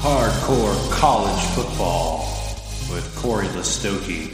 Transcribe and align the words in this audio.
Hardcore 0.00 0.90
College 0.92 1.42
Football 1.54 2.18
with 2.92 3.12
Cory 3.16 3.46
Listoki. 3.48 4.32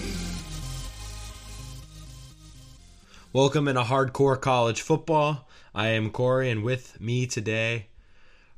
Welcome 3.33 3.69
into 3.69 3.83
Hardcore 3.83 4.39
College 4.39 4.83
Football. 4.83 5.49
I 5.75 5.89
am 5.89 6.11
Cory, 6.11 6.51
and 6.51 6.63
with 6.63 7.01
me 7.01 7.27
today 7.27 7.87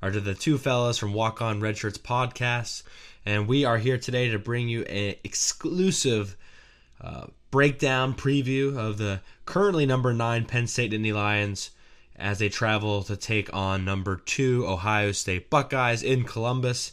are 0.03 0.11
the 0.11 0.35
two 0.35 0.59
fellas 0.59 0.99
from 0.99 1.13
Walk-On 1.13 1.61
Redshirts 1.61 1.99
podcast, 1.99 2.83
and 3.25 3.47
we 3.47 3.65
are 3.65 3.79
here 3.79 3.99
today 3.99 4.31
to 4.31 4.39
bring 4.39 4.69
you 4.69 4.83
an 4.83 5.15
exclusive 5.23 6.37
uh, 7.01 7.27
breakdown 7.51 8.15
preview 8.15 8.77
of 8.77 8.99
the 8.99 9.21
currently 9.45 9.87
number 9.87 10.13
nine 10.13 10.47
Penn 10.47 10.67
State 10.67 10.91
Nittany 10.91 11.15
Lions 11.15 11.71
as 12.17 12.39
they 12.39 12.49
travel 12.49 13.03
to 13.05 13.17
take 13.17 13.53
on 13.53 13.85
number 13.85 14.17
two 14.17 14.67
Ohio 14.67 15.13
State 15.13 15.51
Buckeyes 15.51 16.03
in 16.03 16.25
Columbus. 16.25 16.93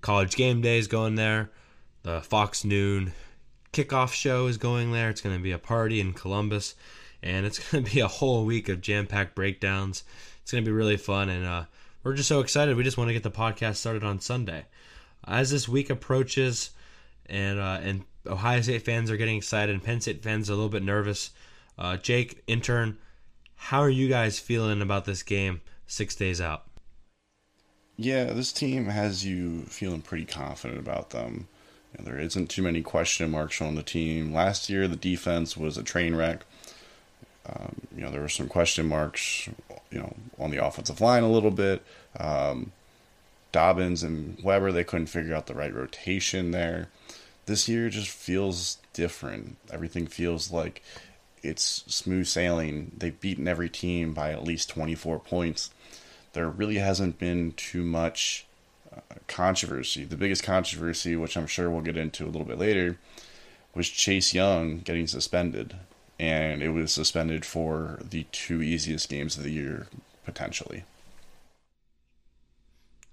College 0.00 0.36
game 0.36 0.60
day 0.60 0.78
is 0.78 0.88
going 0.88 1.14
there. 1.14 1.50
The 2.02 2.20
Fox 2.20 2.64
Noon 2.64 3.12
kickoff 3.72 4.12
show 4.12 4.46
is 4.46 4.58
going 4.58 4.92
there. 4.92 5.08
It's 5.08 5.20
going 5.20 5.36
to 5.36 5.42
be 5.42 5.52
a 5.52 5.58
party 5.58 6.00
in 6.00 6.12
Columbus, 6.12 6.74
and 7.22 7.46
it's 7.46 7.58
going 7.70 7.84
to 7.84 7.90
be 7.90 8.00
a 8.00 8.08
whole 8.08 8.44
week 8.44 8.68
of 8.68 8.80
jam 8.80 9.06
packed 9.06 9.34
breakdowns. 9.34 10.04
It's 10.42 10.52
going 10.52 10.64
to 10.64 10.68
be 10.68 10.74
really 10.74 10.96
fun, 10.96 11.28
and 11.28 11.46
uh, 11.46 11.64
we're 12.02 12.14
just 12.14 12.28
so 12.28 12.40
excited. 12.40 12.76
We 12.76 12.84
just 12.84 12.98
want 12.98 13.08
to 13.08 13.14
get 13.14 13.22
the 13.22 13.30
podcast 13.30 13.76
started 13.76 14.04
on 14.04 14.20
Sunday. 14.20 14.66
As 15.24 15.50
this 15.50 15.68
week 15.68 15.88
approaches, 15.88 16.70
and 17.26 17.58
uh, 17.58 17.78
and 17.82 18.04
Ohio 18.26 18.60
State 18.60 18.84
fans 18.84 19.10
are 19.10 19.16
getting 19.16 19.36
excited, 19.36 19.72
and 19.72 19.82
Penn 19.82 20.00
State 20.00 20.22
fans 20.22 20.50
are 20.50 20.52
a 20.52 20.56
little 20.56 20.68
bit 20.68 20.82
nervous. 20.82 21.30
Uh, 21.78 21.96
Jake, 21.96 22.42
intern, 22.46 22.98
how 23.62 23.78
are 23.78 23.88
you 23.88 24.08
guys 24.08 24.40
feeling 24.40 24.82
about 24.82 25.04
this 25.04 25.22
game 25.22 25.60
six 25.86 26.16
days 26.16 26.40
out? 26.40 26.64
Yeah, 27.96 28.24
this 28.32 28.52
team 28.52 28.86
has 28.86 29.24
you 29.24 29.62
feeling 29.62 30.02
pretty 30.02 30.24
confident 30.24 30.80
about 30.80 31.10
them. 31.10 31.46
You 31.92 32.04
know, 32.04 32.10
there 32.10 32.20
isn't 32.20 32.50
too 32.50 32.62
many 32.62 32.82
question 32.82 33.30
marks 33.30 33.62
on 33.62 33.76
the 33.76 33.84
team. 33.84 34.32
Last 34.32 34.68
year, 34.68 34.88
the 34.88 34.96
defense 34.96 35.56
was 35.56 35.78
a 35.78 35.84
train 35.84 36.16
wreck. 36.16 36.44
Um, 37.46 37.76
you 37.94 38.02
know, 38.02 38.10
there 38.10 38.20
were 38.20 38.28
some 38.28 38.48
question 38.48 38.88
marks, 38.88 39.48
you 39.92 40.00
know, 40.00 40.16
on 40.40 40.50
the 40.50 40.64
offensive 40.64 41.00
line 41.00 41.22
a 41.22 41.30
little 41.30 41.52
bit. 41.52 41.84
Um, 42.18 42.72
Dobbins 43.52 44.02
and 44.02 44.42
Weber, 44.42 44.72
they 44.72 44.84
couldn't 44.84 45.06
figure 45.06 45.36
out 45.36 45.46
the 45.46 45.54
right 45.54 45.72
rotation 45.72 46.50
there. 46.50 46.88
This 47.46 47.68
year 47.68 47.88
just 47.90 48.08
feels 48.08 48.78
different. 48.92 49.56
Everything 49.70 50.08
feels 50.08 50.50
like 50.50 50.82
it's 51.42 51.84
smooth 51.86 52.26
sailing. 52.26 52.92
They've 52.96 53.18
beaten 53.18 53.48
every 53.48 53.68
team 53.68 54.12
by 54.12 54.32
at 54.32 54.44
least 54.44 54.70
24 54.70 55.20
points. 55.20 55.70
There 56.32 56.48
really 56.48 56.76
hasn't 56.76 57.18
been 57.18 57.52
too 57.52 57.82
much 57.82 58.46
uh, 58.94 59.00
controversy. 59.26 60.04
The 60.04 60.16
biggest 60.16 60.42
controversy, 60.42 61.16
which 61.16 61.36
I'm 61.36 61.46
sure 61.46 61.68
we'll 61.68 61.82
get 61.82 61.96
into 61.96 62.24
a 62.24 62.30
little 62.30 62.46
bit 62.46 62.58
later, 62.58 62.98
was 63.74 63.88
Chase 63.88 64.32
Young 64.32 64.78
getting 64.78 65.06
suspended. 65.06 65.76
And 66.18 66.62
it 66.62 66.70
was 66.70 66.92
suspended 66.92 67.44
for 67.44 67.98
the 68.02 68.26
two 68.30 68.62
easiest 68.62 69.08
games 69.08 69.36
of 69.36 69.42
the 69.42 69.50
year, 69.50 69.88
potentially. 70.24 70.84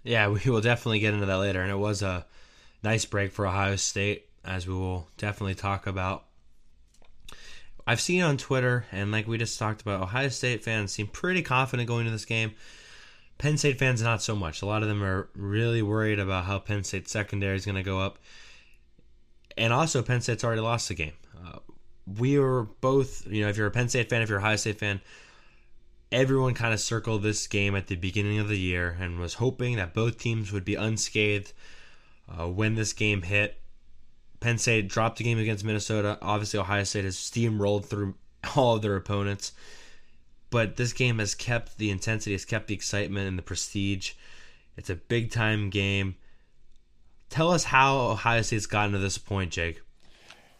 Yeah, 0.03 0.29
we 0.29 0.39
will 0.49 0.61
definitely 0.61 0.99
get 0.99 1.13
into 1.13 1.25
that 1.25 1.37
later. 1.37 1.61
And 1.61 1.71
it 1.71 1.77
was 1.77 2.01
a 2.01 2.25
nice 2.83 3.05
break 3.05 3.31
for 3.31 3.47
Ohio 3.47 3.75
State, 3.75 4.27
as 4.45 4.67
we 4.67 4.73
will 4.73 5.07
definitely 5.17 5.55
talk 5.55 5.87
about 5.87 6.25
I've 7.89 7.99
seen 7.99 8.21
on 8.21 8.37
Twitter, 8.37 8.85
and 8.91 9.11
like 9.11 9.27
we 9.27 9.39
just 9.39 9.57
talked 9.57 9.81
about, 9.81 10.03
Ohio 10.03 10.29
State 10.29 10.63
fans 10.63 10.91
seem 10.91 11.07
pretty 11.07 11.41
confident 11.41 11.87
going 11.87 12.05
to 12.05 12.11
this 12.11 12.23
game. 12.23 12.51
Penn 13.39 13.57
State 13.57 13.79
fans, 13.79 14.03
not 14.03 14.21
so 14.21 14.35
much. 14.35 14.61
A 14.61 14.67
lot 14.67 14.83
of 14.83 14.89
them 14.89 15.03
are 15.03 15.27
really 15.35 15.81
worried 15.81 16.19
about 16.19 16.45
how 16.45 16.59
Penn 16.59 16.83
State 16.83 17.09
secondary 17.09 17.55
is 17.55 17.65
going 17.65 17.77
to 17.77 17.81
go 17.81 17.99
up. 17.99 18.19
And 19.57 19.73
also, 19.73 20.03
Penn 20.03 20.21
State's 20.21 20.43
already 20.43 20.61
lost 20.61 20.87
the 20.87 20.93
game. 20.93 21.13
Uh, 21.43 21.57
we 22.05 22.37
were 22.37 22.67
both, 22.79 23.25
you 23.25 23.41
know, 23.41 23.49
if 23.49 23.57
you're 23.57 23.65
a 23.65 23.71
Penn 23.71 23.89
State 23.89 24.07
fan, 24.07 24.21
if 24.21 24.29
you're 24.29 24.37
a 24.37 24.41
Ohio 24.41 24.57
State 24.57 24.77
fan, 24.77 25.01
everyone 26.11 26.53
kind 26.53 26.75
of 26.75 26.79
circled 26.79 27.23
this 27.23 27.47
game 27.47 27.75
at 27.75 27.87
the 27.87 27.95
beginning 27.95 28.37
of 28.37 28.49
the 28.49 28.59
year 28.59 28.97
and 29.01 29.17
was 29.17 29.33
hoping 29.33 29.77
that 29.77 29.95
both 29.95 30.19
teams 30.19 30.51
would 30.51 30.63
be 30.63 30.75
unscathed 30.75 31.53
uh, 32.29 32.47
when 32.47 32.75
this 32.75 32.93
game 32.93 33.23
hit. 33.23 33.59
Penn 34.39 34.57
State 34.57 34.87
dropped 34.87 35.17
the 35.17 35.23
game 35.23 35.39
against 35.39 35.65
Minnesota. 35.65 36.17
Obviously, 36.21 36.59
Ohio 36.59 36.83
State 36.83 37.05
has 37.05 37.17
steamrolled 37.17 37.85
through 37.85 38.15
all 38.55 38.75
of 38.75 38.81
their 38.81 38.95
opponents. 38.95 39.51
But 40.49 40.77
this 40.77 40.93
game 40.93 41.19
has 41.19 41.35
kept 41.35 41.77
the 41.77 41.91
intensity, 41.91 42.31
has 42.31 42.45
kept 42.45 42.67
the 42.67 42.73
excitement 42.73 43.27
and 43.27 43.37
the 43.37 43.43
prestige. 43.43 44.13
It's 44.77 44.89
a 44.89 44.95
big 44.95 45.31
time 45.31 45.69
game. 45.69 46.15
Tell 47.29 47.51
us 47.51 47.65
how 47.65 47.97
Ohio 47.99 48.41
State's 48.41 48.65
gotten 48.65 48.93
to 48.93 48.97
this 48.97 49.19
point, 49.19 49.51
Jake. 49.51 49.81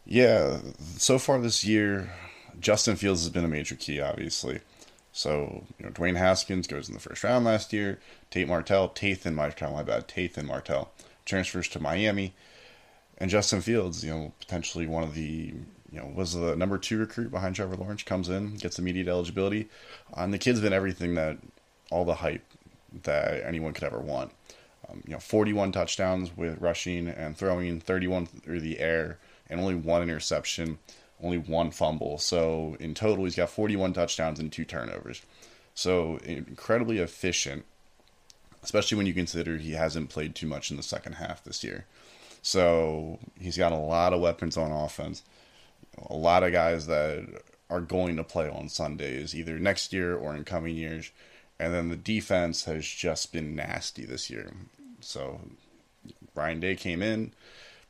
Yeah, 0.04 0.58
so 0.96 1.18
far 1.18 1.40
this 1.40 1.64
year, 1.64 2.12
Justin 2.60 2.96
Fields 2.96 3.22
has 3.22 3.30
been 3.30 3.44
a 3.44 3.48
major 3.48 3.74
key, 3.74 4.00
obviously. 4.00 4.60
So, 5.12 5.64
you 5.78 5.86
know, 5.86 5.90
Dwayne 5.90 6.16
Haskins 6.16 6.68
goes 6.68 6.88
in 6.88 6.94
the 6.94 7.00
first 7.00 7.24
round 7.24 7.44
last 7.44 7.72
year. 7.72 7.98
Tate 8.30 8.46
Martell, 8.46 8.88
Tathan 8.88 9.34
Martell, 9.34 9.72
my 9.72 9.82
bad, 9.82 10.06
Tathan 10.06 10.46
Martell 10.46 10.92
transfers 11.24 11.68
to 11.68 11.80
Miami 11.80 12.34
and 13.20 13.30
Justin 13.30 13.60
Fields, 13.60 14.02
you 14.02 14.10
know, 14.10 14.32
potentially 14.40 14.86
one 14.86 15.04
of 15.04 15.14
the 15.14 15.54
you 15.92 15.98
know 16.00 16.10
was 16.14 16.32
the 16.34 16.56
number 16.56 16.78
two 16.78 16.98
recruit 16.98 17.30
behind 17.30 17.54
Trevor 17.54 17.76
Lawrence, 17.76 18.02
comes 18.02 18.28
in, 18.28 18.56
gets 18.56 18.78
immediate 18.78 19.08
eligibility, 19.08 19.68
uh, 20.16 20.22
and 20.22 20.32
the 20.32 20.38
kid's 20.38 20.60
been 20.60 20.72
everything 20.72 21.14
that 21.14 21.36
all 21.90 22.04
the 22.04 22.14
hype 22.14 22.44
that 23.02 23.44
anyone 23.44 23.72
could 23.72 23.84
ever 23.84 24.00
want. 24.00 24.32
Um, 24.88 25.02
you 25.06 25.12
know, 25.12 25.18
41 25.18 25.72
touchdowns 25.72 26.36
with 26.36 26.60
rushing 26.60 27.08
and 27.08 27.36
throwing, 27.36 27.80
31 27.80 28.26
through 28.26 28.60
the 28.60 28.80
air, 28.80 29.18
and 29.48 29.60
only 29.60 29.74
one 29.74 30.02
interception, 30.02 30.78
only 31.22 31.38
one 31.38 31.70
fumble. 31.70 32.18
So 32.18 32.76
in 32.80 32.94
total, 32.94 33.24
he's 33.24 33.36
got 33.36 33.50
41 33.50 33.92
touchdowns 33.92 34.40
and 34.40 34.50
two 34.50 34.64
turnovers. 34.64 35.22
So 35.74 36.18
incredibly 36.24 36.98
efficient, 36.98 37.64
especially 38.62 38.96
when 38.96 39.06
you 39.06 39.14
consider 39.14 39.56
he 39.56 39.72
hasn't 39.72 40.10
played 40.10 40.34
too 40.34 40.46
much 40.46 40.70
in 40.70 40.76
the 40.76 40.82
second 40.82 41.14
half 41.14 41.44
this 41.44 41.62
year. 41.62 41.86
So 42.42 43.18
he's 43.38 43.56
got 43.56 43.72
a 43.72 43.76
lot 43.76 44.12
of 44.12 44.20
weapons 44.20 44.56
on 44.56 44.72
offense. 44.72 45.22
A 46.08 46.14
lot 46.14 46.42
of 46.42 46.52
guys 46.52 46.86
that 46.86 47.42
are 47.68 47.80
going 47.80 48.16
to 48.16 48.24
play 48.24 48.48
on 48.48 48.68
Sundays, 48.68 49.34
either 49.34 49.58
next 49.58 49.92
year 49.92 50.16
or 50.16 50.34
in 50.34 50.44
coming 50.44 50.76
years. 50.76 51.10
And 51.58 51.74
then 51.74 51.88
the 51.88 51.96
defense 51.96 52.64
has 52.64 52.86
just 52.86 53.32
been 53.32 53.54
nasty 53.54 54.04
this 54.04 54.30
year. 54.30 54.52
So 55.00 55.40
Ryan 56.34 56.60
Day 56.60 56.74
came 56.74 57.02
in, 57.02 57.32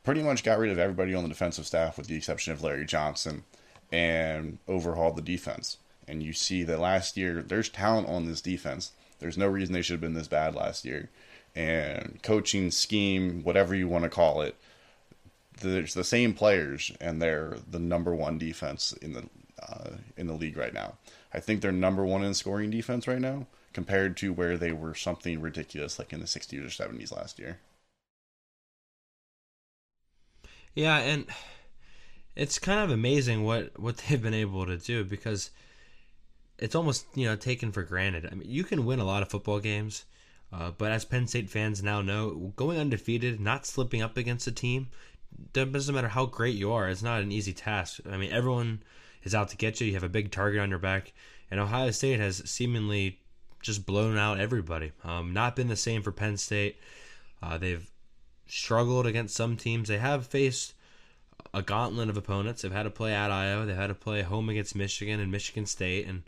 pretty 0.03 0.23
much 0.23 0.43
got 0.43 0.59
rid 0.59 0.73
of 0.73 0.79
everybody 0.79 1.15
on 1.15 1.23
the 1.23 1.29
defensive 1.29 1.67
staff 1.67 1.97
with 1.97 2.09
the 2.09 2.17
exception 2.17 2.53
of 2.53 2.63
Larry 2.63 2.85
Johnson, 2.85 3.45
and 3.93 4.59
overhauled 4.69 5.17
the 5.17 5.23
defense. 5.23 5.79
And 6.09 6.23
you 6.23 6.33
see 6.33 6.65
that 6.65 6.81
last 6.81 7.17
year, 7.17 7.43
there's 7.43 7.69
talent 7.69 8.09
on 8.09 8.27
this 8.27 8.41
defense. 8.41 8.93
There's 9.21 9.39
no 9.39 9.47
reason 9.47 9.73
they 9.73 9.83
should 9.83 9.95
have 9.95 10.01
been 10.01 10.15
this 10.15 10.29
bad 10.29 10.57
last 10.57 10.85
year 10.85 11.11
and 11.55 12.21
coaching 12.23 12.71
scheme, 12.71 13.43
whatever 13.43 13.75
you 13.75 13.89
want 13.89 14.05
to 14.05 14.11
call 14.11 14.43
it, 14.43 14.57
there's 15.61 15.95
the 15.95 16.05
same 16.05 16.33
players, 16.35 16.93
and 17.01 17.21
they're 17.21 17.57
the 17.71 17.79
number 17.79 18.15
one 18.15 18.39
defense 18.39 18.93
in 19.03 19.13
the 19.13 19.29
uh, 19.63 19.91
in 20.17 20.27
the 20.27 20.33
league 20.35 20.57
right 20.57 20.73
now. 20.73 20.95
I 21.35 21.41
think 21.41 21.61
they're 21.61 21.73
number 21.73 22.05
one 22.05 22.25
in 22.25 22.35
scoring 22.35 22.71
defense 22.71 23.07
right 23.07 23.21
now, 23.21 23.47
compared 23.73 24.17
to 24.19 24.33
where 24.33 24.57
they 24.57 24.73
were 24.73 24.95
something 24.95 25.41
ridiculous 25.41 25.99
like 25.99 26.13
in 26.13 26.21
the 26.21 26.27
60s 26.27 26.65
or 26.65 26.69
70s 26.69 27.15
last 27.15 27.39
year. 27.39 27.59
Yeah, 30.75 30.99
and 30.99 31.27
it's 32.37 32.59
kind 32.59 32.81
of 32.81 32.91
amazing 32.91 33.45
what 33.45 33.79
what 33.79 33.97
they've 33.99 34.23
been 34.23 34.35
able 34.35 34.67
to 34.67 34.77
do 34.77 35.05
because 35.05 35.51
it's 36.59 36.75
almost 36.75 37.07
you 37.15 37.27
know 37.27 37.37
taken 37.37 37.73
for 37.73 37.83
granted. 37.83 38.29
I 38.31 38.35
mean, 38.35 38.49
you 38.49 38.65
can 38.65 38.85
win 38.85 38.99
a 39.01 39.05
lot 39.05 39.23
of 39.23 39.31
football 39.31 39.61
games 39.61 40.05
uh, 40.53 40.73
but 40.77 40.91
as 40.91 41.05
Penn 41.05 41.27
State 41.27 41.49
fans 41.49 41.83
now 41.83 42.03
know, 42.03 42.53
going 42.57 42.79
undefeated, 42.79 43.41
not 43.41 43.67
slipping 43.67 44.03
up 44.03 44.17
against 44.17 44.47
a 44.47 44.53
team, 44.53 44.89
doesn't 45.53 45.95
matter 45.95 46.09
how 46.09 46.27
great 46.27 46.57
you 46.57 46.73
are. 46.73 46.89
It's 46.89 47.03
not 47.03 47.23
an 47.23 47.33
easy 47.33 47.53
task. 47.53 48.01
I 48.11 48.17
mean, 48.17 48.33
everyone 48.33 48.83
is 49.23 49.35
out 49.35 49.49
to 49.51 49.57
get 49.57 49.81
you. 49.81 49.87
You 49.87 49.95
have 49.95 50.03
a 50.03 50.09
big 50.09 50.31
target 50.31 50.61
on 50.61 50.71
your 50.71 50.79
back, 50.79 51.13
and 51.51 51.61
Ohio 51.61 51.91
State 51.91 52.21
has 52.21 52.43
seemingly 52.51 53.21
just 53.63 53.87
blown 53.87 54.17
out 54.17 54.41
everybody. 54.41 54.93
Um, 55.05 55.33
not 55.33 55.57
been 55.57 55.69
the 55.69 55.77
same 55.77 56.03
for 56.03 56.13
Penn 56.13 56.37
State. 56.37 56.79
Uh, 57.43 57.59
they've 57.59 57.89
struggled 58.47 59.07
against 59.07 59.37
some 59.37 59.57
teams. 59.57 59.89
They 59.89 59.99
have 59.99 60.27
faced 60.27 60.75
a 61.55 61.63
gauntlet 61.63 62.09
of 62.09 62.17
opponents. 62.17 62.63
They've 62.63 62.73
had 62.73 62.85
to 62.85 62.91
play 62.91 63.15
at 63.15 63.31
Iowa. 63.31 63.67
They've 63.67 63.77
had 63.77 63.89
to 63.89 63.95
play 63.95 64.23
home 64.23 64.49
against 64.49 64.75
Michigan 64.75 65.21
and 65.21 65.31
Michigan 65.31 65.67
State, 65.67 66.07
and 66.07 66.23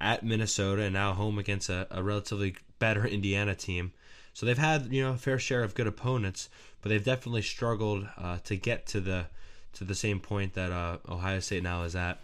at 0.00 0.24
Minnesota, 0.24 0.82
and 0.82 0.94
now 0.94 1.12
home 1.12 1.38
against 1.38 1.68
a, 1.68 1.86
a 1.90 2.02
relatively 2.02 2.56
better 2.82 3.06
Indiana 3.06 3.54
team. 3.54 3.92
So 4.34 4.44
they've 4.44 4.58
had 4.58 4.92
you 4.92 5.04
know 5.04 5.12
a 5.12 5.16
fair 5.16 5.38
share 5.38 5.62
of 5.62 5.76
good 5.76 5.86
opponents, 5.86 6.48
but 6.80 6.88
they've 6.88 7.04
definitely 7.04 7.42
struggled 7.42 8.08
uh, 8.18 8.38
to 8.42 8.56
get 8.56 8.86
to 8.86 9.00
the 9.00 9.26
to 9.74 9.84
the 9.84 9.94
same 9.94 10.18
point 10.18 10.54
that 10.54 10.72
uh, 10.72 10.98
Ohio 11.08 11.38
State 11.38 11.62
now 11.62 11.84
is 11.84 11.94
at. 11.94 12.18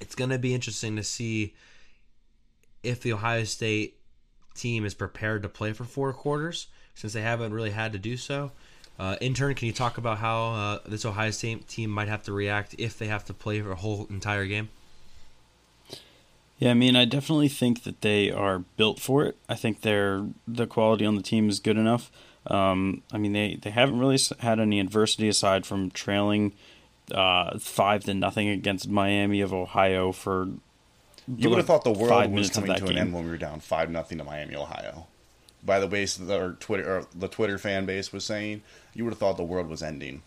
It's 0.00 0.14
going 0.14 0.30
to 0.30 0.38
be 0.38 0.54
interesting 0.54 0.94
to 0.94 1.02
see 1.02 1.54
if 2.84 3.02
the 3.02 3.12
Ohio 3.12 3.42
State 3.42 3.96
team 4.54 4.84
is 4.84 4.94
prepared 4.94 5.42
to 5.42 5.48
play 5.48 5.72
for 5.72 5.84
four 5.84 6.12
quarters 6.12 6.68
since 6.94 7.12
they 7.12 7.22
haven't 7.22 7.52
really 7.52 7.72
had 7.72 7.92
to 7.92 7.98
do 7.98 8.16
so. 8.16 8.52
Uh, 8.96 9.16
intern, 9.20 9.54
can 9.54 9.66
you 9.66 9.72
talk 9.72 9.98
about 9.98 10.18
how 10.18 10.52
uh, 10.52 10.78
this 10.86 11.04
Ohio 11.04 11.32
State 11.32 11.66
team 11.66 11.90
might 11.90 12.08
have 12.08 12.22
to 12.22 12.32
react 12.32 12.76
if 12.78 12.96
they 12.96 13.08
have 13.08 13.24
to 13.24 13.34
play 13.34 13.60
for 13.60 13.72
a 13.72 13.76
whole 13.76 14.06
entire 14.08 14.46
game? 14.46 14.68
Yeah, 16.58 16.72
I 16.72 16.74
mean, 16.74 16.96
I 16.96 17.04
definitely 17.04 17.48
think 17.48 17.84
that 17.84 18.00
they 18.00 18.30
are 18.30 18.60
built 18.76 18.98
for 18.98 19.24
it. 19.24 19.36
I 19.48 19.54
think 19.54 19.82
they're 19.82 20.26
the 20.46 20.66
quality 20.66 21.06
on 21.06 21.14
the 21.14 21.22
team 21.22 21.48
is 21.48 21.60
good 21.60 21.76
enough. 21.76 22.10
Um, 22.48 23.02
I 23.12 23.18
mean, 23.18 23.32
they, 23.32 23.58
they 23.60 23.70
haven't 23.70 23.98
really 23.98 24.18
had 24.40 24.58
any 24.58 24.80
adversity 24.80 25.28
aside 25.28 25.66
from 25.66 25.90
trailing 25.90 26.54
uh, 27.12 27.58
five 27.58 28.04
to 28.04 28.14
nothing 28.14 28.48
against 28.48 28.88
Miami 28.88 29.40
of 29.40 29.52
Ohio 29.52 30.12
for. 30.12 30.48
You 31.36 31.50
would 31.50 31.58
have 31.58 31.66
thought 31.66 31.84
the 31.84 31.92
world 31.92 32.32
was 32.32 32.50
coming 32.50 32.74
to 32.74 32.82
an 32.82 32.88
game. 32.88 32.98
end 32.98 33.12
when 33.12 33.24
we 33.24 33.30
were 33.30 33.36
down 33.36 33.60
five 33.60 33.90
nothing 33.90 34.18
to 34.18 34.24
Miami, 34.24 34.56
Ohio. 34.56 35.06
By 35.62 35.78
the 35.78 35.86
base, 35.86 36.16
the 36.16 36.56
Twitter 36.58 36.98
or 36.98 37.06
the 37.14 37.28
Twitter 37.28 37.58
fan 37.58 37.84
base 37.84 38.12
was 38.12 38.24
saying, 38.24 38.62
you 38.94 39.04
would 39.04 39.10
have 39.10 39.18
thought 39.18 39.36
the 39.36 39.44
world 39.44 39.68
was 39.68 39.82
ending. 39.82 40.22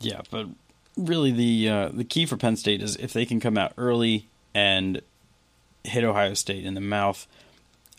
Yeah, 0.00 0.20
but 0.30 0.48
really 0.98 1.30
the 1.30 1.68
uh, 1.68 1.88
the 1.88 2.04
key 2.04 2.26
for 2.26 2.36
Penn 2.36 2.56
State 2.56 2.82
is 2.82 2.96
if 2.96 3.12
they 3.12 3.24
can 3.24 3.40
come 3.40 3.56
out 3.56 3.72
early 3.78 4.28
and 4.54 5.00
hit 5.84 6.04
Ohio 6.04 6.34
State 6.34 6.64
in 6.64 6.74
the 6.74 6.80
mouth. 6.80 7.26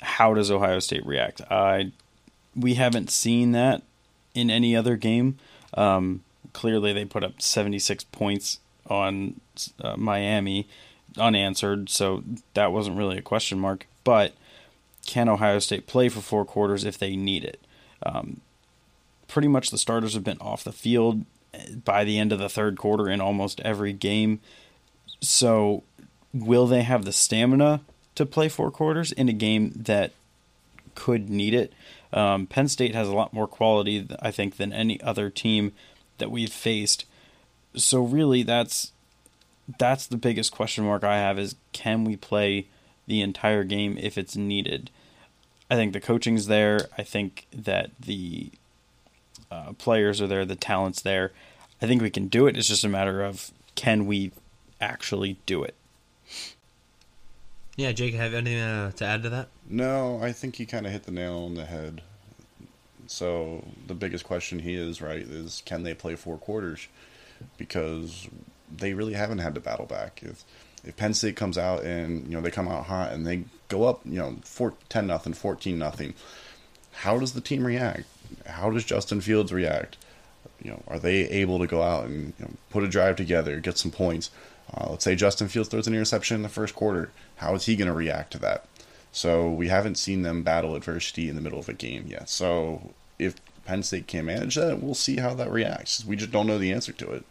How 0.02 0.34
does 0.34 0.52
Ohio 0.52 0.80
State 0.80 1.06
react? 1.06 1.42
I 1.50 1.92
we 2.56 2.76
haven't 2.76 3.10
seen 3.10 3.54
that 3.54 3.84
in 4.34 4.50
any 4.50 4.76
other 4.76 4.96
game. 4.96 5.38
Um, 5.74 6.24
clearly, 6.54 6.94
they 6.94 7.06
put 7.06 7.24
up 7.24 7.42
76 7.42 8.04
points 8.06 8.60
on 8.88 9.40
uh, 9.82 9.96
Miami 9.98 10.68
unanswered, 11.18 11.90
so 11.90 12.24
that 12.54 12.72
wasn't 12.72 12.98
really 12.98 13.18
a 13.18 13.22
question 13.22 13.60
mark. 13.60 13.88
But 14.04 14.34
can 15.06 15.30
Ohio 15.30 15.60
State 15.60 15.88
play 15.88 16.10
for 16.10 16.22
four 16.22 16.46
quarters 16.46 16.86
if 16.86 16.98
they 16.98 17.16
need 17.16 17.44
it? 17.44 17.60
Um, 18.04 18.42
pretty 19.28 19.48
much 19.48 19.70
the 19.70 19.78
starters 19.78 20.14
have 20.14 20.24
been 20.24 20.40
off 20.40 20.64
the 20.64 20.72
field 20.72 21.26
by 21.84 22.04
the 22.04 22.18
end 22.18 22.32
of 22.32 22.40
the 22.40 22.50
third 22.50 22.78
quarter 22.78 23.10
in 23.10 23.22
almost 23.22 23.60
every 23.62 23.94
game. 23.94 24.40
So, 25.22 25.84
will 26.34 26.68
they 26.68 26.84
have 26.84 27.06
the 27.06 27.12
stamina 27.12 27.82
to 28.16 28.26
play 28.26 28.50
four 28.50 28.72
quarters 28.72 29.12
in 29.12 29.30
a 29.30 29.34
game 29.34 29.72
that 29.76 30.12
could 30.96 31.30
need 31.30 31.54
it? 31.54 31.74
Um, 32.12 32.48
Penn 32.48 32.68
State 32.68 32.96
has 32.96 33.08
a 33.08 33.16
lot 33.16 33.34
more 33.34 33.48
quality, 33.48 34.08
I 34.22 34.32
think, 34.32 34.58
than 34.58 34.74
any 34.74 35.02
other 35.02 35.30
team 35.30 35.74
that 36.18 36.32
we've 36.32 36.52
faced. 36.52 37.06
So, 37.76 38.02
really, 38.02 38.44
that's 38.44 38.92
that's 39.78 40.08
the 40.08 40.18
biggest 40.18 40.52
question 40.52 40.86
mark 40.86 41.04
I 41.04 41.18
have: 41.18 41.38
is 41.38 41.56
can 41.74 42.04
we 42.04 42.16
play 42.16 42.68
the 43.08 43.22
entire 43.22 43.64
game 43.64 43.98
if 43.98 44.18
it's 44.18 44.36
needed? 44.36 44.90
I 45.70 45.76
think 45.76 45.94
the 45.94 46.00
coaching's 46.00 46.48
there. 46.48 46.88
I 46.98 47.04
think 47.04 47.46
that 47.54 47.92
the 48.00 48.52
uh, 49.52 49.74
players 49.74 50.22
are 50.22 50.28
there, 50.28 50.46
the 50.46 50.56
talent's 50.56 51.02
there. 51.02 51.32
I 51.82 51.88
think 51.88 52.02
we 52.02 52.10
can 52.10 52.28
do 52.28 52.48
it. 52.48 52.58
It's 52.58 52.68
just 52.68 52.84
a 52.84 52.90
matter 52.90 53.24
of 53.24 53.52
can 53.76 54.06
we 54.06 54.32
actually 54.82 55.38
do 55.46 55.64
it. 55.64 55.76
Yeah, 57.76 57.94
Jake, 57.94 58.14
have 58.16 58.34
anything 58.34 58.60
uh, 58.60 58.92
to 58.92 59.06
add 59.06 59.24
to 59.24 59.30
that? 59.30 59.48
No, 59.70 60.20
I 60.22 60.34
think 60.34 60.58
he 60.58 60.66
kind 60.66 60.86
of 60.86 60.92
hit 60.92 61.04
the 61.04 61.12
nail 61.12 61.46
on 61.46 61.54
the 61.54 61.66
head. 61.66 62.02
So 63.08 63.64
the 63.88 63.94
biggest 63.94 64.26
question 64.26 64.60
he 64.60 64.76
is 64.76 65.02
right 65.02 65.22
is 65.22 65.64
can 65.66 65.84
they 65.84 65.94
play 65.94 66.16
four 66.16 66.38
quarters? 66.38 66.88
Because 67.58 68.28
they 68.70 68.94
really 68.94 69.14
haven't 69.14 69.40
had 69.40 69.56
to 69.56 69.62
battle 69.62 69.86
back. 69.86 70.22
If 70.22 70.44
if 70.84 70.96
Penn 70.98 71.14
State 71.14 71.36
comes 71.36 71.58
out 71.58 71.84
and 71.84 72.28
you 72.28 72.34
know 72.34 72.42
they 72.42 72.52
come 72.52 72.68
out 72.68 72.86
hot 72.86 73.14
and 73.14 73.26
they 73.26 73.46
go 73.70 73.86
up, 73.86 74.02
you 74.04 74.20
know, 74.20 74.36
four, 74.44 74.74
10 74.90 75.08
nothing, 75.08 75.34
14 75.34 75.78
nothing, 75.78 76.14
how 76.92 77.18
does 77.18 77.34
the 77.34 77.42
team 77.42 77.66
react? 77.66 78.04
How 78.46 78.70
does 78.70 78.84
Justin 78.84 79.22
Fields 79.22 79.54
react? 79.54 79.98
You 80.62 80.72
know, 80.72 80.84
are 80.88 81.00
they 81.00 81.28
able 81.30 81.60
to 81.60 81.68
go 81.68 81.82
out 81.82 82.06
and 82.06 82.34
you 82.40 82.46
know, 82.46 82.52
put 82.70 82.84
a 82.84 82.88
drive 82.88 83.16
together, 83.16 83.60
get 83.60 83.78
some 83.78 83.92
points? 83.92 84.30
Uh, 84.74 84.88
let's 84.92 85.04
say 85.04 85.16
Justin 85.16 85.48
Fields 85.48 85.70
throws 85.70 85.88
an 85.88 85.94
interception 85.94 86.36
in 86.36 86.44
the 86.44 86.50
first 86.50 86.76
quarter. 86.76 87.12
How 87.38 87.56
is 87.56 87.66
he 87.66 87.76
going 87.76 87.88
to 87.88 87.94
react 87.94 88.32
to 88.34 88.40
that? 88.40 88.66
So 89.12 89.50
we 89.50 89.70
haven't 89.70 89.96
seen 89.96 90.22
them 90.22 90.44
battle 90.44 90.76
adversity 90.76 91.30
in 91.30 91.36
the 91.36 91.42
middle 91.42 91.60
of 91.60 91.70
a 91.70 91.74
game 91.74 92.06
yet. 92.08 92.30
So 92.30 92.92
if 93.18 93.36
Penn 93.66 93.84
State 93.84 94.08
can 94.08 94.26
manage 94.26 94.56
that, 94.56 94.82
we'll 94.82 94.94
see 94.94 95.18
how 95.18 95.34
that 95.36 95.52
reacts. 95.52 96.06
We 96.06 96.16
just 96.16 96.32
don't 96.32 96.48
know 96.48 96.58
the 96.58 96.72
answer 96.72 96.92
to 96.94 97.12
it. 97.12 97.26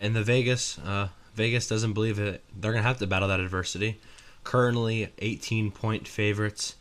And 0.00 0.14
the 0.14 0.22
Vegas, 0.22 0.78
uh, 0.78 1.08
Vegas 1.34 1.68
doesn't 1.68 1.92
believe 1.92 2.18
it. 2.18 2.42
They're 2.56 2.72
going 2.72 2.82
to 2.82 2.88
have 2.88 2.98
to 2.98 3.06
battle 3.06 3.28
that 3.28 3.40
adversity. 3.40 4.00
Currently, 4.44 5.12
18 5.18 5.70
point 5.70 6.08
favorites. 6.08 6.76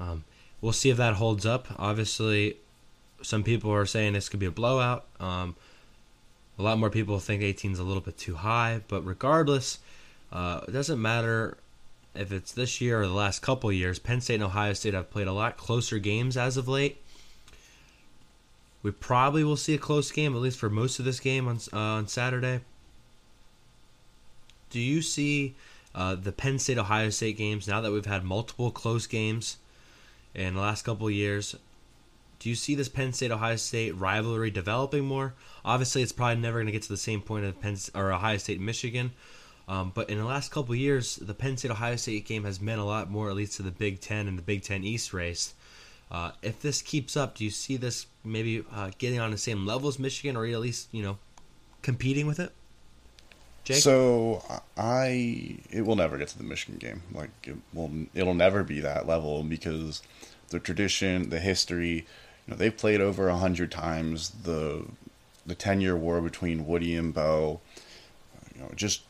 Um, 0.00 0.24
we'll 0.60 0.72
see 0.72 0.90
if 0.90 0.96
that 0.96 1.14
holds 1.14 1.46
up. 1.46 1.68
Obviously, 1.78 2.56
some 3.22 3.42
people 3.42 3.72
are 3.72 3.86
saying 3.86 4.12
this 4.12 4.28
could 4.28 4.40
be 4.40 4.46
a 4.46 4.50
blowout. 4.50 5.04
Um, 5.20 5.56
a 6.58 6.62
lot 6.62 6.78
more 6.78 6.90
people 6.90 7.18
think 7.20 7.42
18 7.42 7.72
is 7.72 7.78
a 7.78 7.84
little 7.84 8.02
bit 8.02 8.18
too 8.18 8.36
high, 8.36 8.80
but 8.88 9.02
regardless, 9.02 9.78
uh, 10.32 10.60
it 10.66 10.72
doesn't 10.72 11.00
matter 11.00 11.56
if 12.14 12.32
it's 12.32 12.52
this 12.52 12.80
year 12.80 13.00
or 13.00 13.06
the 13.06 13.12
last 13.12 13.42
couple 13.42 13.70
years. 13.70 13.98
Penn 13.98 14.20
State 14.20 14.36
and 14.36 14.44
Ohio 14.44 14.72
State 14.72 14.94
have 14.94 15.10
played 15.10 15.28
a 15.28 15.32
lot 15.32 15.56
closer 15.56 15.98
games 15.98 16.36
as 16.36 16.56
of 16.56 16.66
late. 16.66 17.00
We 18.82 18.90
probably 18.90 19.44
will 19.44 19.56
see 19.56 19.74
a 19.74 19.78
close 19.78 20.10
game, 20.10 20.34
at 20.34 20.40
least 20.40 20.58
for 20.58 20.70
most 20.70 20.98
of 20.98 21.04
this 21.04 21.20
game 21.20 21.48
on 21.48 21.58
uh, 21.72 21.78
on 21.78 22.08
Saturday. 22.08 22.60
Do 24.70 24.80
you 24.80 25.02
see 25.02 25.54
uh, 25.94 26.14
the 26.14 26.32
Penn 26.32 26.58
State 26.58 26.78
Ohio 26.78 27.10
State 27.10 27.36
games 27.36 27.66
now 27.66 27.80
that 27.80 27.90
we've 27.90 28.06
had 28.06 28.24
multiple 28.24 28.70
close 28.70 29.06
games? 29.06 29.58
In 30.34 30.54
the 30.54 30.60
last 30.60 30.84
couple 30.84 31.10
years. 31.10 31.54
Do 32.38 32.48
you 32.48 32.54
see 32.54 32.74
this 32.74 32.88
Penn 32.88 33.12
State 33.12 33.32
Ohio 33.32 33.56
State 33.56 33.96
rivalry 33.96 34.50
developing 34.50 35.04
more? 35.04 35.34
Obviously, 35.64 36.02
it's 36.02 36.12
probably 36.12 36.40
never 36.40 36.58
going 36.58 36.66
to 36.66 36.72
get 36.72 36.82
to 36.82 36.88
the 36.88 36.96
same 36.96 37.20
point 37.20 37.44
of 37.44 37.60
Penn 37.60 37.76
or 37.94 38.12
Ohio 38.12 38.36
State 38.36 38.60
Michigan. 38.60 39.12
Um, 39.66 39.92
but 39.94 40.08
in 40.08 40.18
the 40.18 40.24
last 40.24 40.50
couple 40.50 40.74
years, 40.74 41.16
the 41.16 41.34
Penn 41.34 41.56
State 41.56 41.70
Ohio 41.70 41.96
State 41.96 42.26
game 42.26 42.44
has 42.44 42.60
meant 42.60 42.80
a 42.80 42.84
lot 42.84 43.10
more, 43.10 43.28
at 43.28 43.36
least 43.36 43.56
to 43.56 43.62
the 43.62 43.70
Big 43.70 44.00
Ten 44.00 44.28
and 44.28 44.38
the 44.38 44.42
Big 44.42 44.62
Ten 44.62 44.84
East 44.84 45.12
race. 45.12 45.54
Uh, 46.10 46.30
if 46.40 46.60
this 46.62 46.80
keeps 46.80 47.16
up, 47.16 47.34
do 47.34 47.44
you 47.44 47.50
see 47.50 47.76
this 47.76 48.06
maybe 48.24 48.64
uh, 48.72 48.90
getting 48.98 49.20
on 49.20 49.30
the 49.30 49.38
same 49.38 49.66
level 49.66 49.88
as 49.88 49.98
Michigan, 49.98 50.36
or 50.36 50.46
at 50.46 50.60
least 50.60 50.88
you 50.92 51.02
know 51.02 51.18
competing 51.82 52.26
with 52.26 52.40
it? 52.40 52.52
Jake? 53.68 53.82
So 53.82 54.42
I, 54.78 55.58
it 55.70 55.84
will 55.84 55.94
never 55.94 56.16
get 56.16 56.28
to 56.28 56.38
the 56.38 56.44
Michigan 56.44 56.78
game. 56.78 57.02
Like 57.12 57.28
it 57.44 57.56
will, 57.74 57.90
it'll 58.14 58.32
never 58.32 58.64
be 58.64 58.80
that 58.80 59.06
level 59.06 59.42
because 59.42 60.00
the 60.48 60.58
tradition, 60.58 61.28
the 61.28 61.38
history. 61.38 62.06
You 62.46 62.52
know, 62.52 62.56
they've 62.56 62.74
played 62.74 63.02
over 63.02 63.28
a 63.28 63.36
hundred 63.36 63.70
times. 63.70 64.30
The 64.30 64.86
the 65.44 65.54
ten 65.54 65.82
year 65.82 65.94
war 65.94 66.22
between 66.22 66.66
Woody 66.66 66.96
and 66.96 67.12
Bo. 67.12 67.60
You 68.54 68.62
know, 68.62 68.70
just 68.74 69.02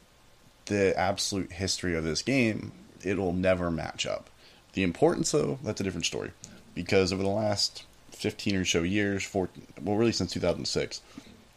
the 0.67 0.93
absolute 0.99 1.53
history 1.53 1.95
of 1.97 2.03
this 2.03 2.23
game. 2.23 2.73
It'll 3.05 3.33
never 3.33 3.71
match 3.71 4.07
up. 4.07 4.29
The 4.73 4.83
importance, 4.83 5.31
though, 5.31 5.61
that's 5.62 5.81
a 5.81 5.85
different 5.85 6.07
story. 6.07 6.33
Because 6.75 7.12
over 7.12 7.23
the 7.23 7.29
last 7.29 7.85
15 8.11 8.57
or 8.57 8.65
so 8.65 8.83
years, 8.83 9.23
for, 9.23 9.49
well, 9.81 9.97
really 9.97 10.11
since 10.11 10.33
2006, 10.33 11.00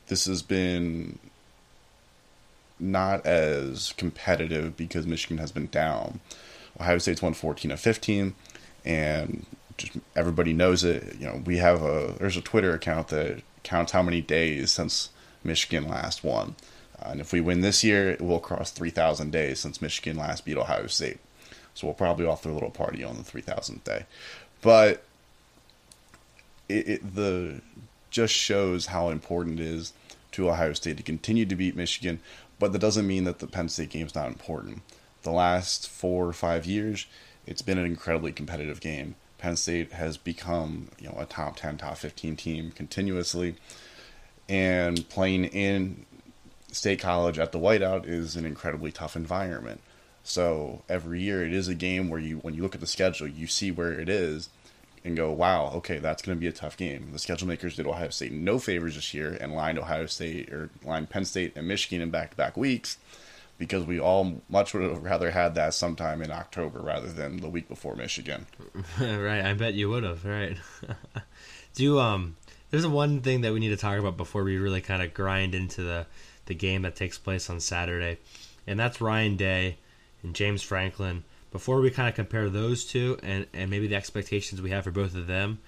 this 0.05 0.25
has 0.25 0.43
been 0.43 1.17
not 2.81 3.25
as 3.25 3.93
competitive 3.97 4.75
because 4.75 5.05
Michigan 5.07 5.37
has 5.37 5.51
been 5.51 5.67
down. 5.67 6.19
Ohio 6.79 6.97
State's 6.97 7.21
won 7.21 7.33
14 7.33 7.71
of 7.71 7.79
15, 7.79 8.33
and 8.85 9.45
just 9.77 9.93
everybody 10.15 10.53
knows 10.53 10.83
it. 10.83 11.15
You 11.19 11.27
know, 11.27 11.41
we 11.45 11.57
have 11.57 11.83
a 11.83 12.15
there's 12.17 12.37
a 12.37 12.41
Twitter 12.41 12.73
account 12.73 13.09
that 13.09 13.41
counts 13.63 13.91
how 13.91 14.01
many 14.01 14.21
days 14.21 14.71
since 14.71 15.09
Michigan 15.43 15.87
last 15.87 16.23
won, 16.23 16.55
uh, 16.99 17.09
and 17.11 17.21
if 17.21 17.31
we 17.31 17.41
win 17.41 17.61
this 17.61 17.83
year, 17.83 18.09
it 18.09 18.21
will 18.21 18.39
cross 18.39 18.71
3,000 18.71 19.31
days 19.31 19.59
since 19.59 19.81
Michigan 19.81 20.17
last 20.17 20.45
beat 20.45 20.57
Ohio 20.57 20.87
State. 20.87 21.19
So 21.73 21.87
we'll 21.87 21.93
probably 21.93 22.25
throw 22.35 22.51
a 22.51 22.53
little 22.53 22.69
party 22.69 23.03
on 23.03 23.15
the 23.15 23.23
3,000th 23.23 23.83
day, 23.83 24.05
but 24.61 25.03
it, 26.67 26.87
it 26.87 27.15
the 27.15 27.61
just 28.09 28.33
shows 28.33 28.87
how 28.87 29.09
important 29.09 29.59
it 29.59 29.65
is 29.65 29.93
to 30.33 30.49
Ohio 30.49 30.73
State 30.73 30.97
to 30.97 31.03
continue 31.03 31.45
to 31.45 31.55
beat 31.55 31.75
Michigan, 31.75 32.19
but 32.61 32.73
that 32.73 32.79
doesn't 32.79 33.07
mean 33.07 33.23
that 33.23 33.39
the 33.39 33.47
Penn 33.47 33.69
State 33.69 33.89
game 33.89 34.05
is 34.05 34.13
not 34.13 34.27
important. 34.27 34.83
The 35.23 35.31
last 35.31 35.89
four 35.89 36.27
or 36.27 36.31
five 36.31 36.67
years, 36.67 37.07
it's 37.47 37.63
been 37.63 37.79
an 37.79 37.85
incredibly 37.85 38.31
competitive 38.31 38.79
game. 38.79 39.15
Penn 39.39 39.55
State 39.55 39.93
has 39.93 40.15
become, 40.15 40.89
you 40.99 41.09
know, 41.09 41.15
a 41.17 41.25
top 41.25 41.55
10, 41.55 41.79
top 41.79 41.97
15 41.97 42.35
team 42.35 42.69
continuously. 42.69 43.55
And 44.47 45.09
playing 45.09 45.45
in 45.45 46.05
State 46.71 46.99
College 46.99 47.39
at 47.39 47.51
the 47.51 47.57
Whiteout 47.57 48.07
is 48.07 48.35
an 48.35 48.45
incredibly 48.45 48.91
tough 48.91 49.15
environment. 49.15 49.81
So 50.23 50.83
every 50.87 51.19
year 51.19 51.43
it 51.43 51.53
is 51.53 51.67
a 51.67 51.73
game 51.73 52.09
where 52.09 52.19
you 52.19 52.37
when 52.37 52.53
you 52.53 52.61
look 52.61 52.75
at 52.75 52.81
the 52.81 52.85
schedule, 52.85 53.27
you 53.27 53.47
see 53.47 53.71
where 53.71 53.99
it 53.99 54.07
is 54.07 54.49
and 55.03 55.17
go, 55.17 55.31
wow, 55.31 55.71
okay, 55.75 55.97
that's 55.97 56.21
going 56.21 56.37
to 56.37 56.39
be 56.39 56.47
a 56.47 56.51
tough 56.51 56.77
game. 56.77 57.09
The 57.11 57.19
schedule 57.19 57.47
makers 57.47 57.75
did 57.75 57.87
Ohio 57.87 58.09
State 58.09 58.31
no 58.31 58.59
favors 58.59 58.95
this 58.95 59.13
year 59.13 59.37
and 59.39 59.53
lined 59.53 59.79
Ohio 59.79 60.05
State 60.05 60.51
or 60.51 60.69
lined 60.83 61.09
Penn 61.09 61.25
State 61.25 61.53
and 61.55 61.67
Michigan 61.67 62.01
in 62.01 62.11
back 62.11 62.31
to 62.31 62.37
back 62.37 62.55
weeks 62.55 62.97
because 63.61 63.85
we 63.85 63.99
all 63.99 64.41
much 64.49 64.73
would 64.73 64.83
have 64.83 65.03
rather 65.03 65.29
had 65.29 65.53
that 65.53 65.73
sometime 65.73 66.21
in 66.21 66.31
October 66.31 66.79
rather 66.79 67.07
than 67.07 67.37
the 67.37 67.49
week 67.49 67.67
before 67.69 67.95
Michigan. 67.95 68.47
right, 68.99 69.45
I 69.45 69.53
bet 69.53 69.75
you 69.75 69.89
would 69.89 70.03
have. 70.03 70.25
Right. 70.25 70.57
Do 71.75 71.99
um, 71.99 72.35
there's 72.71 72.87
one 72.87 73.21
thing 73.21 73.41
that 73.41 73.53
we 73.53 73.59
need 73.59 73.69
to 73.69 73.77
talk 73.77 73.99
about 73.99 74.17
before 74.17 74.43
we 74.43 74.57
really 74.57 74.81
kind 74.81 75.03
of 75.03 75.13
grind 75.13 75.53
into 75.53 75.83
the 75.83 76.07
the 76.47 76.55
game 76.55 76.81
that 76.81 76.95
takes 76.95 77.19
place 77.19 77.49
on 77.51 77.59
Saturday, 77.59 78.17
and 78.65 78.79
that's 78.79 78.99
Ryan 78.99 79.37
Day 79.37 79.77
and 80.23 80.33
James 80.33 80.63
Franklin. 80.63 81.23
Before 81.51 81.81
we 81.81 81.91
kind 81.91 82.07
of 82.07 82.15
compare 82.15 82.49
those 82.49 82.85
two 82.85 83.17
and 83.21 83.45
and 83.53 83.69
maybe 83.69 83.87
the 83.87 83.95
expectations 83.95 84.61
we 84.61 84.71
have 84.71 84.85
for 84.85 84.91
both 84.91 85.15
of 85.15 85.27
them, 85.27 85.59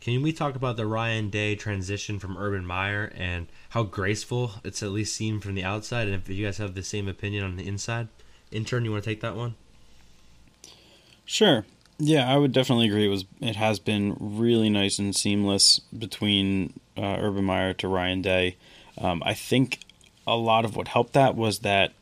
can 0.00 0.20
we 0.22 0.32
talk 0.32 0.54
about 0.54 0.76
the 0.76 0.86
Ryan 0.86 1.30
Day 1.30 1.56
transition 1.56 2.18
from 2.18 2.36
Urban 2.36 2.66
Meyer 2.66 3.10
and 3.16 3.46
how 3.70 3.84
graceful 3.84 4.52
it's 4.62 4.82
at 4.82 4.90
least 4.90 5.16
seen 5.16 5.40
from 5.40 5.54
the 5.54 5.64
outside? 5.64 6.06
And 6.06 6.14
if 6.14 6.28
you 6.28 6.44
guys 6.44 6.58
have 6.58 6.74
the 6.74 6.82
same 6.82 7.08
opinion 7.08 7.42
on 7.42 7.56
the 7.56 7.66
inside, 7.66 8.08
intern, 8.50 8.84
you 8.84 8.92
want 8.92 9.02
to 9.02 9.10
take 9.10 9.22
that 9.22 9.34
one? 9.34 9.54
Sure. 11.24 11.64
Yeah, 11.98 12.30
I 12.30 12.36
would 12.36 12.52
definitely 12.52 12.88
agree. 12.88 13.06
It 13.06 13.08
was 13.08 13.24
it 13.40 13.56
has 13.56 13.78
been 13.78 14.16
really 14.20 14.68
nice 14.68 14.98
and 14.98 15.16
seamless 15.16 15.78
between 15.78 16.78
uh, 16.96 17.16
Urban 17.20 17.44
Meyer 17.44 17.72
to 17.74 17.88
Ryan 17.88 18.20
Day. 18.20 18.56
Um, 18.98 19.22
I 19.24 19.34
think 19.34 19.78
a 20.26 20.36
lot 20.36 20.64
of 20.64 20.76
what 20.76 20.88
helped 20.88 21.14
that 21.14 21.34
was 21.34 21.60
that 21.60 21.92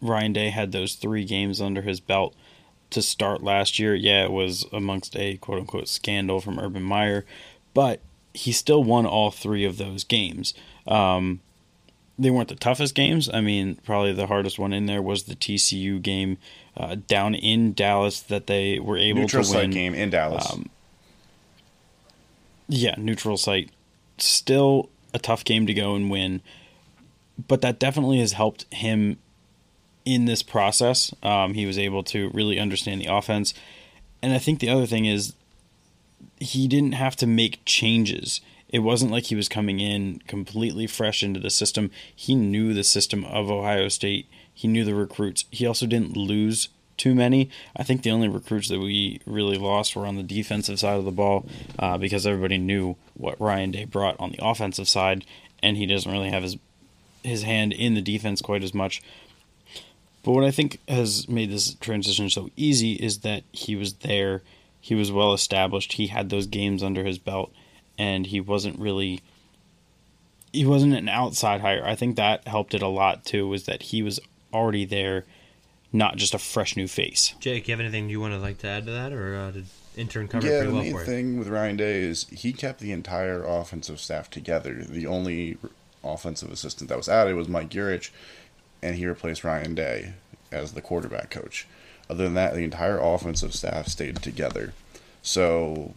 Ryan 0.00 0.32
Day 0.32 0.50
had 0.50 0.72
those 0.72 0.94
three 0.94 1.24
games 1.24 1.60
under 1.60 1.82
his 1.82 2.00
belt 2.00 2.34
to 2.90 3.02
start 3.02 3.42
last 3.42 3.78
year. 3.78 3.94
Yeah, 3.94 4.24
it 4.24 4.32
was 4.32 4.66
amongst 4.72 5.16
a 5.16 5.36
quote 5.36 5.60
unquote 5.60 5.88
scandal 5.88 6.40
from 6.40 6.58
Urban 6.58 6.82
Meyer, 6.82 7.24
but 7.74 8.00
he 8.34 8.52
still 8.52 8.82
won 8.84 9.06
all 9.06 9.30
three 9.30 9.64
of 9.64 9.78
those 9.78 10.04
games. 10.04 10.54
Um, 10.86 11.40
they 12.18 12.30
weren't 12.30 12.48
the 12.48 12.56
toughest 12.56 12.94
games. 12.94 13.30
I 13.32 13.40
mean, 13.40 13.76
probably 13.84 14.12
the 14.12 14.26
hardest 14.26 14.58
one 14.58 14.72
in 14.72 14.86
there 14.86 15.00
was 15.00 15.24
the 15.24 15.36
TCU 15.36 16.02
game 16.02 16.38
uh, 16.76 16.96
down 17.06 17.34
in 17.34 17.74
Dallas 17.74 18.20
that 18.20 18.46
they 18.46 18.78
were 18.78 18.96
able 18.98 19.20
Neutral 19.20 19.44
to 19.44 19.50
win. 19.50 19.56
Neutral 19.56 19.66
site 19.66 19.72
game 19.72 19.94
in 19.94 20.10
Dallas. 20.10 20.52
Um, 20.52 20.68
yeah, 22.68 22.94
neutral 22.98 23.36
site. 23.36 23.70
Still 24.18 24.90
a 25.14 25.18
tough 25.18 25.44
game 25.44 25.66
to 25.66 25.74
go 25.74 25.94
and 25.94 26.10
win, 26.10 26.42
but 27.46 27.60
that 27.60 27.78
definitely 27.78 28.18
has 28.20 28.32
helped 28.32 28.66
him 28.72 29.18
in 30.08 30.24
this 30.24 30.42
process. 30.42 31.12
Um, 31.22 31.52
he 31.52 31.66
was 31.66 31.78
able 31.78 32.02
to 32.04 32.30
really 32.30 32.58
understand 32.58 33.02
the 33.02 33.12
offense. 33.12 33.52
And 34.22 34.32
I 34.32 34.38
think 34.38 34.58
the 34.58 34.70
other 34.70 34.86
thing 34.86 35.04
is 35.04 35.34
he 36.40 36.66
didn't 36.66 36.92
have 36.92 37.14
to 37.16 37.26
make 37.26 37.60
changes. 37.66 38.40
It 38.70 38.78
wasn't 38.78 39.12
like 39.12 39.24
he 39.24 39.36
was 39.36 39.50
coming 39.50 39.80
in 39.80 40.20
completely 40.26 40.86
fresh 40.86 41.22
into 41.22 41.40
the 41.40 41.50
system. 41.50 41.90
He 42.14 42.34
knew 42.34 42.72
the 42.72 42.84
system 42.84 43.24
of 43.26 43.50
Ohio 43.50 43.88
State. 43.88 44.26
He 44.52 44.66
knew 44.66 44.82
the 44.82 44.94
recruits. 44.94 45.44
He 45.50 45.66
also 45.66 45.86
didn't 45.86 46.16
lose 46.16 46.70
too 46.96 47.14
many. 47.14 47.50
I 47.76 47.82
think 47.82 48.02
the 48.02 48.10
only 48.10 48.28
recruits 48.28 48.68
that 48.68 48.80
we 48.80 49.20
really 49.26 49.58
lost 49.58 49.94
were 49.94 50.06
on 50.06 50.16
the 50.16 50.22
defensive 50.22 50.80
side 50.80 50.98
of 50.98 51.04
the 51.04 51.12
ball 51.12 51.46
uh, 51.78 51.98
because 51.98 52.26
everybody 52.26 52.56
knew 52.56 52.96
what 53.14 53.40
Ryan 53.40 53.72
Day 53.72 53.84
brought 53.84 54.16
on 54.18 54.30
the 54.30 54.40
offensive 54.42 54.88
side, 54.88 55.24
and 55.62 55.76
he 55.76 55.86
doesn't 55.86 56.10
really 56.10 56.30
have 56.30 56.42
his 56.42 56.56
his 57.24 57.42
hand 57.42 57.72
in 57.72 57.94
the 57.94 58.00
defense 58.00 58.40
quite 58.40 58.62
as 58.62 58.72
much. 58.72 59.02
But 60.28 60.34
what 60.34 60.44
I 60.44 60.50
think 60.50 60.78
has 60.88 61.26
made 61.26 61.50
this 61.50 61.72
transition 61.76 62.28
so 62.28 62.50
easy 62.54 62.92
is 62.92 63.20
that 63.20 63.44
he 63.50 63.76
was 63.76 63.94
there, 63.94 64.42
he 64.78 64.94
was 64.94 65.10
well 65.10 65.32
established, 65.32 65.94
he 65.94 66.08
had 66.08 66.28
those 66.28 66.46
games 66.46 66.82
under 66.82 67.02
his 67.02 67.16
belt, 67.16 67.50
and 67.96 68.26
he 68.26 68.38
wasn't 68.38 68.78
really 68.78 69.22
he 70.52 70.66
wasn't 70.66 70.92
an 70.92 71.08
outside 71.08 71.62
hire. 71.62 71.82
I 71.82 71.94
think 71.94 72.16
that 72.16 72.46
helped 72.46 72.74
it 72.74 72.82
a 72.82 72.88
lot 72.88 73.24
too, 73.24 73.48
was 73.48 73.64
that 73.64 73.84
he 73.84 74.02
was 74.02 74.20
already 74.52 74.84
there, 74.84 75.24
not 75.94 76.16
just 76.16 76.34
a 76.34 76.38
fresh 76.38 76.76
new 76.76 76.88
face. 76.88 77.34
Jake, 77.40 77.66
you 77.66 77.72
have 77.72 77.80
anything 77.80 78.10
you 78.10 78.20
want 78.20 78.34
to 78.34 78.38
like 78.38 78.58
to 78.58 78.68
add 78.68 78.84
to 78.84 78.92
that, 78.92 79.14
or 79.14 79.34
uh, 79.34 79.50
did 79.50 79.64
intern 79.96 80.28
cover 80.28 80.46
yeah, 80.46 80.58
pretty 80.58 80.66
the 80.66 80.74
well 80.74 80.82
main 80.82 80.92
for 80.92 81.00
you? 81.00 81.06
thing 81.06 81.38
with 81.38 81.48
Ryan 81.48 81.78
Day 81.78 82.00
is 82.00 82.26
he 82.28 82.52
kept 82.52 82.80
the 82.80 82.92
entire 82.92 83.44
offensive 83.44 83.98
staff 83.98 84.28
together. 84.28 84.84
The 84.84 85.06
only 85.06 85.56
offensive 86.04 86.52
assistant 86.52 86.90
that 86.90 86.98
was 86.98 87.08
added 87.08 87.34
was 87.34 87.48
Mike 87.48 87.70
Yurcich, 87.70 88.10
and 88.82 88.96
he 88.96 89.06
replaced 89.06 89.44
Ryan 89.44 89.74
Day 89.74 90.12
as 90.50 90.72
the 90.72 90.80
quarterback 90.80 91.30
coach. 91.30 91.66
Other 92.10 92.24
than 92.24 92.34
that, 92.34 92.54
the 92.54 92.64
entire 92.64 92.98
offensive 92.98 93.54
staff 93.54 93.88
stayed 93.88 94.16
together. 94.22 94.72
So 95.22 95.94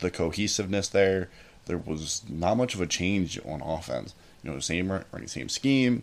the 0.00 0.10
cohesiveness 0.10 0.88
there, 0.88 1.28
there 1.66 1.78
was 1.78 2.22
not 2.28 2.56
much 2.56 2.74
of 2.74 2.80
a 2.80 2.86
change 2.86 3.38
on 3.46 3.62
offense. 3.62 4.14
You 4.42 4.50
know, 4.50 4.58
same 4.58 4.90
running, 4.90 5.28
same 5.28 5.48
scheme, 5.48 6.02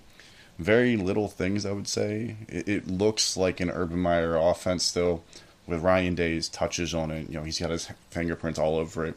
very 0.59 0.95
little 0.95 1.27
things 1.27 1.65
I 1.65 1.71
would 1.71 1.87
say. 1.87 2.37
It, 2.47 2.67
it 2.67 2.87
looks 2.87 3.35
like 3.35 3.59
an 3.59 3.71
Urban 3.71 3.99
Meyer 3.99 4.35
offense 4.37 4.83
still, 4.83 5.23
with 5.65 5.81
Ryan 5.81 6.15
Day's 6.15 6.47
touches 6.47 6.93
on 6.93 7.11
it. 7.11 7.29
You 7.29 7.37
know, 7.37 7.43
he's 7.43 7.59
got 7.59 7.71
his 7.71 7.89
fingerprints 8.09 8.59
all 8.59 8.77
over 8.77 9.05
it. 9.05 9.15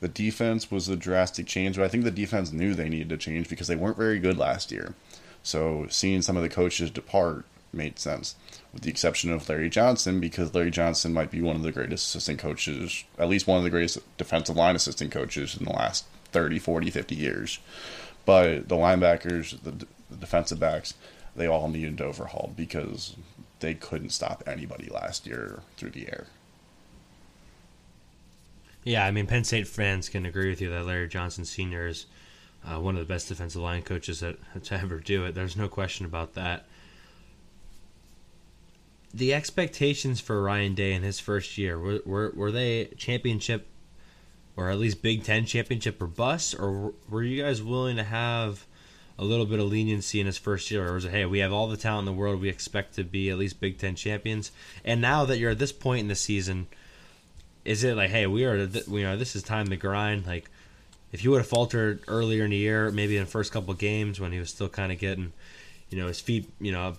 The 0.00 0.08
defense 0.08 0.70
was 0.70 0.88
a 0.88 0.96
drastic 0.96 1.46
change, 1.46 1.76
but 1.76 1.84
I 1.84 1.88
think 1.88 2.04
the 2.04 2.12
defense 2.12 2.52
knew 2.52 2.74
they 2.74 2.88
needed 2.88 3.08
to 3.08 3.16
change 3.16 3.48
because 3.48 3.66
they 3.66 3.74
weren't 3.74 3.96
very 3.96 4.20
good 4.20 4.38
last 4.38 4.70
year. 4.70 4.94
So 5.48 5.86
seeing 5.88 6.20
some 6.20 6.36
of 6.36 6.42
the 6.42 6.50
coaches 6.50 6.90
depart 6.90 7.46
made 7.72 7.98
sense, 7.98 8.34
with 8.70 8.82
the 8.82 8.90
exception 8.90 9.32
of 9.32 9.48
Larry 9.48 9.70
Johnson, 9.70 10.20
because 10.20 10.54
Larry 10.54 10.70
Johnson 10.70 11.14
might 11.14 11.30
be 11.30 11.40
one 11.40 11.56
of 11.56 11.62
the 11.62 11.72
greatest 11.72 12.06
assistant 12.06 12.38
coaches, 12.38 13.02
at 13.18 13.30
least 13.30 13.46
one 13.46 13.56
of 13.56 13.64
the 13.64 13.70
greatest 13.70 13.96
defensive 14.18 14.56
line 14.56 14.76
assistant 14.76 15.10
coaches 15.10 15.56
in 15.56 15.64
the 15.64 15.72
last 15.72 16.04
30, 16.32 16.58
40, 16.58 16.90
50 16.90 17.14
years. 17.14 17.60
But 18.26 18.68
the 18.68 18.74
linebackers, 18.74 19.58
the, 19.62 19.70
the 20.10 20.16
defensive 20.20 20.60
backs, 20.60 20.92
they 21.34 21.46
all 21.46 21.68
needed 21.68 22.02
overhauled 22.02 22.54
because 22.54 23.16
they 23.60 23.72
couldn't 23.72 24.10
stop 24.10 24.42
anybody 24.46 24.90
last 24.90 25.26
year 25.26 25.62
through 25.78 25.92
the 25.92 26.08
air. 26.08 26.26
Yeah, 28.84 29.06
I 29.06 29.12
mean, 29.12 29.26
Penn 29.26 29.44
State 29.44 29.66
fans 29.66 30.10
can 30.10 30.26
agree 30.26 30.50
with 30.50 30.60
you 30.60 30.68
that 30.68 30.84
Larry 30.84 31.08
Johnson 31.08 31.46
Sr. 31.46 31.86
is 31.86 32.04
uh, 32.68 32.78
one 32.78 32.94
of 32.94 33.00
the 33.00 33.12
best 33.12 33.28
defensive 33.28 33.62
line 33.62 33.82
coaches 33.82 34.20
that, 34.20 34.36
to 34.64 34.74
ever 34.74 34.98
do 34.98 35.24
it. 35.24 35.34
There's 35.34 35.56
no 35.56 35.68
question 35.68 36.06
about 36.06 36.34
that. 36.34 36.66
The 39.14 39.32
expectations 39.32 40.20
for 40.20 40.42
Ryan 40.42 40.74
Day 40.74 40.92
in 40.92 41.02
his 41.02 41.18
first 41.18 41.56
year 41.56 41.78
were 41.78 42.00
were, 42.04 42.32
were 42.34 42.52
they 42.52 42.86
championship 42.96 43.66
or 44.56 44.68
at 44.70 44.78
least 44.78 45.02
Big 45.02 45.24
Ten 45.24 45.46
championship 45.46 46.02
or 46.02 46.06
bust, 46.06 46.54
or 46.58 46.92
were 47.08 47.22
you 47.22 47.42
guys 47.42 47.62
willing 47.62 47.96
to 47.96 48.02
have 48.02 48.66
a 49.18 49.24
little 49.24 49.46
bit 49.46 49.60
of 49.60 49.66
leniency 49.66 50.20
in 50.20 50.26
his 50.26 50.36
first 50.36 50.70
year, 50.70 50.88
or 50.88 50.94
was 50.94 51.04
it 51.04 51.10
hey 51.10 51.24
we 51.24 51.38
have 51.38 51.52
all 51.52 51.68
the 51.68 51.76
talent 51.76 52.06
in 52.06 52.14
the 52.14 52.20
world, 52.20 52.40
we 52.40 52.48
expect 52.48 52.94
to 52.96 53.04
be 53.04 53.30
at 53.30 53.38
least 53.38 53.60
Big 53.60 53.78
Ten 53.78 53.94
champions, 53.94 54.52
and 54.84 55.00
now 55.00 55.24
that 55.24 55.38
you're 55.38 55.52
at 55.52 55.58
this 55.58 55.72
point 55.72 56.00
in 56.00 56.08
the 56.08 56.14
season 56.14 56.66
is 57.68 57.84
it 57.84 57.96
like, 57.96 58.08
hey, 58.08 58.26
we 58.26 58.44
are, 58.44 58.66
th- 58.66 58.88
you 58.88 59.02
know, 59.02 59.16
this 59.16 59.36
is 59.36 59.42
time 59.42 59.68
to 59.68 59.76
grind? 59.76 60.26
Like, 60.26 60.50
if 61.12 61.24
you 61.24 61.30
would 61.30 61.38
have 61.38 61.46
faltered 61.46 62.00
earlier 62.08 62.44
in 62.44 62.50
the 62.50 62.56
year, 62.56 62.90
maybe 62.90 63.16
in 63.16 63.24
the 63.24 63.30
first 63.30 63.52
couple 63.52 63.72
of 63.72 63.78
games 63.78 64.20
when 64.20 64.32
he 64.32 64.38
was 64.38 64.50
still 64.50 64.68
kind 64.68 64.92
of 64.92 64.98
getting, 64.98 65.32
you 65.90 65.98
know, 65.98 66.06
his 66.06 66.20
feet, 66.20 66.50
you 66.60 66.72
know, 66.72 66.94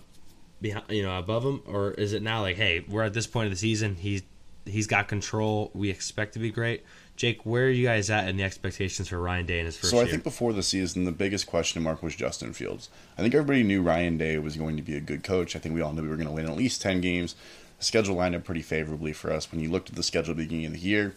behind, 0.61 0.85
you 0.89 1.03
know, 1.03 1.17
above 1.17 1.43
him, 1.43 1.61
or 1.65 1.91
is 1.91 2.13
it 2.13 2.21
now 2.21 2.41
like, 2.41 2.55
hey, 2.55 2.83
we're 2.87 3.03
at 3.03 3.13
this 3.13 3.27
point 3.27 3.45
of 3.45 3.51
the 3.51 3.57
season, 3.57 3.95
he's 3.95 4.23
he's 4.65 4.87
got 4.87 5.07
control, 5.07 5.71
we 5.73 5.89
expect 5.89 6.33
to 6.33 6.39
be 6.39 6.51
great. 6.51 6.83
Jake, 7.15 7.45
where 7.45 7.65
are 7.65 7.69
you 7.69 7.85
guys 7.85 8.09
at 8.09 8.29
in 8.29 8.37
the 8.37 8.43
expectations 8.43 9.09
for 9.09 9.19
Ryan 9.19 9.45
Day 9.45 9.59
in 9.59 9.65
his 9.65 9.75
first 9.77 9.91
so 9.91 9.97
I 9.97 10.03
year? 10.03 10.11
think 10.11 10.23
before 10.23 10.53
the 10.53 10.63
season, 10.63 11.03
the 11.03 11.11
biggest 11.11 11.47
question 11.47 11.83
mark 11.83 12.01
was 12.01 12.15
Justin 12.15 12.53
Fields. 12.53 12.89
I 13.17 13.21
think 13.21 13.33
everybody 13.35 13.63
knew 13.63 13.81
Ryan 13.81 14.17
Day 14.17 14.37
was 14.37 14.55
going 14.55 14.77
to 14.77 14.81
be 14.81 14.95
a 14.95 15.01
good 15.01 15.21
coach. 15.23 15.53
I 15.55 15.59
think 15.59 15.75
we 15.75 15.81
all 15.81 15.91
knew 15.91 16.03
we 16.03 16.07
were 16.07 16.15
going 16.15 16.27
to 16.27 16.33
win 16.33 16.45
at 16.47 16.55
least 16.55 16.81
10 16.81 17.01
games. 17.01 17.35
The 17.77 17.83
schedule 17.83 18.15
lined 18.15 18.35
up 18.35 18.45
pretty 18.45 18.61
favorably 18.61 19.11
for 19.11 19.33
us. 19.33 19.51
When 19.51 19.59
you 19.59 19.69
looked 19.69 19.89
at 19.89 19.95
the 19.95 20.03
schedule 20.03 20.31
at 20.31 20.37
the 20.37 20.43
beginning 20.43 20.67
of 20.67 20.73
the 20.73 20.79
year, 20.79 21.15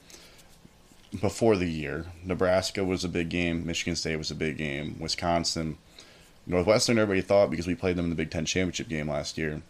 before 1.21 1.57
the 1.57 1.71
year, 1.71 2.07
Nebraska 2.25 2.85
was 2.85 3.05
a 3.05 3.09
big 3.09 3.29
game, 3.29 3.67
Michigan 3.67 3.97
State 3.97 4.17
was 4.17 4.31
a 4.31 4.35
big 4.35 4.57
game, 4.57 4.97
Wisconsin, 4.99 5.77
Northwestern, 6.47 6.99
everybody 6.99 7.21
thought 7.21 7.51
because 7.51 7.67
we 7.67 7.75
played 7.75 7.97
them 7.97 8.07
in 8.07 8.11
the 8.11 8.17
Big 8.17 8.31
Ten 8.31 8.45
championship 8.45 8.89
game 8.89 9.09
last 9.09 9.39
year, 9.39 9.63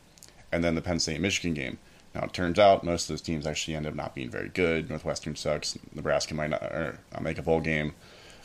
and 0.50 0.62
then 0.62 0.74
the 0.74 0.82
Penn 0.82 0.98
State 0.98 1.20
Michigan 1.20 1.54
game. 1.54 1.78
Now 2.14 2.24
it 2.24 2.32
turns 2.32 2.58
out 2.58 2.84
most 2.84 3.04
of 3.04 3.08
those 3.08 3.22
teams 3.22 3.46
actually 3.46 3.74
end 3.74 3.86
up 3.86 3.94
not 3.94 4.14
being 4.14 4.30
very 4.30 4.48
good. 4.48 4.88
Northwestern 4.88 5.34
sucks. 5.34 5.78
Nebraska 5.94 6.34
might 6.34 6.50
not, 6.50 6.62
or 6.62 6.98
not 7.12 7.22
make 7.22 7.38
a 7.38 7.42
bowl 7.42 7.60
game. 7.60 7.94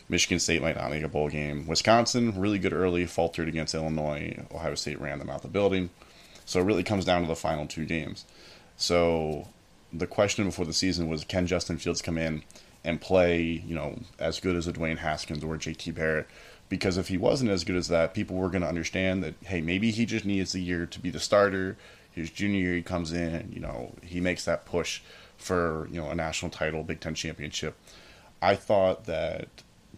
Michigan 0.09 0.39
State 0.39 0.61
might 0.61 0.77
not 0.77 0.89
make 0.89 1.03
a 1.03 1.09
bowl 1.09 1.29
game. 1.29 1.67
Wisconsin 1.67 2.39
really 2.39 2.59
good 2.59 2.73
early, 2.73 3.05
faltered 3.05 3.47
against 3.47 3.75
Illinois. 3.75 4.41
Ohio 4.53 4.75
State 4.75 5.01
ran 5.01 5.19
them 5.19 5.29
out 5.29 5.41
the 5.41 5.49
building. 5.49 5.89
So 6.45 6.61
it 6.61 6.63
really 6.63 6.83
comes 6.83 7.03
down 7.03 7.21
to 7.21 7.27
the 7.27 7.35
final 7.35 7.67
two 7.67 7.85
games. 7.85 8.25
So 8.77 9.49
the 9.91 10.07
question 10.07 10.45
before 10.45 10.65
the 10.65 10.73
season 10.73 11.09
was 11.09 11.25
can 11.25 11.45
Justin 11.45 11.77
Fields 11.77 12.01
come 12.01 12.17
in 12.17 12.43
and 12.87 12.99
play, 12.99 13.41
you 13.43 13.75
know, 13.75 13.99
as 14.17 14.39
good 14.39 14.55
as 14.55 14.67
a 14.67 14.73
Dwayne 14.73 14.97
Haskins 14.97 15.43
or 15.43 15.57
JT 15.57 15.93
Barrett? 15.93 16.27
Because 16.69 16.97
if 16.97 17.09
he 17.09 17.17
wasn't 17.17 17.51
as 17.51 17.63
good 17.63 17.75
as 17.75 17.87
that, 17.89 18.13
people 18.13 18.35
were 18.35 18.49
going 18.49 18.63
to 18.63 18.67
understand 18.67 19.23
that, 19.23 19.35
hey, 19.45 19.61
maybe 19.61 19.91
he 19.91 20.05
just 20.05 20.25
needs 20.25 20.55
a 20.55 20.59
year 20.59 20.85
to 20.87 20.99
be 20.99 21.11
the 21.11 21.19
starter. 21.19 21.77
His 22.11 22.31
junior 22.31 22.59
year, 22.59 22.75
he 22.75 22.81
comes 22.81 23.11
in, 23.11 23.51
you 23.53 23.59
know, 23.59 23.93
he 24.01 24.19
makes 24.19 24.45
that 24.45 24.65
push 24.65 25.01
for, 25.37 25.87
you 25.91 26.01
know, 26.01 26.09
a 26.09 26.15
national 26.15 26.49
title, 26.49 26.83
Big 26.83 26.99
Ten 26.99 27.13
championship. 27.13 27.75
I 28.41 28.55
thought 28.55 29.05
that 29.05 29.49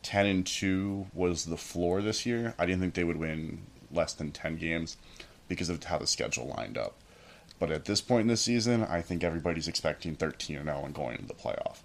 10 0.04 0.26
and 0.26 0.46
2 0.46 1.08
was 1.14 1.46
the 1.46 1.58
floor 1.58 2.02
this 2.02 2.26
year. 2.26 2.54
I 2.60 2.66
didn't 2.66 2.82
think 2.82 2.94
they 2.94 3.04
would 3.04 3.18
win 3.18 3.64
less 3.92 4.14
than 4.14 4.32
10 4.32 4.58
games. 4.58 4.98
because 5.50 5.68
of 5.68 5.84
how 5.84 5.98
the 5.98 6.08
schedule 6.08 6.54
lined 6.58 6.78
up. 6.78 6.94
But 7.60 7.72
at 7.72 7.84
this 7.84 8.00
point 8.00 8.22
in 8.22 8.28
the 8.28 8.38
season, 8.38 8.84
I 8.84 9.02
think 9.02 9.22
everybody's 9.22 9.68
expecting 9.68 10.16
13 10.16 10.56
and 10.56 10.68
0 10.68 10.86
and 10.86 10.96
going 10.96 11.16
into 11.16 11.28
the 11.28 11.34
playoff. 11.34 11.80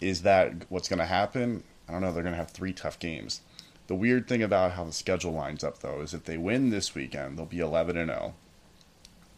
Is 0.00 0.22
that 0.22 0.70
what's 0.70 0.88
going 0.88 0.98
to 0.98 1.06
happen? 1.06 1.62
I 1.88 1.92
don't 1.92 2.00
know. 2.00 2.12
They're 2.12 2.22
going 2.22 2.34
to 2.34 2.38
have 2.38 2.50
three 2.50 2.72
tough 2.72 2.98
games. 2.98 3.40
The 3.86 3.94
weird 3.94 4.28
thing 4.28 4.42
about 4.42 4.72
how 4.72 4.84
the 4.84 4.92
schedule 4.92 5.32
lines 5.32 5.64
up, 5.64 5.80
though, 5.80 6.00
is 6.00 6.14
if 6.14 6.24
they 6.24 6.38
win 6.38 6.70
this 6.70 6.94
weekend, 6.94 7.36
they'll 7.36 7.46
be 7.46 7.58
11 7.58 7.96
and 7.96 8.10
0. 8.10 8.34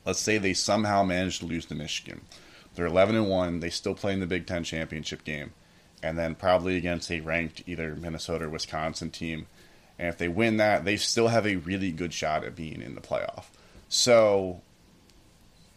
Let's 0.04 0.20
say 0.20 0.36
they 0.38 0.52
somehow 0.52 1.02
manage 1.02 1.38
to 1.38 1.46
lose 1.46 1.64
to 1.66 1.74
Michigan. 1.74 2.20
They're 2.74 2.86
11 2.86 3.16
and 3.16 3.28
1. 3.28 3.60
They 3.60 3.70
still 3.70 3.94
play 3.94 4.12
in 4.12 4.20
the 4.20 4.26
Big 4.26 4.46
Ten 4.46 4.64
championship 4.64 5.24
game, 5.24 5.52
and 6.02 6.18
then 6.18 6.34
probably 6.34 6.76
against 6.76 7.10
a 7.10 7.20
ranked 7.20 7.62
either 7.66 7.94
Minnesota 7.94 8.44
or 8.44 8.50
Wisconsin 8.50 9.10
team. 9.10 9.46
And 9.98 10.08
if 10.08 10.18
they 10.18 10.28
win 10.28 10.58
that, 10.58 10.84
they 10.84 10.96
still 10.96 11.28
have 11.28 11.46
a 11.46 11.56
really 11.56 11.90
good 11.90 12.12
shot 12.12 12.44
at 12.44 12.56
being 12.56 12.82
in 12.82 12.94
the 12.94 13.00
playoff. 13.00 13.44
So 13.88 14.60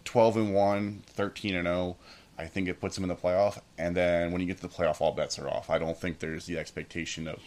12 0.06 0.38
and 0.38 0.54
1, 0.54 1.04
13 1.08 1.56
and 1.56 1.68
0. 1.68 1.98
I 2.38 2.46
think 2.48 2.68
it 2.68 2.80
puts 2.80 2.96
them 2.96 3.04
in 3.04 3.10
the 3.10 3.16
playoff. 3.16 3.60
And 3.78 3.96
then 3.96 4.32
when 4.32 4.42
you 4.42 4.48
get 4.48 4.58
to 4.58 4.64
the 4.64 4.74
playoff, 4.74 5.00
all 5.00 5.14
bets 5.14 5.40
are 5.40 5.48
off. 5.48 5.70
I 5.70 5.78
don't 5.78 5.98
think 5.98 6.20
there's 6.20 6.46
the 6.46 6.58
expectation 6.58 7.28
of 7.28 7.40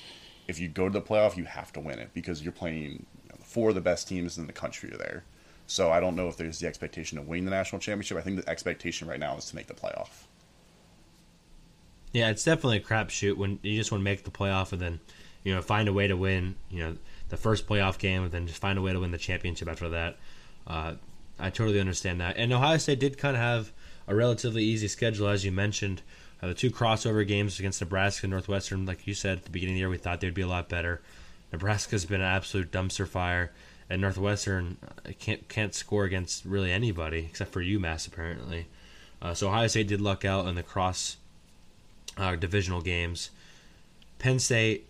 if 0.46 0.58
you 0.58 0.68
go 0.68 0.88
to 0.88 0.92
the 0.92 1.02
playoff, 1.02 1.36
you 1.36 1.44
have 1.44 1.72
to 1.74 1.80
win 1.80 1.98
it 1.98 2.10
because 2.14 2.42
you're 2.42 2.52
playing 2.52 2.84
you 2.84 3.28
know, 3.28 3.36
four 3.42 3.68
of 3.68 3.74
the 3.74 3.80
best 3.80 4.08
teams 4.08 4.38
in 4.38 4.46
the 4.46 4.52
country 4.52 4.90
there. 4.98 5.24
So 5.66 5.92
I 5.92 6.00
don't 6.00 6.16
know 6.16 6.28
if 6.28 6.38
there's 6.38 6.58
the 6.58 6.66
expectation 6.66 7.18
of 7.18 7.28
winning 7.28 7.44
the 7.44 7.50
national 7.50 7.80
championship. 7.80 8.16
I 8.16 8.22
think 8.22 8.42
the 8.42 8.48
expectation 8.48 9.06
right 9.06 9.20
now 9.20 9.36
is 9.36 9.44
to 9.46 9.56
make 9.56 9.66
the 9.66 9.74
playoff. 9.74 10.24
Yeah, 12.12 12.30
it's 12.30 12.42
definitely 12.42 12.78
a 12.78 12.80
crapshoot 12.80 13.36
when 13.36 13.58
you 13.62 13.76
just 13.76 13.92
want 13.92 14.00
to 14.00 14.04
make 14.04 14.24
the 14.24 14.30
playoff 14.30 14.72
and 14.72 14.80
then, 14.80 15.00
you 15.44 15.54
know, 15.54 15.60
find 15.60 15.86
a 15.86 15.92
way 15.92 16.06
to 16.06 16.16
win, 16.16 16.56
you 16.70 16.80
know, 16.80 16.96
the 17.28 17.36
first 17.36 17.66
playoff 17.66 17.98
game 17.98 18.22
and 18.22 18.32
then 18.32 18.46
just 18.46 18.58
find 18.58 18.78
a 18.78 18.82
way 18.82 18.94
to 18.94 19.00
win 19.00 19.10
the 19.10 19.18
championship 19.18 19.68
after 19.68 19.90
that. 19.90 20.16
Uh, 20.66 20.94
I 21.38 21.50
totally 21.50 21.80
understand 21.80 22.22
that. 22.22 22.38
And 22.38 22.50
Ohio 22.50 22.78
State 22.78 22.98
did 22.98 23.18
kind 23.18 23.36
of 23.36 23.42
have 23.42 23.72
a 24.08 24.16
relatively 24.16 24.64
easy 24.64 24.88
schedule, 24.88 25.28
as 25.28 25.44
you 25.44 25.52
mentioned. 25.52 26.02
Uh, 26.42 26.48
the 26.48 26.54
two 26.54 26.70
crossover 26.70 27.26
games 27.26 27.58
against 27.58 27.80
Nebraska 27.80 28.26
and 28.26 28.30
Northwestern, 28.30 28.86
like 28.86 29.06
you 29.06 29.14
said 29.14 29.38
at 29.38 29.44
the 29.44 29.50
beginning 29.50 29.74
of 29.74 29.76
the 29.76 29.80
year, 29.80 29.88
we 29.90 29.98
thought 29.98 30.20
they'd 30.20 30.34
be 30.34 30.42
a 30.42 30.48
lot 30.48 30.68
better. 30.68 31.00
Nebraska's 31.52 32.04
been 32.04 32.20
an 32.20 32.26
absolute 32.26 32.70
dumpster 32.72 33.06
fire, 33.06 33.52
and 33.90 34.00
Northwestern 34.00 34.76
uh, 34.82 35.10
can't 35.18 35.48
can't 35.48 35.74
score 35.74 36.04
against 36.04 36.44
really 36.44 36.72
anybody 36.72 37.26
except 37.28 37.52
for 37.52 37.62
UMass 37.62 38.06
apparently. 38.06 38.66
Uh, 39.20 39.34
so 39.34 39.48
Ohio 39.48 39.66
State 39.66 39.88
did 39.88 40.00
luck 40.00 40.24
out 40.24 40.46
in 40.46 40.54
the 40.54 40.62
cross 40.62 41.16
uh, 42.16 42.36
divisional 42.36 42.80
games. 42.80 43.30
Penn 44.18 44.38
State 44.38 44.86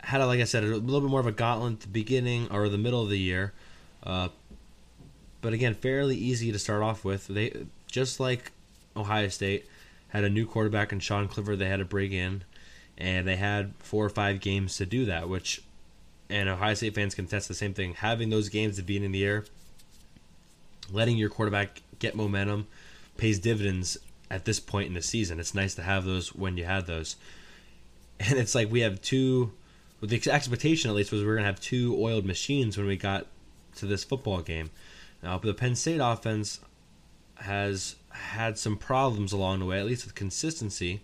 had, 0.00 0.22
like 0.24 0.40
I 0.40 0.44
said, 0.44 0.64
a 0.64 0.66
little 0.66 1.00
bit 1.00 1.10
more 1.10 1.20
of 1.20 1.26
a 1.26 1.32
gauntlet 1.32 1.74
at 1.74 1.80
the 1.80 1.88
beginning 1.88 2.48
or 2.50 2.68
the 2.68 2.78
middle 2.78 3.02
of 3.02 3.08
the 3.08 3.18
year. 3.18 3.52
But 5.44 5.52
again, 5.52 5.74
fairly 5.74 6.16
easy 6.16 6.52
to 6.52 6.58
start 6.58 6.82
off 6.82 7.04
with. 7.04 7.26
They 7.26 7.66
just 7.86 8.18
like 8.18 8.50
Ohio 8.96 9.28
State 9.28 9.66
had 10.08 10.24
a 10.24 10.30
new 10.30 10.46
quarterback 10.46 10.90
in 10.90 11.00
Sean 11.00 11.28
Clifford. 11.28 11.58
They 11.58 11.68
had 11.68 11.80
to 11.80 11.84
bring 11.84 12.12
in, 12.12 12.44
and 12.96 13.28
they 13.28 13.36
had 13.36 13.74
four 13.78 14.06
or 14.06 14.08
five 14.08 14.40
games 14.40 14.78
to 14.78 14.86
do 14.86 15.04
that. 15.04 15.28
Which, 15.28 15.60
and 16.30 16.48
Ohio 16.48 16.72
State 16.72 16.94
fans 16.94 17.14
can 17.14 17.26
test 17.26 17.46
the 17.48 17.54
same 17.54 17.74
thing. 17.74 17.92
Having 17.92 18.30
those 18.30 18.48
games 18.48 18.78
at 18.78 18.86
the 18.86 18.96
in 18.96 19.12
the 19.12 19.22
air, 19.22 19.44
letting 20.90 21.18
your 21.18 21.28
quarterback 21.28 21.82
get 21.98 22.16
momentum, 22.16 22.66
pays 23.18 23.38
dividends 23.38 23.98
at 24.30 24.46
this 24.46 24.58
point 24.58 24.88
in 24.88 24.94
the 24.94 25.02
season. 25.02 25.38
It's 25.38 25.54
nice 25.54 25.74
to 25.74 25.82
have 25.82 26.06
those 26.06 26.34
when 26.34 26.56
you 26.56 26.64
had 26.64 26.86
those, 26.86 27.16
and 28.18 28.38
it's 28.38 28.54
like 28.54 28.72
we 28.72 28.80
have 28.80 29.02
two. 29.02 29.52
The 30.00 30.22
expectation, 30.30 30.88
at 30.88 30.96
least, 30.96 31.12
was 31.12 31.20
we 31.20 31.28
are 31.28 31.34
gonna 31.34 31.46
have 31.46 31.60
two 31.60 31.94
oiled 32.02 32.24
machines 32.24 32.78
when 32.78 32.86
we 32.86 32.96
got 32.96 33.26
to 33.74 33.84
this 33.84 34.04
football 34.04 34.40
game. 34.40 34.70
Now, 35.24 35.38
the 35.38 35.54
Penn 35.54 35.74
State 35.74 36.00
offense 36.02 36.60
has 37.36 37.96
had 38.10 38.58
some 38.58 38.76
problems 38.76 39.32
along 39.32 39.58
the 39.58 39.64
way, 39.64 39.80
at 39.80 39.86
least 39.86 40.04
with 40.04 40.14
consistency. 40.14 41.02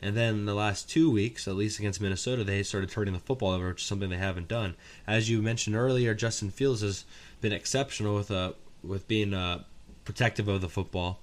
And 0.00 0.16
then 0.16 0.44
the 0.44 0.54
last 0.54 0.90
two 0.90 1.08
weeks, 1.08 1.46
at 1.46 1.54
least 1.54 1.78
against 1.78 2.00
Minnesota, 2.00 2.42
they 2.42 2.64
started 2.64 2.90
turning 2.90 3.14
the 3.14 3.20
football 3.20 3.52
over, 3.52 3.68
which 3.68 3.80
is 3.82 3.86
something 3.86 4.10
they 4.10 4.16
haven't 4.16 4.48
done. 4.48 4.74
As 5.06 5.30
you 5.30 5.40
mentioned 5.40 5.76
earlier, 5.76 6.14
Justin 6.14 6.50
Fields 6.50 6.82
has 6.82 7.04
been 7.40 7.52
exceptional 7.52 8.16
with 8.16 8.30
uh, 8.30 8.52
with 8.82 9.06
being 9.08 9.32
uh, 9.32 9.62
protective 10.04 10.48
of 10.48 10.60
the 10.60 10.68
football. 10.68 11.20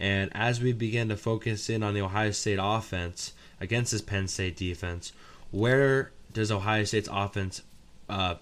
And 0.00 0.30
as 0.34 0.60
we 0.60 0.72
begin 0.72 1.08
to 1.08 1.16
focus 1.16 1.70
in 1.70 1.82
on 1.82 1.94
the 1.94 2.02
Ohio 2.02 2.32
State 2.32 2.58
offense 2.60 3.32
against 3.60 3.92
this 3.92 4.02
Penn 4.02 4.28
State 4.28 4.56
defense, 4.56 5.12
where 5.52 6.10
does 6.32 6.50
Ohio 6.50 6.84
State's 6.84 7.08
offense 7.10 7.62
uh, 8.08 8.34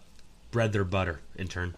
bread 0.50 0.72
their 0.72 0.84
butter 0.84 1.20
in 1.36 1.48
turn? 1.48 1.74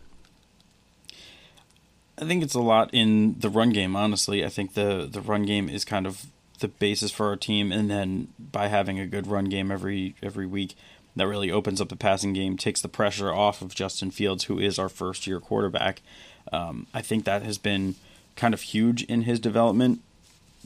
I 2.20 2.24
think 2.24 2.42
it's 2.42 2.54
a 2.54 2.60
lot 2.60 2.90
in 2.92 3.36
the 3.38 3.48
run 3.48 3.70
game. 3.70 3.94
Honestly, 3.94 4.44
I 4.44 4.48
think 4.48 4.74
the 4.74 5.08
the 5.10 5.20
run 5.20 5.44
game 5.44 5.68
is 5.68 5.84
kind 5.84 6.06
of 6.06 6.26
the 6.58 6.68
basis 6.68 7.12
for 7.12 7.26
our 7.26 7.36
team, 7.36 7.70
and 7.70 7.88
then 7.90 8.28
by 8.38 8.68
having 8.68 8.98
a 8.98 9.06
good 9.06 9.26
run 9.26 9.44
game 9.44 9.70
every 9.70 10.14
every 10.22 10.46
week, 10.46 10.74
that 11.14 11.28
really 11.28 11.50
opens 11.50 11.80
up 11.80 11.88
the 11.88 11.96
passing 11.96 12.32
game, 12.32 12.56
takes 12.56 12.80
the 12.80 12.88
pressure 12.88 13.32
off 13.32 13.62
of 13.62 13.74
Justin 13.74 14.10
Fields, 14.10 14.44
who 14.44 14.58
is 14.58 14.78
our 14.78 14.88
first 14.88 15.26
year 15.26 15.40
quarterback. 15.40 16.02
Um, 16.52 16.86
I 16.92 17.02
think 17.02 17.24
that 17.24 17.42
has 17.42 17.58
been 17.58 17.94
kind 18.36 18.54
of 18.54 18.62
huge 18.62 19.02
in 19.04 19.22
his 19.22 19.38
development. 19.38 20.00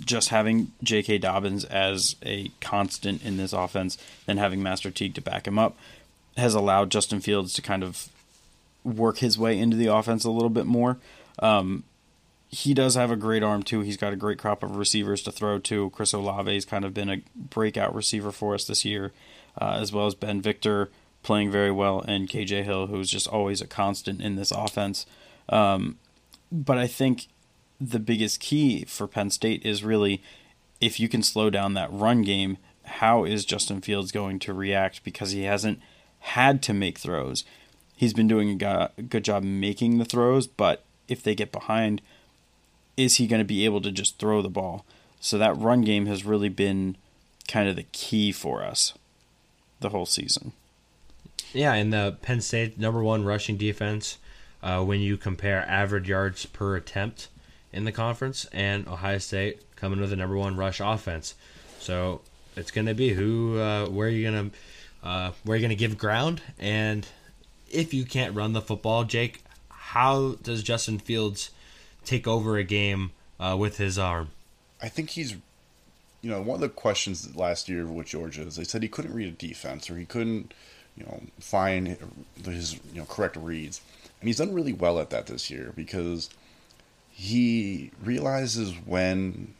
Just 0.01 0.31
having 0.31 0.73
J.K. 0.83 1.19
Dobbins 1.19 1.65
as 1.65 2.17
a 2.25 2.51
constant 2.62 3.23
in 3.23 3.37
this 3.37 3.53
offense, 3.53 3.99
then 4.25 4.38
having 4.38 4.62
Master 4.62 4.91
Teague 4.91 5.15
to 5.17 5.21
back 5.21 5.47
him 5.47 5.59
up, 5.59 5.77
has 6.37 6.55
allowed 6.55 6.91
Justin 6.91 7.21
Fields 7.21 7.53
to 7.55 7.62
kind 7.62 7.83
of 7.83 8.09
work 8.85 9.19
his 9.19 9.38
way 9.38 9.59
into 9.59 9.77
the 9.77 9.87
offense 9.87 10.25
a 10.25 10.31
little 10.31 10.51
bit 10.51 10.65
more. 10.65 10.97
Um, 11.38 11.85
he 12.49 12.75
does 12.75 12.95
have 12.95 13.11
a 13.11 13.16
great 13.16 13.42
arm 13.42 13.62
too. 13.62 13.81
He's 13.81 13.97
got 13.97 14.12
a 14.12 14.16
great 14.16 14.38
crop 14.38 14.62
of 14.62 14.77
receivers 14.77 15.23
to 15.23 15.33
throw 15.33 15.59
to. 15.61 15.90
Chris 15.90 16.12
Olave 16.12 16.53
has 16.53 16.64
kind 16.64 16.85
of 16.85 16.92
been 16.92 17.09
a 17.09 17.23
breakout 17.35 17.95
receiver 17.95 18.31
for 18.31 18.55
us 18.55 18.66
this 18.66 18.85
year, 18.85 19.12
uh, 19.61 19.79
as 19.81 19.92
well 19.92 20.07
as 20.07 20.14
Ben 20.14 20.42
Victor 20.42 20.90
playing 21.23 21.51
very 21.51 21.71
well, 21.71 22.01
and 22.07 22.29
KJ 22.29 22.64
Hill, 22.64 22.88
who's 22.88 23.11
just 23.11 23.29
always 23.29 23.61
a 23.61 23.66
constant 23.66 24.21
in 24.21 24.37
this 24.37 24.51
offense. 24.51 25.07
Um, 25.49 25.99
but 26.51 26.77
I 26.77 26.87
think 26.87 27.29
the 27.81 27.99
biggest 27.99 28.40
key 28.40 28.85
for 28.85 29.07
Penn 29.07 29.31
State 29.31 29.64
is 29.64 29.83
really 29.83 30.23
if 30.83 30.99
you 30.99 31.09
can 31.09 31.23
slow 31.23 31.49
down 31.49 31.75
that 31.75 31.92
run 31.92 32.23
game, 32.23 32.59
how 32.85 33.25
is 33.25 33.45
Justin 33.45 33.81
Fields 33.81 34.11
going 34.11 34.38
to 34.40 34.53
react? 34.53 35.05
Because 35.05 35.31
he 35.31 35.45
hasn't 35.45 35.81
had 36.18 36.61
to 36.64 36.75
make 36.75 36.99
throws. 36.99 37.45
He's 37.97 38.12
been 38.12 38.27
doing 38.27 38.61
a 38.62 38.90
good 39.09 39.25
job 39.25 39.45
making 39.45 39.99
the 39.99 40.05
throws, 40.05 40.49
but 40.49 40.85
if 41.09 41.23
they 41.23 41.35
get 41.35 41.53
behind, 41.53 42.01
is 42.97 43.17
he 43.17 43.27
going 43.27 43.41
to 43.41 43.45
be 43.45 43.65
able 43.65 43.81
to 43.81 43.91
just 43.91 44.19
throw 44.19 44.43
the 44.43 44.49
ball? 44.49 44.85
So 45.21 45.38
that 45.38 45.57
run 45.57 45.83
game 45.83 46.07
has 46.07 46.25
really 46.25 46.49
been 46.49 46.97
kind 47.49 47.69
of 47.69 47.77
the 47.77 47.87
key 47.93 48.33
for 48.33 48.62
us 48.62 48.95
the 49.81 49.91
whole 49.91 50.07
season. 50.07 50.53
Yeah, 51.53 51.75
and 51.75 51.93
the 51.93 52.17
Penn 52.23 52.41
State 52.41 52.79
number 52.79 53.03
one 53.03 53.25
rushing 53.25 53.57
defense, 53.57 54.19
uh, 54.62 54.83
when 54.83 55.01
you 55.01 55.17
compare 55.17 55.69
average 55.69 56.09
yards 56.09 56.47
per 56.47 56.77
attempt 56.77 57.29
in 57.73 57.85
the 57.85 57.93
conference, 57.93 58.47
and 58.53 58.87
Ohio 58.88 59.19
State 59.19 59.61
coming 59.77 60.01
with 60.01 60.11
the 60.11 60.17
number 60.17 60.37
one 60.37 60.57
rush 60.57 60.81
offense. 60.81 61.35
So 61.79 62.23
it's 62.57 62.71
going 62.71 62.87
to 62.87 62.95
be 62.95 63.11
who, 63.11 63.59
uh, 63.59 63.87
where 63.87 64.09
you 64.09 64.31
going 64.31 64.51
to, 64.51 65.07
uh, 65.07 65.33
where 65.45 65.55
are 65.55 65.59
you 65.59 65.62
going 65.62 65.77
to 65.77 65.77
give 65.77 65.99
ground, 65.99 66.41
and 66.59 67.07
if 67.71 67.93
you 67.93 68.05
can't 68.05 68.35
run 68.35 68.53
the 68.53 68.61
football, 68.61 69.05
Jake, 69.05 69.43
how 69.92 70.37
does 70.42 70.62
Justin 70.62 70.98
Fields 70.98 71.50
take 72.07 72.26
over 72.26 72.57
a 72.57 72.64
game 72.64 73.11
uh, 73.38 73.55
with 73.59 73.76
his 73.76 73.98
arm? 73.98 74.31
I 74.81 74.88
think 74.88 75.11
he's, 75.11 75.33
you 76.22 76.31
know, 76.31 76.40
one 76.40 76.55
of 76.55 76.61
the 76.62 76.70
questions 76.70 77.37
last 77.37 77.68
year 77.68 77.85
with 77.85 78.07
Georgia 78.07 78.40
is 78.40 78.57
they 78.57 78.64
said 78.64 78.83
he 78.83 78.88
couldn't 78.88 79.12
read 79.12 79.28
a 79.28 79.33
defense 79.33 79.90
or 79.90 79.98
he 79.98 80.07
couldn't, 80.07 80.55
you 80.96 81.05
know, 81.05 81.20
find 81.38 81.98
his 82.42 82.81
you 82.94 83.00
know 83.00 83.05
correct 83.05 83.37
reads, 83.37 83.83
and 84.20 84.28
he's 84.28 84.38
done 84.38 84.55
really 84.55 84.72
well 84.72 84.98
at 84.98 85.11
that 85.11 85.26
this 85.26 85.50
year 85.50 85.74
because 85.76 86.31
he 87.11 87.90
realizes 88.02 88.72
when 88.87 89.52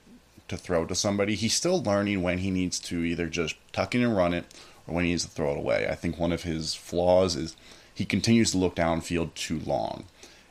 to 0.49 0.57
throw 0.57 0.87
to 0.87 0.95
somebody. 0.95 1.35
He's 1.35 1.55
still 1.55 1.83
learning 1.83 2.23
when 2.23 2.39
he 2.39 2.51
needs 2.51 2.81
to 2.81 3.05
either 3.05 3.27
just 3.27 3.55
tuck 3.75 3.95
in 3.95 4.03
and 4.03 4.17
run 4.17 4.33
it 4.33 4.47
or 4.87 4.95
when 4.95 5.05
he 5.05 5.11
needs 5.11 5.27
to 5.27 5.31
throw 5.31 5.51
it 5.51 5.59
away. 5.59 5.89
I 5.91 5.95
think 5.95 6.19
one 6.19 6.33
of 6.33 6.45
his 6.45 6.75
flaws 6.75 7.37
is 7.37 7.55
he 7.95 8.07
continues 8.07 8.53
to 8.53 8.59
look 8.59 8.75
downfield 8.75 9.35
too 9.35 9.61
long 9.61 10.07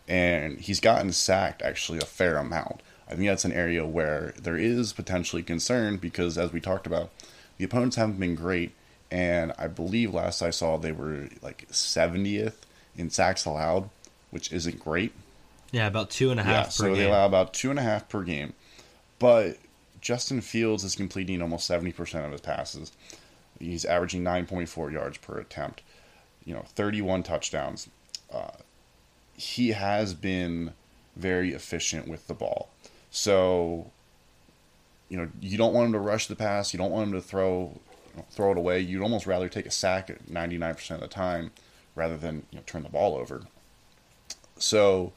and 0.07 0.59
he's 0.59 0.79
gotten 0.79 1.11
sacked 1.11 1.61
actually 1.61 1.99
a 1.99 2.05
fair 2.05 2.37
amount. 2.37 2.81
I 3.07 3.15
think 3.15 3.27
that's 3.27 3.45
an 3.45 3.51
area 3.51 3.85
where 3.85 4.33
there 4.41 4.57
is 4.57 4.93
potentially 4.93 5.43
concern 5.43 5.97
because, 5.97 6.37
as 6.37 6.53
we 6.53 6.61
talked 6.61 6.87
about, 6.87 7.09
the 7.57 7.65
opponents 7.65 7.97
haven't 7.97 8.19
been 8.19 8.35
great, 8.35 8.71
and 9.11 9.51
I 9.57 9.67
believe 9.67 10.13
last 10.13 10.41
I 10.41 10.49
saw 10.49 10.77
they 10.77 10.93
were 10.93 11.27
like 11.41 11.67
70th 11.69 12.55
in 12.97 13.09
sacks 13.09 13.45
allowed, 13.45 13.89
which 14.31 14.51
isn't 14.51 14.79
great. 14.79 15.11
Yeah, 15.71 15.87
about 15.87 16.09
two 16.09 16.31
and 16.31 16.39
a 16.39 16.43
half. 16.43 16.65
Yeah, 16.67 16.69
so 16.69 16.85
game. 16.85 16.95
they 16.95 17.05
allow 17.05 17.25
about 17.25 17.53
two 17.53 17.69
and 17.69 17.79
a 17.79 17.83
half 17.83 18.07
per 18.07 18.23
game, 18.23 18.53
but 19.19 19.57
Justin 20.01 20.41
Fields 20.41 20.83
is 20.83 20.95
completing 20.95 21.41
almost 21.41 21.69
70% 21.69 22.25
of 22.25 22.31
his 22.31 22.41
passes. 22.41 22.91
He's 23.59 23.85
averaging 23.85 24.23
9.4 24.23 24.91
yards 24.91 25.17
per 25.19 25.37
attempt. 25.37 25.81
You 26.43 26.55
know, 26.55 26.63
31 26.75 27.23
touchdowns. 27.23 27.87
Uh, 28.33 28.49
he 29.41 29.69
has 29.69 30.13
been 30.13 30.73
very 31.15 31.51
efficient 31.51 32.07
with 32.07 32.27
the 32.27 32.33
ball. 32.33 32.69
So, 33.09 33.89
you 35.09 35.17
know, 35.17 35.29
you 35.41 35.57
don't 35.57 35.73
want 35.73 35.87
him 35.87 35.93
to 35.93 35.99
rush 35.99 36.27
the 36.27 36.35
pass. 36.35 36.73
You 36.73 36.77
don't 36.77 36.91
want 36.91 37.07
him 37.07 37.13
to 37.13 37.21
throw 37.21 37.79
you 38.11 38.17
know, 38.17 38.25
throw 38.29 38.51
it 38.51 38.57
away. 38.57 38.79
You'd 38.79 39.01
almost 39.01 39.25
rather 39.25 39.49
take 39.49 39.65
a 39.65 39.71
sack 39.71 40.09
at 40.09 40.27
99% 40.27 40.91
of 40.91 41.01
the 41.01 41.07
time 41.07 41.51
rather 41.95 42.17
than 42.17 42.43
you 42.51 42.57
know, 42.57 42.63
turn 42.65 42.83
the 42.83 42.89
ball 42.89 43.15
over. 43.15 43.41
So, 44.57 45.11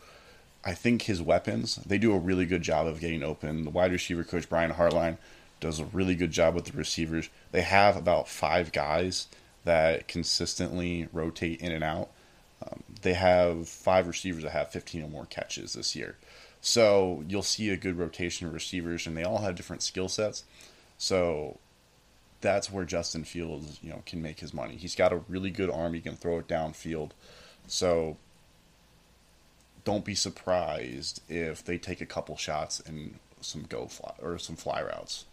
I 0.64 0.72
think 0.72 1.02
his 1.02 1.20
weapons, 1.20 1.76
they 1.76 1.98
do 1.98 2.14
a 2.14 2.18
really 2.18 2.46
good 2.46 2.62
job 2.62 2.86
of 2.86 3.00
getting 3.00 3.22
open. 3.22 3.64
The 3.64 3.70
wide 3.70 3.92
receiver 3.92 4.24
coach, 4.24 4.48
Brian 4.48 4.72
Hartline, 4.72 5.18
does 5.60 5.78
a 5.78 5.84
really 5.84 6.14
good 6.14 6.30
job 6.30 6.54
with 6.54 6.64
the 6.64 6.76
receivers. 6.76 7.28
They 7.52 7.60
have 7.60 7.94
about 7.94 8.26
five 8.26 8.72
guys 8.72 9.28
that 9.64 10.08
consistently 10.08 11.08
rotate 11.12 11.60
in 11.60 11.72
and 11.72 11.84
out. 11.84 12.08
Um, 12.66 12.82
they 13.02 13.14
have 13.14 13.68
five 13.68 14.06
receivers 14.06 14.42
that 14.42 14.52
have 14.52 14.70
15 14.70 15.04
or 15.04 15.08
more 15.08 15.26
catches 15.26 15.74
this 15.74 15.94
year. 15.94 16.16
So 16.60 17.22
you'll 17.28 17.42
see 17.42 17.70
a 17.70 17.76
good 17.76 17.98
rotation 17.98 18.46
of 18.46 18.54
receivers, 18.54 19.06
and 19.06 19.16
they 19.16 19.22
all 19.22 19.38
have 19.38 19.54
different 19.54 19.82
skill 19.82 20.08
sets. 20.08 20.44
So 20.96 21.58
that's 22.40 22.70
where 22.70 22.84
Justin 22.84 23.24
Fields, 23.24 23.78
you 23.82 23.90
know, 23.90 24.02
can 24.06 24.22
make 24.22 24.40
his 24.40 24.54
money. 24.54 24.76
He's 24.76 24.94
got 24.94 25.12
a 25.12 25.20
really 25.28 25.50
good 25.50 25.70
arm; 25.70 25.94
he 25.94 26.00
can 26.00 26.16
throw 26.16 26.38
it 26.38 26.48
downfield. 26.48 27.10
So 27.66 28.16
don't 29.84 30.04
be 30.04 30.14
surprised 30.14 31.20
if 31.28 31.64
they 31.64 31.78
take 31.78 32.00
a 32.00 32.06
couple 32.06 32.36
shots 32.36 32.80
and 32.80 33.18
some 33.40 33.64
go 33.68 33.86
fly 33.86 34.12
or 34.22 34.38
some 34.38 34.56
fly 34.56 34.82
routes. 34.82 35.26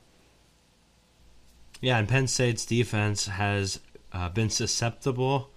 Yeah, 1.80 1.98
and 1.98 2.08
Penn 2.08 2.28
State's 2.28 2.66
defense 2.66 3.28
has 3.28 3.80
uh, 4.14 4.30
been 4.30 4.50
susceptible 4.50 5.50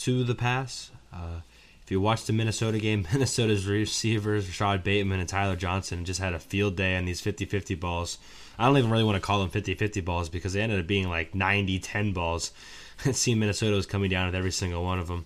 to 0.00 0.24
the 0.24 0.34
pass. 0.34 0.90
Uh, 1.12 1.40
if 1.82 1.90
you 1.90 2.00
watch 2.00 2.24
the 2.24 2.32
Minnesota 2.32 2.78
game, 2.78 3.06
Minnesota's 3.12 3.66
receivers, 3.66 4.46
Rashod 4.46 4.84
Bateman 4.84 5.20
and 5.20 5.28
Tyler 5.28 5.56
Johnson, 5.56 6.04
just 6.04 6.20
had 6.20 6.34
a 6.34 6.38
field 6.38 6.76
day 6.76 6.96
on 6.96 7.04
these 7.04 7.20
50 7.20 7.44
50 7.44 7.74
balls. 7.74 8.18
I 8.58 8.66
don't 8.66 8.76
even 8.78 8.90
really 8.90 9.04
want 9.04 9.16
to 9.16 9.20
call 9.20 9.40
them 9.40 9.48
50 9.48 9.74
50 9.74 10.00
balls 10.00 10.28
because 10.28 10.52
they 10.52 10.60
ended 10.60 10.80
up 10.80 10.86
being 10.86 11.08
like 11.08 11.34
90 11.34 11.78
10 11.78 12.12
balls. 12.12 12.52
It 13.02 13.16
seemed 13.16 13.40
Minnesota 13.40 13.76
was 13.76 13.86
coming 13.86 14.10
down 14.10 14.26
with 14.26 14.34
every 14.34 14.50
single 14.52 14.84
one 14.84 14.98
of 14.98 15.08
them. 15.08 15.24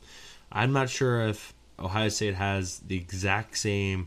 I'm 0.52 0.72
not 0.72 0.88
sure 0.88 1.26
if 1.26 1.52
Ohio 1.76 2.08
State 2.08 2.36
has 2.36 2.78
the 2.78 2.96
exact 2.96 3.58
same 3.58 4.06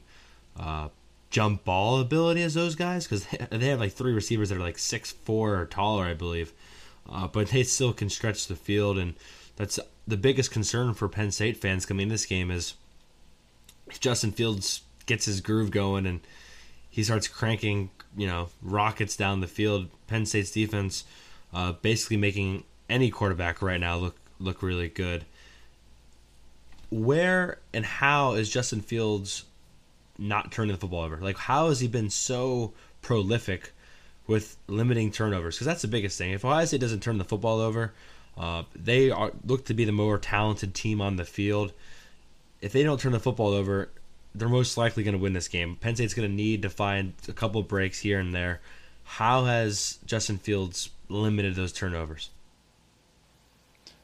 uh, 0.58 0.88
jump 1.30 1.65
ball 1.65 1.99
ability 1.99 2.43
as 2.43 2.53
those 2.53 2.75
guys 2.75 3.06
because 3.06 3.25
they 3.51 3.67
have 3.67 3.82
like 3.82 3.91
three 3.91 4.13
receivers 4.13 4.47
that 4.49 4.58
are 4.58 4.62
like 4.62 4.77
six 4.77 5.12
four 5.12 5.60
or 5.60 5.65
taller, 5.65 6.06
I 6.06 6.13
believe. 6.13 6.53
Uh, 7.10 7.27
but 7.27 7.49
they 7.49 7.63
still 7.63 7.93
can 7.93 8.10
stretch 8.10 8.47
the 8.47 8.56
field, 8.56 8.97
and 8.97 9.15
that's 9.58 9.80
the 10.08 10.17
biggest 10.17 10.52
concern 10.52 10.93
for 10.93 11.10
Penn 11.10 11.32
State 11.32 11.58
fans 11.58 11.86
coming 11.86 12.04
in 12.04 12.10
this 12.10 12.26
game 12.26 12.50
is 12.50 12.76
if 13.88 14.00
Justin 14.00 14.32
Fields 14.32 14.82
gets 15.06 15.26
his 15.26 15.41
groove 15.41 15.72
going 15.72 16.06
and 16.06 16.22
he 16.89 17.04
starts 17.04 17.28
cranking, 17.28 17.89
you 18.15 18.28
know, 18.28 18.50
rockets 18.62 19.15
down 19.15 19.41
the 19.41 19.48
field. 19.48 19.89
Penn 20.08 20.26
State's 20.26 20.52
defense, 20.52 21.04
uh, 21.54 21.74
basically 21.74 22.17
making 22.17 22.63
any 22.89 23.12
quarterback 23.12 23.62
right 23.62 23.80
now 23.80 23.98
look 23.98 24.15
look 24.39 24.62
really 24.62 24.88
good 24.88 25.26
where 26.89 27.60
and 27.74 27.86
how 27.86 28.34
is 28.34 28.50
Justin 28.50 28.82
Fields 28.82 29.43
not 30.17 30.52
turning 30.52 30.74
the 30.74 30.80
football 30.80 31.04
over? 31.04 31.17
Like, 31.17 31.38
how 31.38 31.70
has 31.70 31.80
he 31.80 31.88
been 31.88 32.10
so 32.10 32.74
prolific 33.02 33.72
with 34.26 34.58
limiting 34.67 35.12
turnovers? 35.12 35.56
Because 35.56 35.67
that's 35.67 35.82
the 35.82 35.88
biggest 35.88 36.17
thing. 36.17 36.32
If 36.32 36.46
Ohio 36.46 36.65
State 36.65 36.82
doesn't 36.82 37.02
turn 37.02 37.17
the 37.17 37.26
football 37.26 37.60
over, 37.60 37.93
uh, 38.38 38.63
they 38.76 39.10
are, 39.10 39.32
look 39.45 39.65
to 39.65 39.73
be 39.73 39.86
the 39.86 39.91
more 39.91 40.17
talented 40.17 40.73
team 40.73 41.02
on 41.02 41.15
the 41.15 41.26
field. 41.26 41.73
If 42.62 42.71
they 42.71 42.84
don't 42.84 43.00
turn 43.00 43.12
the 43.12 43.19
football 43.19 43.54
over, 43.54 43.89
they're 44.36 44.50
most 44.50 44.78
likely 44.78 45.04
going 45.04 45.15
to 45.15 45.21
win 45.21 45.34
this 45.34 45.47
game. 45.47 45.76
Penn 45.76 45.95
State's 45.95 46.13
going 46.13 46.30
to 46.30 46.36
need 46.36 46.62
to 46.62 46.69
find 46.69 47.13
a 47.28 47.34
couple 47.34 47.62
breaks 47.63 48.00
here 48.00 48.19
and 48.19 48.34
there. 48.34 48.62
How 49.04 49.45
has 49.45 50.00
Justin 50.06 50.38
Fields 50.38 50.89
limited 51.10 51.56
those 51.56 51.71
turnovers? 51.71 52.30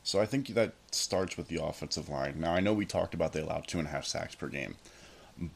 So 0.04 0.20
I 0.20 0.26
think 0.26 0.48
that 0.50 0.74
starts 0.92 1.38
with 1.38 1.48
the 1.48 1.64
offensive 1.64 2.10
line. 2.10 2.36
Now 2.40 2.54
I 2.54 2.60
know 2.60 2.74
we 2.74 2.86
talked 2.86 3.14
about 3.14 3.34
they 3.34 3.42
allow 3.42 3.60
two 3.60 3.80
and 3.80 3.88
a 3.88 3.92
half 3.92 4.06
sacks 4.06 4.36
per 4.36 4.48
game, 4.48 4.76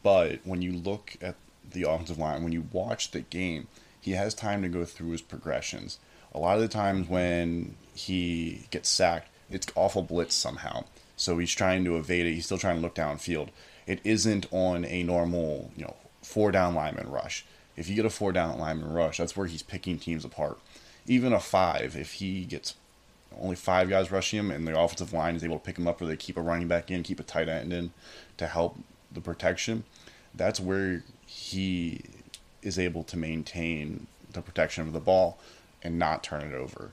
but 0.04 0.40
when 0.44 0.62
you 0.62 0.72
look 0.72 1.18
at 1.22 1.36
the 1.70 1.84
offensive 1.84 2.18
line, 2.18 2.44
when 2.44 2.54
you 2.54 2.66
watch 2.72 3.12
the 3.12 3.22
game, 3.22 3.68
he 4.00 4.12
has 4.12 4.34
time 4.34 4.62
to 4.62 4.70
go 4.70 4.86
through 4.86 5.12
his 5.12 5.22
progressions. 5.22 6.00
A 6.34 6.40
lot 6.40 6.56
of 6.56 6.62
the 6.62 6.68
times 6.68 7.08
when 7.08 7.76
he 7.94 8.68
gets 8.70 8.90
sacked, 8.90 9.30
it's 9.50 9.68
awful 9.76 10.04
blitz 10.04 10.36
somehow. 10.36 10.84
So 11.16 11.38
he's 11.40 11.54
trying 11.54 11.84
to 11.86 11.98
evade 11.98 12.26
it. 12.26 12.34
He's 12.34 12.46
still 12.46 12.58
trying 12.58 12.76
to 12.76 12.82
look 12.82 12.96
downfield. 12.96 13.50
It 13.88 14.00
isn't 14.04 14.46
on 14.52 14.86
a 14.86 15.04
normal, 15.04 15.72
you 15.76 15.86
know, 15.86 15.96
four 16.22 16.52
down 16.52 16.76
lineman 16.76 17.10
rush. 17.10 17.46
If 17.76 17.90
you 17.90 17.96
get 17.96 18.06
a 18.06 18.10
four 18.10 18.32
down 18.32 18.60
lineman 18.60 18.92
rush, 18.92 19.18
that's 19.18 19.36
where 19.36 19.48
he's 19.48 19.64
picking 19.64 19.98
teams 19.98 20.26
apart. 20.26 20.60
Even 21.08 21.34
a 21.34 21.40
five, 21.40 21.96
if 21.96 22.14
he 22.14 22.44
gets 22.44 22.76
only 23.40 23.56
five 23.56 23.90
guys 23.90 24.12
rushing 24.12 24.40
him, 24.40 24.52
and 24.52 24.68
the 24.68 24.78
offensive 24.78 25.14
line 25.14 25.36
is 25.36 25.44
able 25.44 25.60
to 25.60 25.66
pick 25.66 25.78
him 25.78 25.88
up, 25.88 26.02
or 26.02 26.06
they 26.06 26.18
keep 26.18 26.38
a 26.38 26.42
running 26.42 26.68
back 26.68 26.92
in, 26.92 27.04
keep 27.04 27.20
a 27.20 27.24
tight 27.24 27.48
end 27.48 27.72
in 27.72 27.92
to 28.38 28.48
help 28.48 28.78
the 29.12 29.22
protection. 29.22 29.84
That's 30.36 30.60
where 30.60 31.04
he 31.26 32.02
is 32.62 32.78
able 32.78 33.04
to 33.06 33.18
maintain 33.18 34.08
the 34.34 34.42
protection 34.42 34.86
of 34.86 34.94
the 34.94 35.00
ball 35.00 35.40
and 35.84 36.00
not 36.00 36.24
turn 36.24 36.42
it 36.42 36.54
over. 36.54 36.92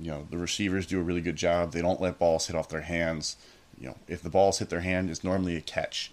You 0.00 0.10
know, 0.10 0.26
the 0.30 0.38
receivers 0.38 0.86
do 0.86 0.98
a 0.98 1.02
really 1.02 1.20
good 1.20 1.36
job. 1.36 1.72
They 1.72 1.82
don't 1.82 2.00
let 2.00 2.18
balls 2.18 2.46
hit 2.46 2.56
off 2.56 2.68
their 2.68 2.82
hands. 2.82 3.36
You 3.78 3.88
know, 3.88 3.96
if 4.08 4.22
the 4.22 4.30
balls 4.30 4.58
hit 4.58 4.70
their 4.70 4.80
hand, 4.80 5.10
it's 5.10 5.24
normally 5.24 5.56
a 5.56 5.60
catch. 5.60 6.12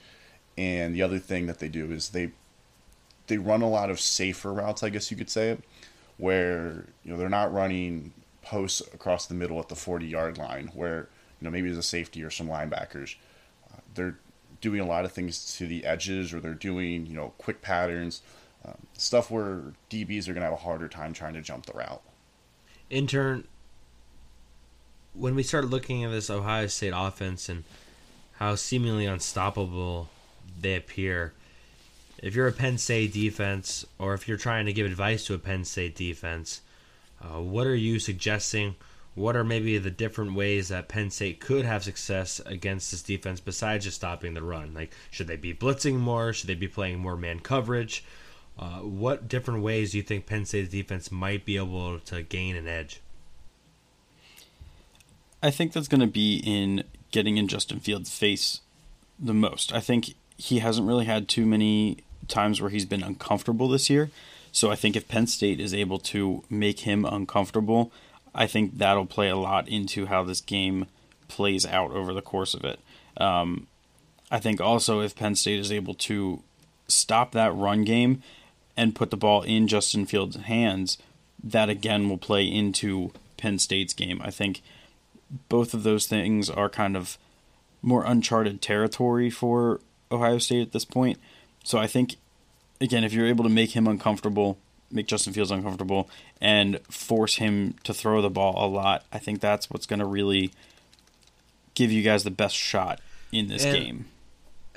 And 0.57 0.93
the 0.93 1.01
other 1.01 1.19
thing 1.19 1.47
that 1.47 1.59
they 1.59 1.69
do 1.69 1.91
is 1.91 2.09
they 2.09 2.31
they 3.27 3.37
run 3.37 3.61
a 3.61 3.69
lot 3.69 3.89
of 3.89 3.99
safer 3.99 4.51
routes, 4.51 4.83
I 4.83 4.89
guess 4.89 5.11
you 5.11 5.17
could 5.17 5.29
say 5.29 5.49
it, 5.49 5.63
where 6.17 6.85
you 7.03 7.11
know 7.11 7.17
they're 7.17 7.29
not 7.29 7.53
running 7.53 8.11
posts 8.41 8.81
across 8.93 9.27
the 9.27 9.33
middle 9.33 9.59
at 9.59 9.69
the 9.69 9.75
40 9.75 10.05
yard 10.07 10.37
line 10.37 10.71
where 10.73 11.07
you 11.39 11.45
know 11.45 11.51
maybe 11.51 11.67
there's 11.67 11.77
a 11.77 11.83
safety 11.83 12.23
or 12.23 12.29
some 12.29 12.47
linebackers 12.47 13.15
uh, 13.71 13.77
they're 13.93 14.17
doing 14.59 14.79
a 14.79 14.85
lot 14.85 15.05
of 15.05 15.11
things 15.11 15.55
to 15.57 15.67
the 15.67 15.85
edges 15.85 16.33
or 16.33 16.39
they're 16.39 16.53
doing 16.53 17.05
you 17.05 17.15
know 17.15 17.33
quick 17.37 17.61
patterns 17.61 18.21
stuff 18.93 19.31
where 19.31 19.61
dbs 19.89 20.27
are 20.27 20.33
going 20.33 20.41
to 20.41 20.49
have 20.49 20.53
a 20.53 20.57
harder 20.57 20.87
time 20.87 21.13
trying 21.13 21.33
to 21.33 21.41
jump 21.41 21.65
the 21.65 21.73
route 21.73 22.01
intern 22.89 23.45
when 25.13 25.35
we 25.35 25.43
started 25.43 25.69
looking 25.69 26.03
at 26.03 26.11
this 26.11 26.29
ohio 26.29 26.67
state 26.67 26.93
offense 26.95 27.49
and 27.49 27.63
how 28.33 28.55
seemingly 28.55 29.05
unstoppable 29.05 30.09
they 30.59 30.75
appear 30.75 31.33
if 32.21 32.35
you're 32.35 32.47
a 32.47 32.53
penn 32.53 32.77
state 32.77 33.13
defense 33.13 33.85
or 33.97 34.13
if 34.13 34.27
you're 34.27 34.37
trying 34.37 34.65
to 34.65 34.73
give 34.73 34.85
advice 34.85 35.25
to 35.25 35.33
a 35.33 35.39
penn 35.39 35.63
state 35.63 35.95
defense 35.95 36.61
uh, 37.21 37.41
what 37.41 37.67
are 37.67 37.75
you 37.75 37.99
suggesting? 37.99 38.75
What 39.15 39.35
are 39.35 39.43
maybe 39.43 39.77
the 39.77 39.91
different 39.91 40.33
ways 40.35 40.69
that 40.69 40.87
Penn 40.87 41.09
State 41.09 41.39
could 41.39 41.65
have 41.65 41.83
success 41.83 42.39
against 42.45 42.91
this 42.91 43.01
defense 43.01 43.39
besides 43.39 43.85
just 43.85 43.97
stopping 43.97 44.33
the 44.33 44.43
run? 44.43 44.73
Like, 44.73 44.93
should 45.11 45.27
they 45.27 45.35
be 45.35 45.53
blitzing 45.53 45.97
more? 45.97 46.31
Should 46.31 46.47
they 46.47 46.55
be 46.55 46.67
playing 46.67 46.99
more 46.99 47.17
man 47.17 47.39
coverage? 47.39 48.05
Uh, 48.59 48.79
what 48.79 49.29
different 49.29 49.63
ways 49.63 49.91
do 49.91 49.97
you 49.97 50.03
think 50.03 50.25
Penn 50.25 50.43
State's 50.43 50.69
defense 50.69 51.11
might 51.11 51.45
be 51.45 51.55
able 51.55 51.97
to 52.01 52.21
gain 52.23 52.57
an 52.57 52.67
edge? 52.67 52.99
I 55.41 55.49
think 55.49 55.71
that's 55.71 55.87
going 55.87 56.01
to 56.01 56.07
be 56.07 56.41
in 56.45 56.83
getting 57.11 57.37
in 57.37 57.47
Justin 57.47 57.79
Fields' 57.79 58.13
face 58.15 58.59
the 59.17 59.33
most. 59.33 59.71
I 59.71 59.79
think 59.79 60.13
he 60.37 60.59
hasn't 60.59 60.85
really 60.85 61.05
had 61.05 61.29
too 61.29 61.45
many 61.45 61.99
times 62.27 62.59
where 62.59 62.69
he's 62.69 62.85
been 62.85 63.01
uncomfortable 63.01 63.69
this 63.69 63.89
year. 63.89 64.11
So 64.51 64.69
I 64.69 64.75
think 64.75 64.97
if 64.97 65.07
Penn 65.07 65.27
State 65.27 65.61
is 65.61 65.73
able 65.73 65.99
to 65.99 66.43
make 66.49 66.81
him 66.81 67.05
uncomfortable, 67.05 67.93
I 68.35 68.45
think 68.45 68.77
that'll 68.77 69.05
play 69.05 69.29
a 69.29 69.37
lot 69.37 69.69
into 69.69 70.07
how 70.07 70.23
this 70.23 70.41
game 70.41 70.87
plays 71.29 71.65
out 71.65 71.91
over 71.91 72.13
the 72.13 72.21
course 72.21 72.53
of 72.53 72.65
it. 72.65 72.79
Um, 73.15 73.67
I 74.29 74.39
think 74.39 74.59
also 74.59 74.99
if 74.99 75.15
Penn 75.15 75.35
State 75.35 75.59
is 75.59 75.71
able 75.71 75.93
to 75.93 76.43
stop 76.87 77.31
that 77.31 77.55
run 77.55 77.83
game 77.83 78.21
and 78.79 78.95
put 78.95 79.11
the 79.11 79.17
ball 79.17 79.41
in 79.41 79.67
Justin 79.67 80.05
Fields' 80.05 80.37
hands, 80.37 80.97
that 81.43 81.69
again 81.69 82.07
will 82.07 82.17
play 82.17 82.45
into 82.45 83.11
Penn 83.35 83.59
State's 83.59 83.93
game. 83.93 84.21
I 84.23 84.31
think 84.31 84.61
both 85.49 85.73
of 85.73 85.83
those 85.83 86.07
things 86.07 86.49
are 86.49 86.69
kind 86.69 86.95
of 86.95 87.17
more 87.81 88.05
uncharted 88.05 88.61
territory 88.61 89.29
for 89.29 89.81
Ohio 90.09 90.37
State 90.37 90.61
at 90.61 90.71
this 90.71 90.85
point. 90.85 91.19
So 91.65 91.77
I 91.77 91.87
think 91.87 92.15
again, 92.79 93.03
if 93.03 93.11
you're 93.11 93.27
able 93.27 93.43
to 93.43 93.49
make 93.49 93.71
him 93.71 93.85
uncomfortable, 93.85 94.57
make 94.89 95.07
Justin 95.07 95.33
Fields 95.33 95.51
uncomfortable, 95.51 96.09
and 96.39 96.79
force 96.89 97.35
him 97.35 97.75
to 97.83 97.93
throw 97.93 98.21
the 98.21 98.29
ball 98.29 98.65
a 98.65 98.67
lot, 98.67 99.03
I 99.11 99.19
think 99.19 99.41
that's 99.41 99.69
what's 99.69 99.85
going 99.85 99.99
to 99.99 100.05
really 100.05 100.51
give 101.73 101.91
you 101.91 102.01
guys 102.01 102.23
the 102.23 102.31
best 102.31 102.55
shot 102.55 103.01
in 103.33 103.47
this 103.49 103.65
and 103.65 103.75
game. 103.75 104.05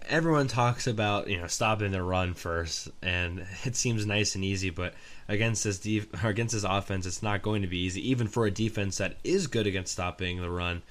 Everyone 0.08 0.48
talks 0.48 0.86
about 0.86 1.28
you 1.28 1.38
know 1.38 1.46
stopping 1.46 1.92
the 1.92 2.02
run 2.02 2.34
first, 2.34 2.88
and 3.02 3.46
it 3.64 3.76
seems 3.76 4.04
nice 4.06 4.34
and 4.34 4.44
easy, 4.44 4.70
but 4.70 4.94
against 5.28 5.64
this 5.64 5.78
def- 5.78 6.24
against 6.24 6.54
this 6.54 6.64
offense, 6.64 7.06
it's 7.06 7.22
not 7.22 7.42
going 7.42 7.62
to 7.62 7.68
be 7.68 7.78
easy, 7.78 8.08
even 8.10 8.28
for 8.28 8.46
a 8.46 8.50
defense 8.50 8.98
that 8.98 9.16
is 9.24 9.46
good 9.46 9.66
against 9.66 9.92
stopping 9.92 10.40
the 10.40 10.50
run. 10.50 10.82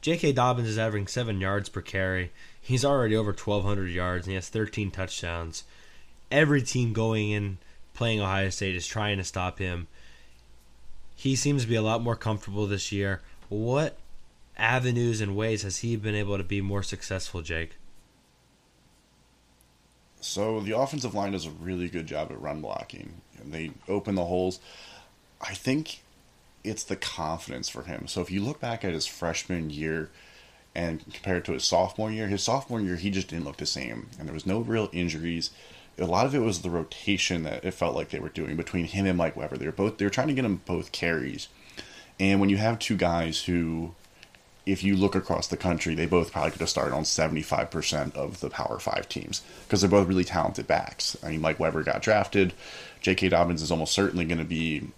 J.K. 0.00 0.32
Dobbins 0.32 0.68
is 0.68 0.78
averaging 0.78 1.08
seven 1.08 1.40
yards 1.40 1.68
per 1.68 1.80
carry 1.80 2.30
He's 2.68 2.84
already 2.84 3.16
over 3.16 3.30
1,200 3.32 3.86
yards 3.86 4.26
and 4.26 4.32
he 4.32 4.34
has 4.34 4.50
13 4.50 4.90
touchdowns. 4.90 5.64
Every 6.30 6.60
team 6.60 6.92
going 6.92 7.30
in 7.30 7.56
playing 7.94 8.20
Ohio 8.20 8.50
State 8.50 8.76
is 8.76 8.86
trying 8.86 9.16
to 9.16 9.24
stop 9.24 9.58
him. 9.58 9.86
He 11.16 11.34
seems 11.34 11.62
to 11.62 11.68
be 11.70 11.76
a 11.76 11.82
lot 11.82 12.02
more 12.02 12.14
comfortable 12.14 12.66
this 12.66 12.92
year. 12.92 13.22
What 13.48 13.96
avenues 14.58 15.22
and 15.22 15.34
ways 15.34 15.62
has 15.62 15.78
he 15.78 15.96
been 15.96 16.14
able 16.14 16.36
to 16.36 16.44
be 16.44 16.60
more 16.60 16.82
successful, 16.82 17.40
Jake? 17.40 17.77
So 20.20 20.60
the 20.60 20.76
offensive 20.76 21.14
line 21.14 21.32
does 21.32 21.46
a 21.46 21.50
really 21.50 21.88
good 21.88 22.06
job 22.06 22.30
at 22.30 22.40
run 22.40 22.60
blocking. 22.60 23.20
And 23.40 23.52
they 23.52 23.72
open 23.88 24.14
the 24.14 24.24
holes. 24.24 24.60
I 25.40 25.54
think 25.54 26.02
it's 26.64 26.84
the 26.84 26.96
confidence 26.96 27.68
for 27.68 27.82
him. 27.82 28.06
So 28.06 28.20
if 28.20 28.30
you 28.30 28.42
look 28.42 28.60
back 28.60 28.84
at 28.84 28.92
his 28.92 29.06
freshman 29.06 29.70
year 29.70 30.10
and 30.74 31.02
compare 31.12 31.38
it 31.38 31.44
to 31.46 31.52
his 31.52 31.64
sophomore 31.64 32.10
year, 32.10 32.28
his 32.28 32.42
sophomore 32.42 32.80
year 32.80 32.96
he 32.96 33.10
just 33.10 33.28
didn't 33.28 33.44
look 33.44 33.56
the 33.56 33.66
same, 33.66 34.08
and 34.18 34.28
there 34.28 34.34
was 34.34 34.46
no 34.46 34.60
real 34.60 34.88
injuries. 34.92 35.50
A 35.98 36.04
lot 36.04 36.26
of 36.26 36.34
it 36.34 36.40
was 36.40 36.62
the 36.62 36.70
rotation 36.70 37.42
that 37.42 37.64
it 37.64 37.74
felt 37.74 37.96
like 37.96 38.10
they 38.10 38.20
were 38.20 38.28
doing 38.28 38.56
between 38.56 38.84
him 38.84 39.06
and 39.06 39.18
Mike 39.18 39.34
Weber. 39.36 39.56
They 39.56 39.66
were 39.66 39.72
both 39.72 39.98
they 39.98 40.04
were 40.04 40.10
trying 40.10 40.28
to 40.28 40.34
get 40.34 40.44
him 40.44 40.60
both 40.66 40.92
carries, 40.92 41.48
and 42.20 42.40
when 42.40 42.50
you 42.50 42.56
have 42.58 42.78
two 42.78 42.96
guys 42.96 43.44
who, 43.44 43.94
if 44.68 44.84
you 44.84 44.96
look 44.96 45.14
across 45.14 45.48
the 45.48 45.56
country, 45.56 45.94
they 45.94 46.06
both 46.06 46.32
probably 46.32 46.50
could 46.52 46.60
have 46.60 46.68
started 46.68 46.94
on 46.94 47.04
seventy 47.04 47.42
five 47.42 47.70
percent 47.70 48.14
of 48.14 48.40
the 48.40 48.50
Power 48.50 48.78
Five 48.78 49.08
teams 49.08 49.42
because 49.66 49.80
they're 49.80 49.90
both 49.90 50.06
really 50.06 50.24
talented 50.24 50.66
backs. 50.66 51.16
I 51.22 51.30
mean, 51.30 51.40
Mike 51.40 51.58
Weber 51.58 51.82
got 51.82 52.02
drafted. 52.02 52.52
J.K. 53.00 53.28
Dobbins 53.28 53.62
is 53.62 53.70
almost 53.70 53.94
certainly 53.94 54.24
going 54.24 54.38
to 54.38 54.44
be 54.44 54.88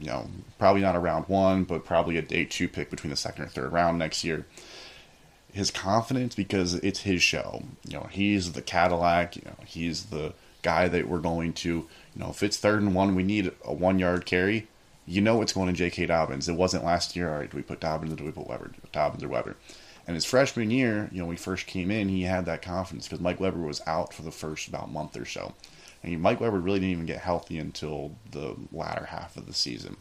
you 0.00 0.06
know, 0.06 0.26
probably 0.58 0.80
not 0.80 0.96
a 0.96 0.98
round 0.98 1.26
one, 1.28 1.64
but 1.64 1.84
probably 1.84 2.16
a 2.16 2.22
day 2.22 2.44
two 2.46 2.68
pick 2.68 2.90
between 2.90 3.10
the 3.10 3.16
second 3.16 3.44
or 3.44 3.48
third 3.48 3.72
round 3.72 3.98
next 3.98 4.24
year. 4.24 4.46
His 5.52 5.70
confidence 5.70 6.34
because 6.34 6.74
it's 6.74 7.00
his 7.00 7.22
show. 7.22 7.62
You 7.86 7.98
know, 7.98 8.08
he's 8.10 8.52
the 8.52 8.62
Cadillac. 8.62 9.36
You 9.36 9.42
know, 9.44 9.56
he's 9.66 10.06
the 10.06 10.32
guy 10.62 10.88
that 10.88 11.06
we're 11.06 11.18
going 11.18 11.52
to. 11.54 11.68
You 11.68 11.88
know, 12.16 12.30
if 12.30 12.42
it's 12.42 12.56
third 12.56 12.80
and 12.80 12.94
one, 12.94 13.14
we 13.14 13.22
need 13.22 13.52
a 13.64 13.74
one 13.74 13.98
yard 13.98 14.24
carry. 14.24 14.68
You 15.10 15.20
know 15.20 15.42
it's 15.42 15.52
going 15.52 15.66
to 15.66 15.72
J.K. 15.72 16.06
Dobbins. 16.06 16.48
It 16.48 16.54
wasn't 16.54 16.84
last 16.84 17.16
year. 17.16 17.28
All 17.32 17.40
right, 17.40 17.50
do 17.50 17.56
we 17.56 17.64
put 17.64 17.80
Dobbins 17.80 18.12
or 18.12 18.16
do 18.16 18.24
we 18.24 18.30
put 18.30 18.46
Weber? 18.46 18.70
Dobbins 18.92 19.24
or 19.24 19.28
Weber? 19.28 19.56
And 20.06 20.14
his 20.14 20.24
freshman 20.24 20.70
year, 20.70 21.08
you 21.10 21.18
know, 21.18 21.26
when 21.26 21.36
he 21.36 21.42
first 21.42 21.66
came 21.66 21.90
in, 21.90 22.08
he 22.08 22.22
had 22.22 22.46
that 22.46 22.62
confidence 22.62 23.08
because 23.08 23.20
Mike 23.20 23.40
Weber 23.40 23.58
was 23.58 23.82
out 23.88 24.14
for 24.14 24.22
the 24.22 24.30
first 24.30 24.68
about 24.68 24.92
month 24.92 25.16
or 25.16 25.24
so. 25.24 25.54
And 26.04 26.20
Mike 26.22 26.40
Weber 26.40 26.60
really 26.60 26.78
didn't 26.78 26.92
even 26.92 27.06
get 27.06 27.18
healthy 27.18 27.58
until 27.58 28.12
the 28.30 28.54
latter 28.72 29.06
half 29.06 29.36
of 29.36 29.46
the 29.46 29.52
season. 29.52 29.96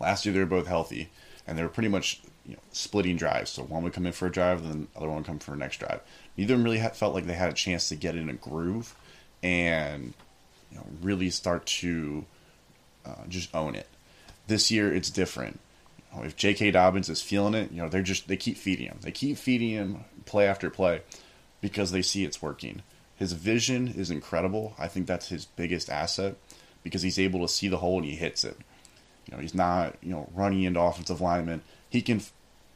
Last 0.00 0.24
year 0.24 0.32
they 0.32 0.40
were 0.40 0.46
both 0.46 0.66
healthy, 0.66 1.10
and 1.46 1.58
they 1.58 1.62
were 1.62 1.68
pretty 1.68 1.90
much 1.90 2.22
you 2.46 2.54
know, 2.54 2.62
splitting 2.72 3.16
drives. 3.16 3.50
So 3.50 3.64
one 3.64 3.82
would 3.84 3.92
come 3.92 4.06
in 4.06 4.12
for 4.12 4.26
a 4.26 4.32
drive, 4.32 4.62
then 4.62 4.88
the 4.92 4.98
other 4.98 5.08
one 5.08 5.18
would 5.18 5.26
come 5.26 5.38
for 5.38 5.52
a 5.52 5.58
next 5.58 5.76
drive. 5.78 6.00
Neither 6.38 6.54
of 6.54 6.58
them 6.58 6.64
really 6.64 6.78
had, 6.78 6.96
felt 6.96 7.14
like 7.14 7.26
they 7.26 7.34
had 7.34 7.50
a 7.50 7.54
chance 7.54 7.90
to 7.90 7.96
get 7.96 8.16
in 8.16 8.30
a 8.30 8.34
groove 8.34 8.96
and 9.42 10.14
you 10.70 10.78
know, 10.78 10.86
really 11.02 11.30
start 11.30 11.66
to 11.66 12.24
uh, 13.04 13.26
just 13.28 13.54
own 13.54 13.74
it. 13.74 13.88
This 14.46 14.70
year 14.70 14.94
it's 14.94 15.10
different. 15.10 15.60
You 15.98 16.18
know, 16.18 16.26
if 16.26 16.36
J.K. 16.36 16.70
Dobbins 16.70 17.08
is 17.08 17.22
feeling 17.22 17.54
it, 17.54 17.72
you 17.72 17.82
know 17.82 17.88
they're 17.88 18.02
just 18.02 18.28
they 18.28 18.36
keep 18.36 18.56
feeding 18.56 18.86
him. 18.86 18.98
They 19.00 19.12
keep 19.12 19.36
feeding 19.36 19.70
him 19.70 20.04
play 20.26 20.46
after 20.46 20.70
play 20.70 21.02
because 21.60 21.92
they 21.92 22.02
see 22.02 22.24
it's 22.24 22.42
working. 22.42 22.82
His 23.16 23.32
vision 23.32 23.88
is 23.88 24.10
incredible. 24.10 24.74
I 24.78 24.88
think 24.88 25.06
that's 25.06 25.28
his 25.28 25.44
biggest 25.44 25.88
asset 25.88 26.36
because 26.82 27.02
he's 27.02 27.18
able 27.18 27.40
to 27.40 27.48
see 27.48 27.68
the 27.68 27.78
hole 27.78 27.98
and 27.98 28.04
he 28.04 28.16
hits 28.16 28.44
it. 28.44 28.58
You 29.26 29.36
know, 29.36 29.40
he's 29.40 29.54
not, 29.54 29.96
you 30.02 30.10
know, 30.10 30.28
running 30.34 30.62
into 30.62 30.80
offensive 30.80 31.20
linemen. 31.20 31.62
He 31.88 32.02
can 32.02 32.20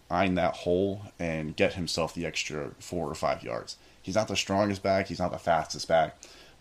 find 0.08 0.38
that 0.38 0.54
hole 0.54 1.02
and 1.18 1.54
get 1.54 1.74
himself 1.74 2.14
the 2.14 2.24
extra 2.24 2.70
four 2.78 3.08
or 3.08 3.14
five 3.14 3.42
yards. 3.42 3.76
He's 4.00 4.14
not 4.14 4.28
the 4.28 4.36
strongest 4.36 4.82
back, 4.82 5.08
he's 5.08 5.18
not 5.18 5.32
the 5.32 5.38
fastest 5.38 5.86
back, 5.86 6.16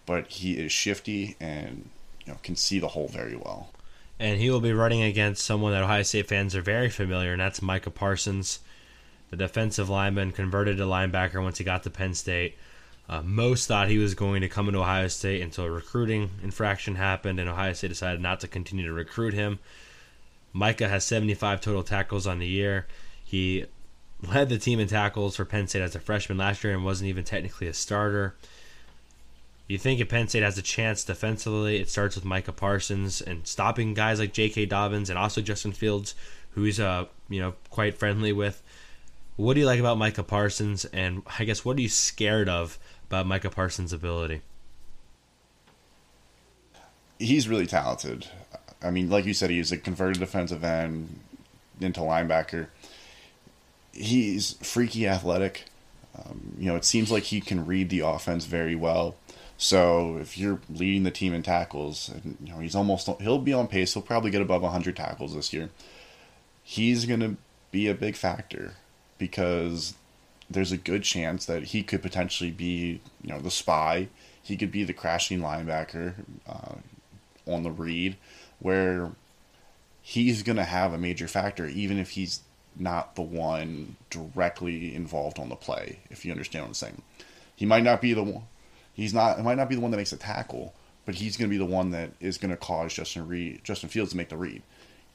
but 0.06 0.28
he 0.28 0.54
is 0.54 0.72
shifty 0.72 1.38
and 1.40 1.90
you 2.28 2.34
know 2.34 2.40
can 2.44 2.56
see 2.56 2.78
the 2.78 2.90
hole 2.90 3.08
very 3.08 3.36
well. 3.36 3.70
And 4.20 4.40
he 4.40 4.50
will 4.50 4.60
be 4.60 4.74
running 4.74 5.02
against 5.02 5.46
someone 5.46 5.72
that 5.72 5.84
Ohio 5.84 6.04
State 6.04 6.28
fans 6.28 6.56
are 6.56 6.62
very 6.62 6.90
familiar, 6.90 7.32
and 7.32 7.42
that's 7.42 7.62
Micah 7.62 7.92
Parsons, 7.92 8.60
the 9.30 9.38
defensive 9.38 9.90
lineman 9.90 10.32
converted 10.32 10.78
to 10.78 10.84
linebacker 10.84 11.42
once 11.42 11.60
he 11.60 11.64
got 11.64 11.84
to 11.84 11.90
Penn 11.90 12.14
State. 12.14 12.58
Uh, 13.08 13.22
most 13.22 13.68
thought 13.68 13.88
he 13.88 14.00
was 14.00 14.16
going 14.16 14.42
to 14.42 14.50
come 14.50 14.68
into 14.68 14.82
Ohio 14.82 15.08
State 15.08 15.42
until 15.42 15.66
a 15.66 15.72
recruiting 15.72 16.32
infraction 16.44 16.96
happened, 16.96 17.40
and 17.40 17.48
Ohio 17.48 17.74
State 17.74 17.90
decided 17.90 18.20
not 18.20 18.40
to 18.42 18.48
continue 18.48 18.86
to 18.86 18.94
recruit 18.94 19.34
him. 19.34 19.60
Micah 20.52 20.90
has 20.90 21.06
75 21.06 21.62
total 21.62 21.84
tackles 21.84 22.28
on 22.28 22.40
the 22.40 22.48
year. 22.48 22.88
He 23.24 23.66
led 24.22 24.50
the 24.50 24.58
team 24.58 24.80
in 24.80 24.88
tackles 24.88 25.36
for 25.36 25.46
Penn 25.46 25.68
State 25.68 25.84
as 25.84 25.96
a 25.96 26.00
freshman 26.00 26.40
last 26.40 26.64
year 26.64 26.74
and 26.74 26.84
wasn't 26.84 27.10
even 27.10 27.24
technically 27.24 27.68
a 27.68 27.74
starter. 27.74 28.36
You 29.68 29.78
think 29.78 30.00
if 30.00 30.08
Penn 30.10 30.30
State 30.30 30.44
has 30.44 30.58
a 30.58 30.62
chance 30.62 31.04
defensively, 31.04 31.80
it 31.80 31.90
starts 31.90 32.16
with 32.16 32.24
Micah 32.24 32.54
Parsons 32.54 33.22
and 33.22 33.46
stopping 33.46 33.94
guys 33.94 34.20
like 34.20 34.32
J.K. 34.32 34.66
Dobbins 34.68 35.10
and 35.10 35.20
also 35.20 35.42
Justin 35.42 35.74
Fields, 35.74 36.16
who 36.52 36.64
he's 36.64 36.80
uh 36.80 37.06
you 37.30 37.40
know 37.40 37.54
quite 37.70 37.98
friendly 37.98 38.32
with. 38.32 38.64
What 39.36 39.54
do 39.54 39.60
you 39.60 39.66
like 39.66 39.80
about 39.80 39.98
Micah 39.98 40.24
Parsons, 40.24 40.86
and 40.86 41.22
I 41.38 41.44
guess 41.44 41.64
what 41.64 41.78
are 41.78 41.82
you 41.82 41.90
scared 41.90 42.50
of 42.50 42.80
about 43.08 43.28
Micah 43.28 43.50
Parsons' 43.50 43.94
ability? 43.94 44.42
He's 47.20 47.48
really 47.48 47.68
talented. 47.68 48.28
I 48.82 48.90
mean, 48.90 49.10
like 49.10 49.26
you 49.26 49.34
said, 49.34 49.50
he's 49.50 49.72
a 49.72 49.78
converted 49.78 50.20
defensive 50.20 50.64
end 50.64 51.20
into 51.80 52.00
linebacker. 52.00 52.68
He's 53.92 54.54
freaky 54.54 55.08
athletic. 55.08 55.66
Um, 56.16 56.54
you 56.58 56.68
know, 56.68 56.76
it 56.76 56.86
seems 56.86 57.12
like 57.12 57.24
he 57.24 57.42
can 57.42 57.66
read 57.66 57.90
the 57.90 58.00
offense 58.00 58.46
very 58.46 58.76
well. 58.76 59.16
So 59.58 60.18
if 60.18 60.38
you're 60.38 60.60
leading 60.70 61.04
the 61.04 61.12
team 61.12 61.34
in 61.34 61.42
tackles, 61.42 62.10
and, 62.10 62.38
you 62.44 62.54
know, 62.54 62.60
he's 62.60 62.76
almost 62.76 63.10
he'll 63.20 63.40
be 63.40 63.54
on 63.54 63.68
pace. 63.68 63.94
He'll 63.94 64.04
probably 64.04 64.30
get 64.30 64.42
above 64.42 64.62
100 64.62 64.96
tackles 64.96 65.34
this 65.34 65.52
year. 65.52 65.70
He's 66.64 67.06
going 67.06 67.22
to 67.22 67.38
be 67.72 67.88
a 67.88 67.96
big 67.96 68.16
factor 68.16 68.76
because 69.18 69.96
there's 70.50 70.72
a 70.72 70.78
good 70.78 71.04
chance 71.04 71.46
that 71.46 71.64
he 71.64 71.82
could 71.82 72.02
potentially 72.02 72.52
be, 72.52 73.02
you 73.24 73.30
know, 73.30 73.40
the 73.40 73.52
spy. 73.52 74.10
He 74.42 74.56
could 74.56 74.72
be 74.72 74.84
the 74.84 74.94
crashing 74.94 75.40
linebacker 75.40 76.14
uh, 76.48 76.76
on 77.46 77.64
the 77.64 77.72
read, 77.72 78.16
where 78.60 79.12
he's 80.02 80.44
going 80.44 80.56
to 80.56 80.64
have 80.64 80.94
a 80.94 80.98
major 80.98 81.28
factor, 81.28 81.66
even 81.66 81.98
if 81.98 82.12
he's 82.12 82.42
not 82.78 83.16
the 83.16 83.22
one 83.24 83.96
directly 84.10 84.94
involved 84.94 85.40
on 85.40 85.50
the 85.50 85.56
play. 85.56 86.00
If 86.10 86.24
you 86.24 86.32
understand 86.32 86.64
what 86.64 86.70
I'm 86.70 86.74
saying, 86.76 87.02
he 87.56 87.66
might 87.66 87.84
not 87.84 88.02
be 88.02 88.14
the 88.14 88.24
one. 88.24 88.44
He's 88.98 89.14
not. 89.14 89.40
It 89.40 89.44
might 89.44 89.56
not 89.56 89.70
be 89.70 89.76
the 89.76 89.82
one 89.82 89.92
that 89.92 89.98
makes 89.98 90.12
a 90.12 90.18
tackle, 90.18 90.74
but 91.06 91.16
he's 91.16 91.38
going 91.38 91.50
to 91.50 91.54
be 91.54 91.58
the 91.58 91.66
one 91.66 91.92
that 91.92 92.12
is 92.20 92.38
going 92.38 92.52
to 92.52 92.58
cause 92.58 92.94
Justin 92.94 93.30
Reed, 93.30 93.62
Justin 93.64 93.88
Fields 93.88 94.12
to 94.12 94.18
make 94.18 94.28
the 94.28 94.36
read. 94.36 94.62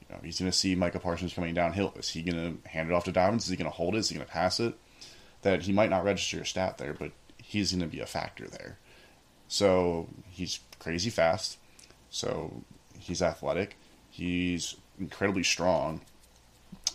You 0.01 0.07
know, 0.17 0.21
he's 0.25 0.41
going 0.41 0.51
to 0.51 0.57
see 0.57 0.75
Micah 0.75 1.01
Parsons 1.01 1.35
coming 1.35 1.53
downhill. 1.53 1.93
Is 1.97 2.09
he 2.09 2.23
going 2.23 2.59
to 2.63 2.69
hand 2.69 2.89
it 2.89 2.95
off 2.95 3.05
to 3.05 3.13
Dobbins? 3.13 3.45
Is 3.45 3.51
he 3.51 3.57
going 3.57 3.71
to 3.71 3.77
hold 3.77 3.95
it? 3.95 3.99
Is 3.99 4.09
he 4.09 4.15
going 4.15 4.27
to 4.27 4.33
pass 4.33 4.59
it? 4.59 4.75
that 5.43 5.63
he 5.63 5.73
might 5.73 5.91
not 5.91 6.05
register 6.05 6.41
a 6.41 6.47
stat 6.47 6.79
there, 6.79 6.95
but 6.95 7.13
he's 7.37 7.73
going 7.73 7.83
to 7.83 7.89
be 7.89 8.01
a 8.01 8.07
factor 8.07 8.49
there. 8.49 8.79
So 9.49 10.09
he's 10.31 10.61
crazy 10.79 11.11
fast. 11.11 11.59
So 12.11 12.63
he's 12.99 13.21
athletic. 13.21 13.77
He's 14.09 14.77
incredibly 14.99 15.43
strong. 15.43 16.01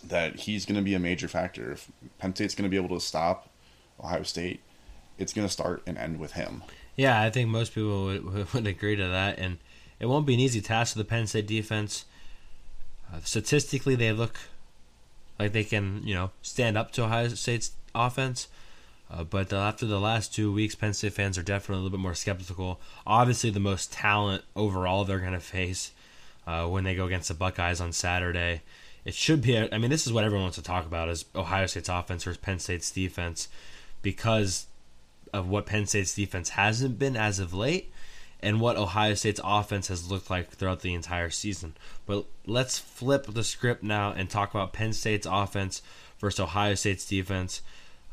That 0.04 0.40
he's 0.40 0.64
going 0.64 0.76
to 0.76 0.82
be 0.82 0.94
a 0.94 0.98
major 0.98 1.28
factor. 1.28 1.72
If 1.72 1.90
Penn 2.18 2.34
State's 2.34 2.54
going 2.54 2.68
to 2.68 2.70
be 2.70 2.82
able 2.82 2.98
to 2.98 3.04
stop 3.04 3.48
Ohio 4.02 4.22
State, 4.22 4.60
it's 5.18 5.32
going 5.32 5.46
to 5.46 5.52
start 5.52 5.82
and 5.86 5.98
end 5.98 6.18
with 6.18 6.32
him. 6.32 6.62
Yeah, 6.98 7.22
I 7.22 7.30
think 7.30 7.48
most 7.48 7.74
people 7.74 8.06
would, 8.06 8.52
would 8.52 8.66
agree 8.66 8.96
to 8.96 9.06
that, 9.06 9.38
and 9.38 9.58
it 10.00 10.06
won't 10.06 10.26
be 10.26 10.34
an 10.34 10.40
easy 10.40 10.60
task 10.60 10.92
for 10.92 10.98
the 10.98 11.04
Penn 11.04 11.28
State 11.28 11.46
defense. 11.46 12.04
Uh, 13.10 13.20
statistically, 13.22 13.94
they 13.94 14.12
look 14.12 14.36
like 15.38 15.52
they 15.52 15.62
can, 15.62 16.02
you 16.04 16.12
know, 16.12 16.32
stand 16.42 16.76
up 16.76 16.90
to 16.92 17.04
Ohio 17.04 17.28
State's 17.28 17.70
offense. 17.94 18.48
Uh, 19.08 19.22
but 19.22 19.52
after 19.52 19.86
the 19.86 20.00
last 20.00 20.34
two 20.34 20.52
weeks, 20.52 20.74
Penn 20.74 20.92
State 20.92 21.12
fans 21.12 21.38
are 21.38 21.42
definitely 21.44 21.76
a 21.76 21.82
little 21.84 21.96
bit 21.96 22.02
more 22.02 22.16
skeptical. 22.16 22.80
Obviously, 23.06 23.50
the 23.50 23.60
most 23.60 23.92
talent 23.92 24.42
overall 24.56 25.04
they're 25.04 25.20
going 25.20 25.32
to 25.32 25.40
face 25.40 25.92
uh, 26.48 26.66
when 26.66 26.82
they 26.82 26.96
go 26.96 27.06
against 27.06 27.28
the 27.28 27.34
Buckeyes 27.34 27.80
on 27.80 27.92
Saturday. 27.92 28.62
It 29.04 29.14
should 29.14 29.40
be. 29.40 29.54
A, 29.54 29.68
I 29.70 29.78
mean, 29.78 29.90
this 29.90 30.04
is 30.04 30.12
what 30.12 30.24
everyone 30.24 30.46
wants 30.46 30.56
to 30.56 30.64
talk 30.64 30.84
about: 30.84 31.08
is 31.08 31.26
Ohio 31.36 31.66
State's 31.66 31.88
offense 31.88 32.24
versus 32.24 32.38
Penn 32.38 32.58
State's 32.58 32.90
defense, 32.90 33.46
because 34.02 34.66
of 35.32 35.48
what 35.48 35.66
Penn 35.66 35.86
State's 35.86 36.14
defense 36.14 36.50
hasn't 36.50 36.98
been 36.98 37.16
as 37.16 37.38
of 37.38 37.54
late, 37.54 37.92
and 38.40 38.60
what 38.60 38.76
Ohio 38.76 39.14
State's 39.14 39.40
offense 39.42 39.88
has 39.88 40.10
looked 40.10 40.30
like 40.30 40.50
throughout 40.50 40.80
the 40.80 40.94
entire 40.94 41.30
season. 41.30 41.74
But 42.06 42.26
let's 42.46 42.78
flip 42.78 43.26
the 43.26 43.44
script 43.44 43.82
now 43.82 44.12
and 44.12 44.30
talk 44.30 44.50
about 44.50 44.72
Penn 44.72 44.92
State's 44.92 45.26
offense 45.28 45.82
versus 46.18 46.40
Ohio 46.40 46.74
State's 46.74 47.06
defense. 47.06 47.62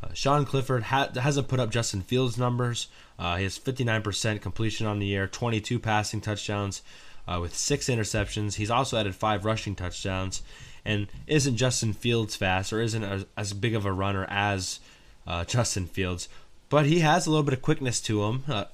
Uh, 0.03 0.13
Sean 0.13 0.45
Clifford 0.45 0.83
ha- 0.83 1.09
hasn't 1.15 1.47
put 1.47 1.59
up 1.59 1.69
Justin 1.69 2.01
Fields' 2.01 2.37
numbers. 2.37 2.87
Uh, 3.17 3.37
he 3.37 3.43
has 3.43 3.57
59% 3.57 4.41
completion 4.41 4.87
on 4.87 4.99
the 4.99 5.05
year, 5.05 5.27
22 5.27 5.79
passing 5.79 6.21
touchdowns 6.21 6.81
uh, 7.27 7.39
with 7.41 7.55
six 7.55 7.87
interceptions. 7.87 8.55
He's 8.55 8.71
also 8.71 8.97
added 8.97 9.15
five 9.15 9.45
rushing 9.45 9.75
touchdowns. 9.75 10.41
And 10.83 11.07
isn't 11.27 11.57
Justin 11.57 11.93
Fields 11.93 12.35
fast 12.35 12.71
or 12.71 12.81
isn't 12.81 13.03
as, 13.03 13.25
as 13.35 13.53
big 13.53 13.73
of 13.73 13.85
a 13.85 13.91
runner 13.91 14.25
as 14.29 14.79
uh, 15.25 15.43
Justin 15.45 15.87
Fields. 15.87 16.29
But 16.69 16.85
he 16.85 16.99
has 16.99 17.25
a 17.25 17.29
little 17.29 17.43
bit 17.43 17.53
of 17.53 17.61
quickness 17.61 18.01
to 18.01 18.23
him. 18.23 18.43
Uh, 18.47 18.65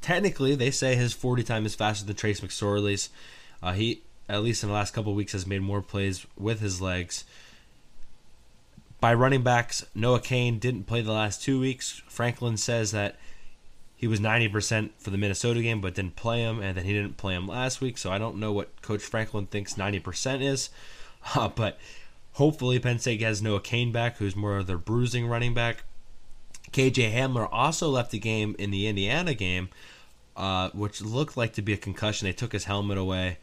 technically, 0.00 0.54
they 0.54 0.70
say 0.70 0.94
his 0.94 1.12
40 1.12 1.42
time 1.42 1.66
is 1.66 1.74
faster 1.74 2.06
than 2.06 2.16
Trace 2.16 2.40
McSorley's. 2.40 3.10
Uh, 3.62 3.72
he, 3.72 4.02
at 4.28 4.42
least 4.42 4.62
in 4.62 4.68
the 4.68 4.74
last 4.74 4.94
couple 4.94 5.14
weeks, 5.14 5.32
has 5.32 5.46
made 5.46 5.62
more 5.62 5.82
plays 5.82 6.26
with 6.38 6.60
his 6.60 6.80
legs. 6.80 7.24
By 9.00 9.14
running 9.14 9.42
backs, 9.42 9.84
Noah 9.94 10.20
Cain 10.20 10.58
didn't 10.58 10.84
play 10.84 11.00
the 11.00 11.12
last 11.12 11.42
two 11.42 11.58
weeks. 11.58 12.02
Franklin 12.06 12.56
says 12.56 12.92
that 12.92 13.16
he 13.96 14.06
was 14.06 14.20
90% 14.20 14.90
for 14.98 15.10
the 15.10 15.18
Minnesota 15.18 15.60
game, 15.60 15.80
but 15.80 15.94
didn't 15.94 16.16
play 16.16 16.40
him, 16.40 16.60
and 16.60 16.76
then 16.76 16.84
he 16.84 16.92
didn't 16.92 17.16
play 17.16 17.34
him 17.34 17.46
last 17.46 17.80
week. 17.80 17.98
So 17.98 18.10
I 18.10 18.18
don't 18.18 18.36
know 18.36 18.52
what 18.52 18.80
Coach 18.82 19.02
Franklin 19.02 19.46
thinks 19.46 19.74
90% 19.74 20.42
is. 20.42 20.70
Uh, 21.34 21.48
but 21.54 21.78
hopefully, 22.32 22.78
Penn 22.78 22.98
State 22.98 23.20
has 23.22 23.42
Noah 23.42 23.60
Cain 23.60 23.90
back, 23.90 24.18
who's 24.18 24.36
more 24.36 24.58
of 24.58 24.66
their 24.66 24.78
bruising 24.78 25.26
running 25.26 25.52
back. 25.54 25.84
KJ 26.72 27.12
Hamler 27.12 27.48
also 27.50 27.88
left 27.88 28.10
the 28.10 28.18
game 28.18 28.54
in 28.58 28.70
the 28.70 28.86
Indiana 28.86 29.34
game, 29.34 29.68
uh, 30.36 30.70
which 30.70 31.02
looked 31.02 31.36
like 31.36 31.54
to 31.54 31.62
be 31.62 31.72
a 31.72 31.76
concussion. 31.76 32.26
They 32.26 32.32
took 32.32 32.52
his 32.52 32.64
helmet 32.64 32.98
away. 32.98 33.38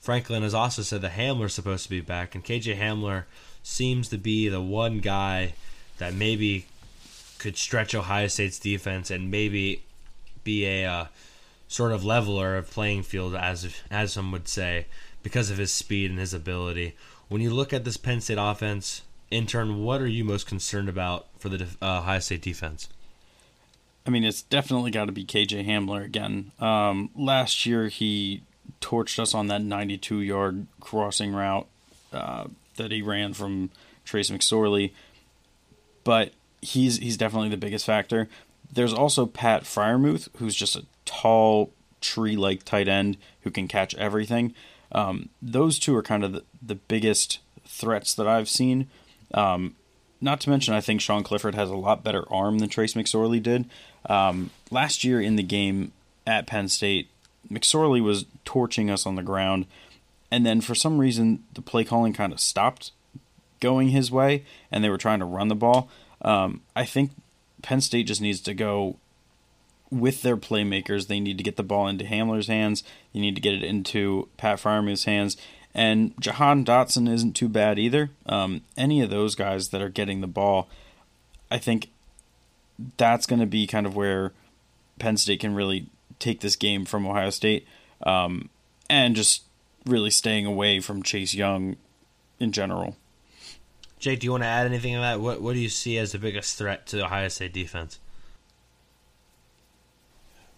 Franklin 0.00 0.42
has 0.42 0.54
also 0.54 0.82
said 0.82 1.02
that 1.02 1.12
Hamler's 1.12 1.54
supposed 1.54 1.84
to 1.84 1.90
be 1.90 2.00
back, 2.00 2.34
and 2.34 2.44
KJ 2.44 2.78
Hamler 2.78 3.24
seems 3.62 4.08
to 4.08 4.18
be 4.18 4.48
the 4.48 4.60
one 4.60 4.98
guy 4.98 5.54
that 5.98 6.14
maybe 6.14 6.66
could 7.38 7.56
stretch 7.56 7.94
Ohio 7.94 8.26
State's 8.26 8.58
defense 8.58 9.10
and 9.10 9.30
maybe 9.30 9.84
be 10.42 10.66
a 10.66 10.86
uh, 10.86 11.06
sort 11.68 11.92
of 11.92 12.04
leveler 12.04 12.56
of 12.56 12.70
playing 12.70 13.02
field, 13.02 13.34
as 13.34 13.74
as 13.90 14.12
some 14.12 14.32
would 14.32 14.48
say, 14.48 14.86
because 15.22 15.50
of 15.50 15.58
his 15.58 15.72
speed 15.72 16.10
and 16.10 16.18
his 16.18 16.34
ability. 16.34 16.94
When 17.28 17.40
you 17.40 17.50
look 17.50 17.72
at 17.72 17.84
this 17.84 17.96
Penn 17.96 18.20
State 18.20 18.38
offense, 18.40 19.02
intern, 19.32 19.82
what 19.82 20.00
are 20.00 20.06
you 20.06 20.24
most 20.24 20.46
concerned 20.46 20.88
about 20.88 21.26
for 21.38 21.48
the 21.48 21.66
uh, 21.80 21.98
Ohio 21.98 22.18
State 22.18 22.42
defense? 22.42 22.88
I 24.06 24.10
mean, 24.10 24.24
it's 24.24 24.42
definitely 24.42 24.90
got 24.90 25.06
to 25.06 25.12
be 25.12 25.24
KJ 25.24 25.66
Hamler 25.66 26.04
again. 26.04 26.52
Um, 26.58 27.10
last 27.14 27.66
year, 27.66 27.88
he 27.88 28.42
torched 28.80 29.18
us 29.18 29.34
on 29.34 29.46
that 29.46 29.62
92 29.62 30.20
yard 30.20 30.66
crossing 30.80 31.32
route 31.32 31.66
uh, 32.12 32.46
that 32.76 32.90
he 32.90 33.00
ran 33.00 33.32
from 33.32 33.70
Trace 34.04 34.30
McSorley, 34.30 34.92
but 36.04 36.32
he's 36.60 36.98
he's 36.98 37.16
definitely 37.16 37.48
the 37.48 37.56
biggest 37.56 37.86
factor. 37.86 38.28
There's 38.72 38.92
also 38.92 39.26
Pat 39.26 39.64
Freiermuth, 39.64 40.28
who's 40.38 40.54
just 40.54 40.76
a 40.76 40.84
tall 41.04 41.72
tree 42.00 42.36
like 42.36 42.64
tight 42.64 42.88
end 42.88 43.16
who 43.42 43.50
can 43.50 43.68
catch 43.68 43.94
everything. 43.94 44.54
Um, 44.90 45.28
those 45.40 45.78
two 45.78 45.96
are 45.96 46.02
kind 46.02 46.24
of 46.24 46.32
the, 46.32 46.44
the 46.60 46.74
biggest 46.74 47.38
threats 47.66 48.14
that 48.14 48.26
I've 48.26 48.48
seen. 48.48 48.88
Um, 49.34 49.76
not 50.20 50.40
to 50.42 50.50
mention, 50.50 50.74
I 50.74 50.80
think 50.80 51.00
Sean 51.00 51.24
Clifford 51.24 51.54
has 51.54 51.68
a 51.68 51.76
lot 51.76 52.04
better 52.04 52.24
arm 52.32 52.60
than 52.60 52.68
Trace 52.68 52.94
McSorley 52.94 53.42
did. 53.42 53.68
Um, 54.08 54.50
last 54.70 55.04
year 55.04 55.20
in 55.20 55.36
the 55.36 55.42
game 55.42 55.92
at 56.26 56.46
Penn 56.46 56.68
State, 56.68 57.08
McSorley 57.50 58.02
was 58.02 58.26
torching 58.44 58.88
us 58.88 59.04
on 59.04 59.16
the 59.16 59.22
ground, 59.22 59.66
and 60.30 60.46
then 60.46 60.60
for 60.60 60.74
some 60.74 60.98
reason 60.98 61.42
the 61.54 61.62
play 61.62 61.84
calling 61.84 62.12
kind 62.12 62.32
of 62.32 62.40
stopped 62.40 62.92
going 63.60 63.88
his 63.88 64.10
way, 64.10 64.44
and 64.70 64.82
they 64.82 64.88
were 64.88 64.98
trying 64.98 65.18
to 65.18 65.24
run 65.24 65.48
the 65.48 65.54
ball. 65.54 65.88
Um, 66.22 66.60
I 66.76 66.84
think 66.84 67.10
Penn 67.62 67.80
State 67.80 68.06
just 68.06 68.20
needs 68.20 68.40
to 68.42 68.54
go 68.54 68.96
with 69.90 70.22
their 70.22 70.36
playmakers. 70.36 71.06
They 71.06 71.20
need 71.20 71.36
to 71.38 71.44
get 71.44 71.56
the 71.56 71.62
ball 71.62 71.86
into 71.86 72.04
Hamler's 72.04 72.46
hands. 72.46 72.82
They 73.12 73.20
need 73.20 73.34
to 73.34 73.40
get 73.40 73.54
it 73.54 73.62
into 73.62 74.28
Pat 74.36 74.58
Freiermuth's 74.58 75.04
hands. 75.04 75.36
And 75.74 76.12
Jahan 76.20 76.64
Dotson 76.64 77.10
isn't 77.10 77.32
too 77.32 77.48
bad 77.48 77.78
either. 77.78 78.10
Um, 78.26 78.62
any 78.76 79.00
of 79.00 79.10
those 79.10 79.34
guys 79.34 79.68
that 79.70 79.80
are 79.80 79.88
getting 79.88 80.20
the 80.20 80.26
ball, 80.26 80.68
I 81.50 81.58
think 81.58 81.88
that's 82.96 83.26
going 83.26 83.40
to 83.40 83.46
be 83.46 83.66
kind 83.66 83.86
of 83.86 83.96
where 83.96 84.32
Penn 84.98 85.16
State 85.16 85.40
can 85.40 85.54
really 85.54 85.86
take 86.18 86.40
this 86.40 86.56
game 86.56 86.84
from 86.84 87.06
Ohio 87.06 87.30
State 87.30 87.66
um, 88.02 88.50
and 88.90 89.16
just 89.16 89.42
really 89.86 90.10
staying 90.10 90.46
away 90.46 90.80
from 90.80 91.02
Chase 91.02 91.34
Young 91.34 91.76
in 92.38 92.52
general. 92.52 92.96
Jake, 93.98 94.20
do 94.20 94.26
you 94.26 94.32
want 94.32 94.42
to 94.42 94.48
add 94.48 94.66
anything 94.66 94.94
to 94.94 95.00
that? 95.00 95.20
What 95.20 95.40
What 95.40 95.54
do 95.54 95.60
you 95.60 95.68
see 95.68 95.96
as 95.98 96.12
the 96.12 96.18
biggest 96.18 96.58
threat 96.58 96.86
to 96.88 96.96
the 96.96 97.04
Ohio 97.04 97.28
State 97.28 97.52
defense? 97.52 97.98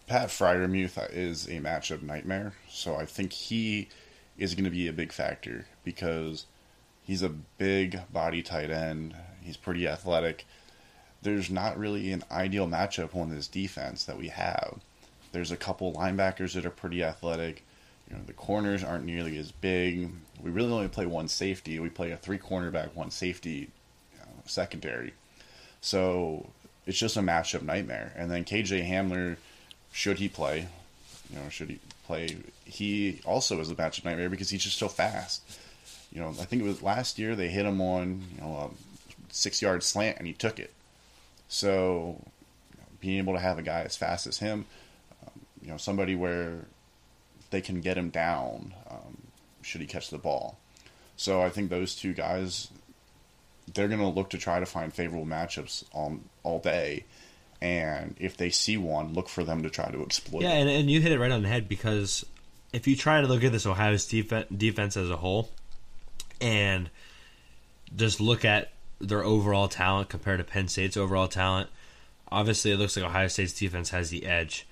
Pat 0.06 0.28
Freiermuth 0.28 0.98
is 1.12 1.46
a 1.46 1.60
matchup 1.60 2.02
nightmare, 2.02 2.52
so 2.68 2.96
I 2.96 3.06
think 3.06 3.32
he 3.32 3.88
is 4.38 4.54
going 4.54 4.64
to 4.64 4.70
be 4.70 4.88
a 4.88 4.92
big 4.92 5.12
factor 5.12 5.66
because 5.84 6.46
he's 7.02 7.22
a 7.22 7.28
big 7.28 8.00
body 8.12 8.42
tight 8.42 8.70
end. 8.70 9.14
He's 9.42 9.56
pretty 9.56 9.86
athletic. 9.86 10.46
There's 11.22 11.50
not 11.50 11.78
really 11.78 12.12
an 12.12 12.24
ideal 12.30 12.66
matchup 12.66 13.14
on 13.14 13.30
this 13.30 13.48
defense 13.48 14.04
that 14.04 14.18
we 14.18 14.28
have. 14.28 14.80
There's 15.32 15.50
a 15.50 15.56
couple 15.56 15.92
linebackers 15.92 16.54
that 16.54 16.66
are 16.66 16.70
pretty 16.70 17.02
athletic. 17.02 17.64
You 18.08 18.16
know, 18.16 18.22
the 18.26 18.32
corners 18.32 18.84
aren't 18.84 19.04
nearly 19.04 19.38
as 19.38 19.50
big. 19.50 20.10
We 20.42 20.50
really 20.50 20.72
only 20.72 20.88
play 20.88 21.06
one 21.06 21.28
safety. 21.28 21.78
We 21.78 21.88
play 21.88 22.10
a 22.10 22.16
three 22.16 22.38
cornerback, 22.38 22.94
one 22.94 23.10
safety 23.10 23.70
you 24.12 24.18
know, 24.18 24.26
secondary. 24.44 25.14
So 25.80 26.50
it's 26.86 26.98
just 26.98 27.16
a 27.16 27.20
matchup 27.20 27.62
nightmare. 27.62 28.12
And 28.16 28.30
then 28.30 28.44
KJ 28.44 28.88
Hamler, 28.88 29.36
should 29.92 30.18
he 30.18 30.28
play? 30.28 30.68
You 31.30 31.38
know, 31.38 31.48
should 31.48 31.70
he 31.70 31.78
play? 32.04 32.36
He 32.64 33.20
also 33.24 33.60
is 33.60 33.70
a 33.70 33.74
matchup 33.74 34.04
nightmare 34.04 34.30
because 34.30 34.50
he's 34.50 34.62
just 34.62 34.78
so 34.78 34.88
fast. 34.88 35.42
You 36.12 36.20
know, 36.20 36.28
I 36.28 36.44
think 36.44 36.62
it 36.62 36.64
was 36.64 36.82
last 36.82 37.18
year 37.18 37.34
they 37.34 37.48
hit 37.48 37.66
him 37.66 37.80
on 37.80 38.22
you 38.34 38.40
know 38.40 38.70
a 38.70 39.32
six 39.32 39.60
yard 39.60 39.82
slant 39.82 40.18
and 40.18 40.26
he 40.26 40.32
took 40.32 40.58
it. 40.58 40.72
So 41.48 42.20
you 42.72 42.80
know, 42.80 42.86
being 43.00 43.18
able 43.18 43.34
to 43.34 43.40
have 43.40 43.58
a 43.58 43.62
guy 43.62 43.80
as 43.82 43.96
fast 43.96 44.26
as 44.26 44.38
him, 44.38 44.66
um, 45.26 45.40
you 45.62 45.68
know, 45.68 45.76
somebody 45.76 46.14
where 46.14 46.66
they 47.50 47.60
can 47.60 47.80
get 47.80 47.96
him 47.98 48.10
down 48.10 48.74
um, 48.90 49.18
should 49.62 49.80
he 49.80 49.86
catch 49.86 50.10
the 50.10 50.18
ball. 50.18 50.58
So 51.16 51.42
I 51.42 51.50
think 51.50 51.70
those 51.70 51.94
two 51.94 52.12
guys, 52.12 52.68
they're 53.72 53.88
going 53.88 54.00
to 54.00 54.08
look 54.08 54.30
to 54.30 54.38
try 54.38 54.58
to 54.58 54.66
find 54.66 54.92
favorable 54.92 55.26
matchups 55.26 55.84
on 55.92 56.24
all 56.42 56.58
day 56.58 57.04
and 57.64 58.14
if 58.20 58.36
they 58.36 58.50
see 58.50 58.76
one, 58.76 59.14
look 59.14 59.26
for 59.26 59.42
them 59.42 59.62
to 59.62 59.70
try 59.70 59.90
to 59.90 60.02
exploit. 60.02 60.42
Yeah, 60.42 60.50
and, 60.50 60.68
and 60.68 60.90
you 60.90 61.00
hit 61.00 61.12
it 61.12 61.18
right 61.18 61.30
on 61.30 61.40
the 61.40 61.48
head 61.48 61.66
because 61.66 62.26
if 62.74 62.86
you 62.86 62.94
try 62.94 63.22
to 63.22 63.26
look 63.26 63.42
at 63.42 63.52
this 63.52 63.64
Ohio 63.64 63.96
defense, 63.96 64.46
defense 64.54 64.98
as 64.98 65.08
a 65.08 65.16
whole 65.16 65.48
and 66.42 66.90
just 67.96 68.20
look 68.20 68.44
at 68.44 68.72
their 69.00 69.24
overall 69.24 69.66
talent 69.66 70.10
compared 70.10 70.40
to 70.40 70.44
Penn 70.44 70.68
State's 70.68 70.98
overall 70.98 71.26
talent, 71.26 71.70
obviously 72.30 72.70
it 72.70 72.76
looks 72.76 72.98
like 72.98 73.06
Ohio 73.06 73.28
State's 73.28 73.54
defense 73.54 73.88
has 73.90 74.10
the 74.10 74.26
edge. 74.26 74.66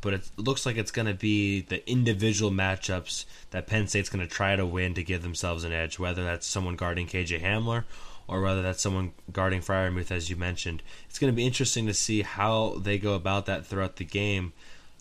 But 0.00 0.14
it 0.14 0.30
looks 0.36 0.66
like 0.66 0.76
it's 0.76 0.90
going 0.90 1.06
to 1.06 1.14
be 1.14 1.60
the 1.60 1.88
individual 1.88 2.50
matchups 2.50 3.24
that 3.50 3.68
Penn 3.68 3.86
State's 3.86 4.08
going 4.08 4.26
to 4.26 4.34
try 4.34 4.56
to 4.56 4.66
win 4.66 4.94
to 4.94 5.04
give 5.04 5.22
themselves 5.22 5.62
an 5.62 5.72
edge, 5.72 5.96
whether 5.96 6.24
that's 6.24 6.46
someone 6.46 6.74
guarding 6.74 7.06
KJ 7.06 7.40
Hamler 7.40 7.84
or 8.28 8.40
whether 8.40 8.62
that's 8.62 8.82
someone 8.82 9.12
guarding 9.32 9.60
Freiermuth, 9.60 10.10
as 10.10 10.30
you 10.30 10.36
mentioned. 10.36 10.82
It's 11.08 11.18
going 11.18 11.32
to 11.32 11.36
be 11.36 11.46
interesting 11.46 11.86
to 11.86 11.94
see 11.94 12.22
how 12.22 12.78
they 12.80 12.98
go 12.98 13.14
about 13.14 13.46
that 13.46 13.66
throughout 13.66 13.96
the 13.96 14.04
game, 14.04 14.52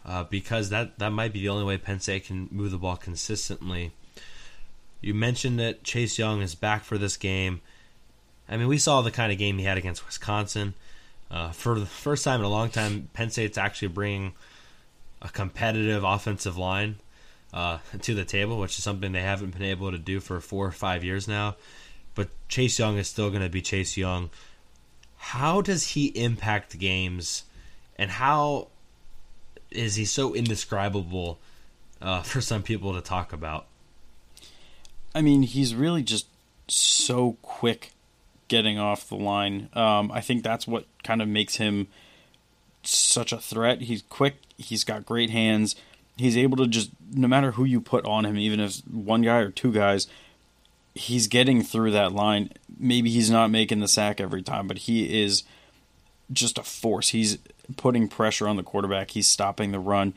uh, 0.06 0.24
because 0.26 0.70
that 0.70 1.00
that 1.00 1.12
might 1.12 1.34
be 1.34 1.42
the 1.42 1.50
only 1.50 1.64
way 1.64 1.78
Penn 1.78 2.00
State 2.00 2.26
can 2.26 2.50
move 2.52 2.72
the 2.72 2.78
ball 2.78 2.98
consistently. 2.98 3.92
You 5.02 5.14
mentioned 5.14 5.60
that 5.60 5.84
Chase 5.84 6.20
Young 6.20 6.42
is 6.42 6.56
back 6.56 6.84
for 6.84 6.98
this 6.98 7.18
game. 7.18 7.62
I 8.48 8.58
mean, 8.58 8.68
we 8.68 8.78
saw 8.78 9.02
the 9.02 9.12
kind 9.12 9.32
of 9.32 9.38
game 9.38 9.58
he 9.58 9.64
had 9.64 9.78
against 9.78 10.06
Wisconsin. 10.06 10.74
Uh, 11.30 11.52
for 11.52 11.80
the 11.80 11.86
first 11.86 12.26
time 12.26 12.42
in 12.42 12.46
a 12.46 12.50
long 12.50 12.70
time, 12.70 13.08
Penn 13.14 13.30
State's 13.30 13.58
actually 13.58 13.88
bringing 13.88 14.34
a 15.22 15.30
competitive 15.30 16.04
offensive 16.04 16.58
line 16.58 16.98
uh, 17.54 17.78
to 18.02 18.14
the 18.14 18.26
table, 18.26 18.60
which 18.60 18.78
is 18.78 18.84
something 18.84 19.12
they 19.12 19.22
haven't 19.22 19.52
been 19.52 19.64
able 19.64 19.92
to 19.92 19.98
do 19.98 20.20
for 20.20 20.42
four 20.42 20.66
or 20.68 20.72
five 20.72 21.04
years 21.04 21.28
now 21.28 21.56
but 22.16 22.30
Chase 22.48 22.80
Young 22.80 22.98
is 22.98 23.08
still 23.08 23.30
going 23.30 23.42
to 23.42 23.50
be 23.50 23.62
Chase 23.62 23.98
Young. 23.98 24.30
How 25.18 25.62
does 25.62 25.90
he 25.90 26.08
impact 26.08 26.78
games, 26.80 27.44
and 27.98 28.12
how 28.12 28.68
is 29.70 29.96
he 29.96 30.06
so 30.06 30.34
indescribable 30.34 31.40
uh, 32.02 32.22
for 32.24 32.42
some 32.42 32.64
people 32.64 32.94
to 32.94 33.02
talk 33.02 33.34
about? 33.34 33.68
I 35.14 35.22
mean, 35.22 35.44
he's 35.44 35.76
really 35.76 36.04
just 36.04 36.28
so 36.68 37.38
quick 37.42 37.92
getting 38.48 38.78
off 38.78 39.08
the 39.08 39.16
line. 39.16 39.70
Um, 39.74 40.12
I 40.12 40.22
think 40.22 40.44
that's 40.44 40.68
what 40.68 40.86
kind 41.04 41.22
of 41.22 41.28
makes 41.28 41.56
him 41.56 41.88
such 42.84 43.32
a 43.32 43.38
threat. 43.38 43.82
He's 43.82 44.02
quick. 44.04 44.36
He's 44.58 44.84
got 44.84 45.06
great 45.06 45.30
hands. 45.30 45.76
He's 46.18 46.38
able 46.38 46.58
to 46.58 46.68
just, 46.68 46.92
no 47.14 47.28
matter 47.28 47.52
who 47.52 47.64
you 47.64 47.82
put 47.82 48.06
on 48.06 48.26
him, 48.26 48.38
even 48.38 48.60
if 48.60 48.78
one 48.88 49.22
guy 49.22 49.38
or 49.38 49.50
two 49.50 49.72
guys, 49.72 50.08
he's 50.96 51.28
getting 51.28 51.64
through 51.64 51.92
that 51.92 52.12
line. 52.12 52.52
Maybe 52.78 53.10
he's 53.10 53.30
not 53.30 53.50
making 53.50 53.80
the 53.80 53.88
sack 53.88 54.20
every 54.20 54.42
time, 54.42 54.68
but 54.68 54.80
he 54.80 55.24
is 55.24 55.44
just 56.32 56.58
a 56.58 56.64
force. 56.64 57.10
He's 57.10 57.38
putting 57.78 58.08
pressure 58.08 58.48
on 58.48 58.58
the 58.58 58.64
quarterback. 58.64 59.12
He's 59.12 59.28
stopping 59.28 59.72
the 59.72 59.80
run. 59.80 60.14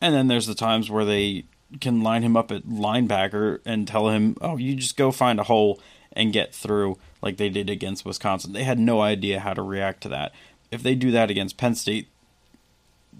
And 0.00 0.14
then 0.14 0.28
there's 0.28 0.46
the 0.46 0.54
times 0.54 0.90
where 0.90 1.04
they 1.04 1.44
can 1.80 2.02
line 2.02 2.22
him 2.22 2.36
up 2.36 2.50
at 2.50 2.64
linebacker 2.64 3.60
and 3.64 3.88
tell 3.88 4.10
him, 4.10 4.36
"Oh, 4.40 4.56
you 4.56 4.74
just 4.74 4.96
go 4.96 5.10
find 5.10 5.40
a 5.40 5.44
hole 5.44 5.80
and 6.12 6.32
get 6.32 6.54
through 6.54 6.98
like 7.22 7.36
they 7.36 7.48
did 7.48 7.70
against 7.70 8.04
Wisconsin. 8.04 8.52
They 8.52 8.64
had 8.64 8.78
no 8.78 9.00
idea 9.00 9.40
how 9.40 9.54
to 9.54 9.62
react 9.62 10.02
to 10.02 10.08
that. 10.10 10.32
If 10.70 10.82
they 10.82 10.94
do 10.94 11.10
that 11.12 11.30
against 11.30 11.56
Penn 11.56 11.74
State, 11.74 12.08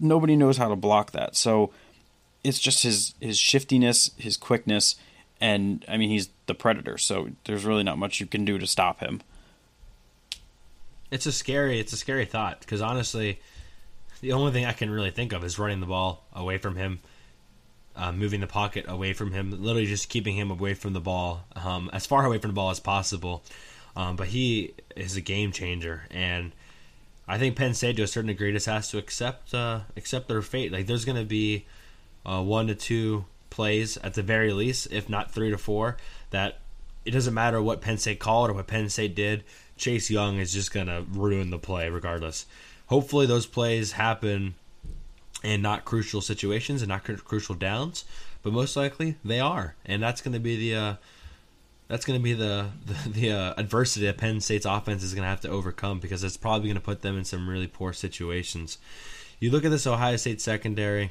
nobody 0.01 0.37
knows 0.37 0.57
how 0.57 0.69
to 0.69 0.77
block 0.77 1.13
that. 1.13 1.37
So 1.37 1.71
it's 2.45 2.59
just 2.59 2.83
his 2.83 3.15
his 3.21 3.39
shiftiness, 3.39 4.11
his 4.17 4.37
quickness, 4.37 4.97
and 5.43 5.85
I 5.89 5.97
mean 5.97 6.09
he's 6.09 6.31
the 6.47 6.55
predator. 6.55 6.97
So 6.97 7.31
there's 7.45 7.65
really 7.65 7.83
not 7.83 7.99
much 7.99 8.21
you 8.21 8.27
can 8.27 8.45
do 8.45 8.59
to 8.59 8.67
stop 8.67 9.01
him. 9.01 9.21
It's 11.11 11.27
a 11.27 11.33
scary 11.33 11.81
it's 11.81 11.93
a 11.93 11.97
scary 11.97 12.25
thought 12.25 12.61
because 12.61 12.81
honestly, 12.81 13.41
the 14.21 14.33
only 14.33 14.53
thing 14.53 14.65
I 14.65 14.73
can 14.73 14.89
really 14.89 15.11
think 15.11 15.33
of 15.33 15.45
is 15.45 15.59
running 15.59 15.81
the 15.81 15.87
ball 15.87 16.25
away 16.33 16.57
from 16.57 16.77
him. 16.77 17.01
Uh, 17.95 18.11
moving 18.11 18.41
the 18.41 18.47
pocket 18.47 18.87
away 18.89 19.13
from 19.13 19.33
him, 19.33 19.51
literally 19.51 19.85
just 19.85 20.09
keeping 20.09 20.35
him 20.35 20.51
away 20.51 20.73
from 20.73 20.95
the 20.95 21.01
ball, 21.01 21.45
um, 21.55 21.91
as 21.93 22.07
far 22.07 22.25
away 22.25 22.39
from 22.39 22.49
the 22.49 22.55
ball 22.55 22.71
as 22.71 22.81
possible. 22.81 23.43
Um, 23.95 24.17
but 24.17 24.29
he 24.29 24.73
is 24.97 25.15
a 25.15 25.21
game 25.21 25.53
changer, 25.53 26.07
and 26.11 26.53
I 27.29 27.37
think 27.37 27.55
Penn 27.55 27.75
State, 27.75 27.97
to 27.97 28.03
a 28.05 28.07
certain 28.07 28.29
degree, 28.29 28.51
just 28.51 28.65
has 28.65 28.89
to 28.93 28.99
accept 28.99 29.53
uh, 29.53 29.81
accept 29.95 30.27
their 30.27 30.41
fate. 30.41 30.73
Like 30.73 30.87
there's 30.87 31.05
going 31.05 31.19
to 31.19 31.27
be 31.27 31.67
uh, 32.25 32.43
one 32.43 32.69
to 32.69 32.75
two 32.75 33.27
plays 33.53 33.99
at 33.99 34.15
the 34.15 34.23
very 34.23 34.53
least, 34.53 34.89
if 34.91 35.09
not 35.11 35.31
three 35.31 35.51
to 35.51 35.59
four, 35.59 35.99
that 36.31 36.59
it 37.05 37.11
doesn't 37.11 37.35
matter 37.35 37.61
what 37.61 37.83
Penn 37.83 37.99
State 37.99 38.19
called 38.19 38.51
or 38.51 38.55
what 38.55 38.67
Penn 38.67 38.89
State 38.89 39.15
did. 39.15 39.45
Chase 39.77 40.11
Young 40.11 40.39
is 40.39 40.53
just 40.53 40.73
going 40.73 40.87
to 40.87 41.05
ruin 41.13 41.51
the 41.51 41.59
play 41.59 41.91
regardless. 41.91 42.47
Hopefully, 42.87 43.27
those 43.27 43.47
plays 43.47 43.93
happen 43.93 44.55
in 45.45 45.61
not 45.61 45.85
crucial 45.85 46.23
situations 46.23 46.81
and 46.83 46.89
not 46.89 47.05
cr- 47.05 47.15
crucial 47.15 47.55
downs, 47.55 48.05
but 48.43 48.53
most 48.53 48.75
likely 48.75 49.17
they 49.25 49.41
are, 49.41 49.75
and 49.85 50.03
that's 50.03 50.23
going 50.23 50.35
to 50.35 50.41
be 50.41 50.57
the 50.57 50.75
uh, 50.75 50.95
that's 51.89 52.05
going 52.07 52.19
to 52.19 52.23
be 52.23 52.33
the 52.33 52.69
the, 52.87 53.09
the 53.11 53.33
uh, 53.33 53.55
adversity 53.59 54.07
that 54.07 54.17
Penn 54.17 54.41
State's 54.41 54.67
offense 54.67 55.03
is 55.03 55.15
going 55.15 55.25
to 55.25 55.29
have 55.29 55.41
to 55.43 55.49
overcome 55.49 56.01
because 56.01 56.25
it's 56.25 56.37
probably 56.37 56.69
going 56.69 56.77
to 56.77 56.81
put 56.81 57.03
them 57.03 57.19
in 57.19 57.25
some 57.25 57.49
really 57.49 57.67
poor 57.67 57.93
situations. 57.93 58.79
You 59.41 59.51
look 59.51 59.65
at 59.65 59.71
this 59.71 59.87
Ohio 59.87 60.17
State 60.17 60.41
secondary, 60.41 61.11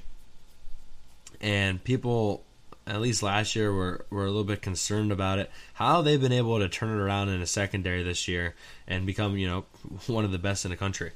and 1.41 1.83
people, 1.83 2.43
at 2.87 3.01
least 3.01 3.23
last 3.23 3.55
year, 3.55 3.73
were 3.73 4.05
were 4.09 4.23
a 4.23 4.29
little 4.29 4.43
bit 4.43 4.61
concerned 4.61 5.11
about 5.11 5.39
it. 5.39 5.51
How 5.73 6.01
they've 6.01 6.21
been 6.21 6.31
able 6.31 6.59
to 6.59 6.69
turn 6.69 6.89
it 6.89 7.01
around 7.01 7.29
in 7.29 7.41
a 7.41 7.47
secondary 7.47 8.03
this 8.03 8.27
year 8.27 8.55
and 8.87 9.05
become 9.05 9.37
you 9.37 9.47
know 9.47 9.65
one 10.07 10.23
of 10.23 10.31
the 10.31 10.39
best 10.39 10.63
in 10.63 10.71
the 10.71 10.77
country. 10.77 11.11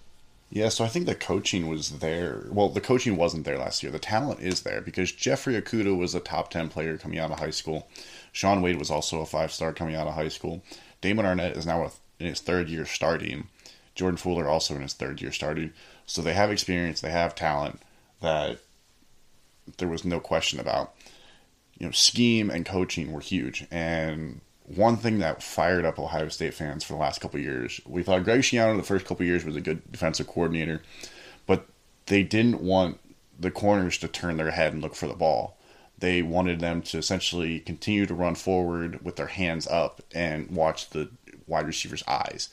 Yeah, 0.49 0.69
so 0.69 0.85
I 0.85 0.87
think 0.87 1.05
the 1.05 1.15
coaching 1.15 1.67
was 1.67 1.99
there. 1.99 2.45
Well, 2.49 2.69
the 2.69 2.81
coaching 2.81 3.17
wasn't 3.17 3.45
there 3.45 3.57
last 3.57 3.81
year. 3.81 3.91
The 3.91 3.99
talent 3.99 4.41
is 4.41 4.61
there 4.61 4.79
because 4.79 5.11
Jeffrey 5.11 5.59
Okudah 5.59 5.97
was 5.97 6.13
a 6.13 6.19
top 6.19 6.51
10 6.51 6.69
player 6.69 6.97
coming 6.97 7.17
out 7.17 7.31
of 7.31 7.39
high 7.39 7.49
school. 7.49 7.87
Shaun 8.31 8.61
Wade 8.61 8.77
was 8.77 8.91
also 8.91 9.21
a 9.21 9.25
five 9.25 9.51
star 9.51 9.73
coming 9.73 9.95
out 9.95 10.07
of 10.07 10.13
high 10.13 10.27
school. 10.29 10.61
Damon 11.01 11.25
Arnette 11.25 11.57
is 11.57 11.65
now 11.65 11.91
in 12.19 12.27
his 12.27 12.41
third 12.41 12.69
year 12.69 12.85
starting. 12.85 13.47
Jordan 13.95 14.17
Fuller 14.17 14.47
also 14.47 14.75
in 14.75 14.81
his 14.81 14.93
third 14.93 15.21
year 15.21 15.31
starting. 15.31 15.73
So 16.05 16.21
they 16.21 16.33
have 16.33 16.51
experience, 16.51 17.01
they 17.01 17.11
have 17.11 17.33
talent 17.33 17.81
that 18.21 18.59
there 19.77 19.87
was 19.87 20.05
no 20.05 20.19
question 20.19 20.59
about. 20.59 20.93
You 21.77 21.87
know, 21.87 21.91
scheme 21.91 22.49
and 22.49 22.65
coaching 22.65 23.11
were 23.11 23.19
huge. 23.19 23.65
And 23.69 24.41
one 24.63 24.97
thing 24.97 25.19
that 25.19 25.43
fired 25.43 25.85
up 25.85 25.99
Ohio 25.99 26.29
State 26.29 26.53
fans 26.53 26.83
for 26.83 26.93
the 26.93 26.99
last 26.99 27.21
couple 27.21 27.39
years, 27.39 27.79
we 27.85 28.03
thought 28.03 28.23
Greg 28.23 28.41
Schiano 28.41 28.75
the 28.75 28.83
first 28.83 29.05
couple 29.05 29.25
years 29.25 29.45
was 29.45 29.55
a 29.55 29.61
good 29.61 29.91
defensive 29.91 30.27
coordinator, 30.27 30.81
but 31.45 31.67
they 32.07 32.23
didn't 32.23 32.61
want 32.61 32.99
the 33.39 33.51
corners 33.51 33.97
to 33.99 34.07
turn 34.07 34.37
their 34.37 34.51
head 34.51 34.73
and 34.73 34.81
look 34.81 34.95
for 34.95 35.07
the 35.07 35.13
ball. 35.13 35.57
They 35.97 36.21
wanted 36.21 36.59
them 36.59 36.81
to 36.83 36.97
essentially 36.97 37.59
continue 37.59 38.05
to 38.05 38.13
run 38.13 38.35
forward 38.35 39.03
with 39.03 39.15
their 39.15 39.27
hands 39.27 39.67
up 39.67 40.01
and 40.13 40.49
watch 40.51 40.89
the 40.89 41.09
wide 41.47 41.67
receiver's 41.67 42.03
eyes. 42.07 42.49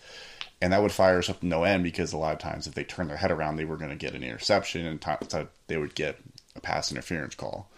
And 0.60 0.72
that 0.72 0.82
would 0.82 0.92
fire 0.92 1.18
us 1.18 1.28
up 1.28 1.42
no 1.42 1.64
end 1.64 1.82
because 1.82 2.12
a 2.12 2.16
lot 2.16 2.34
of 2.34 2.38
times 2.38 2.66
if 2.66 2.74
they 2.74 2.84
turned 2.84 3.10
their 3.10 3.16
head 3.16 3.32
around, 3.32 3.56
they 3.56 3.64
were 3.64 3.76
going 3.76 3.90
to 3.90 3.96
get 3.96 4.14
an 4.14 4.22
interception 4.22 4.86
and 4.86 5.02
t- 5.02 5.38
they 5.66 5.76
would 5.76 5.96
get 5.96 6.18
a 6.56 6.60
pass 6.60 6.90
interference 6.90 7.34
call. 7.34 7.70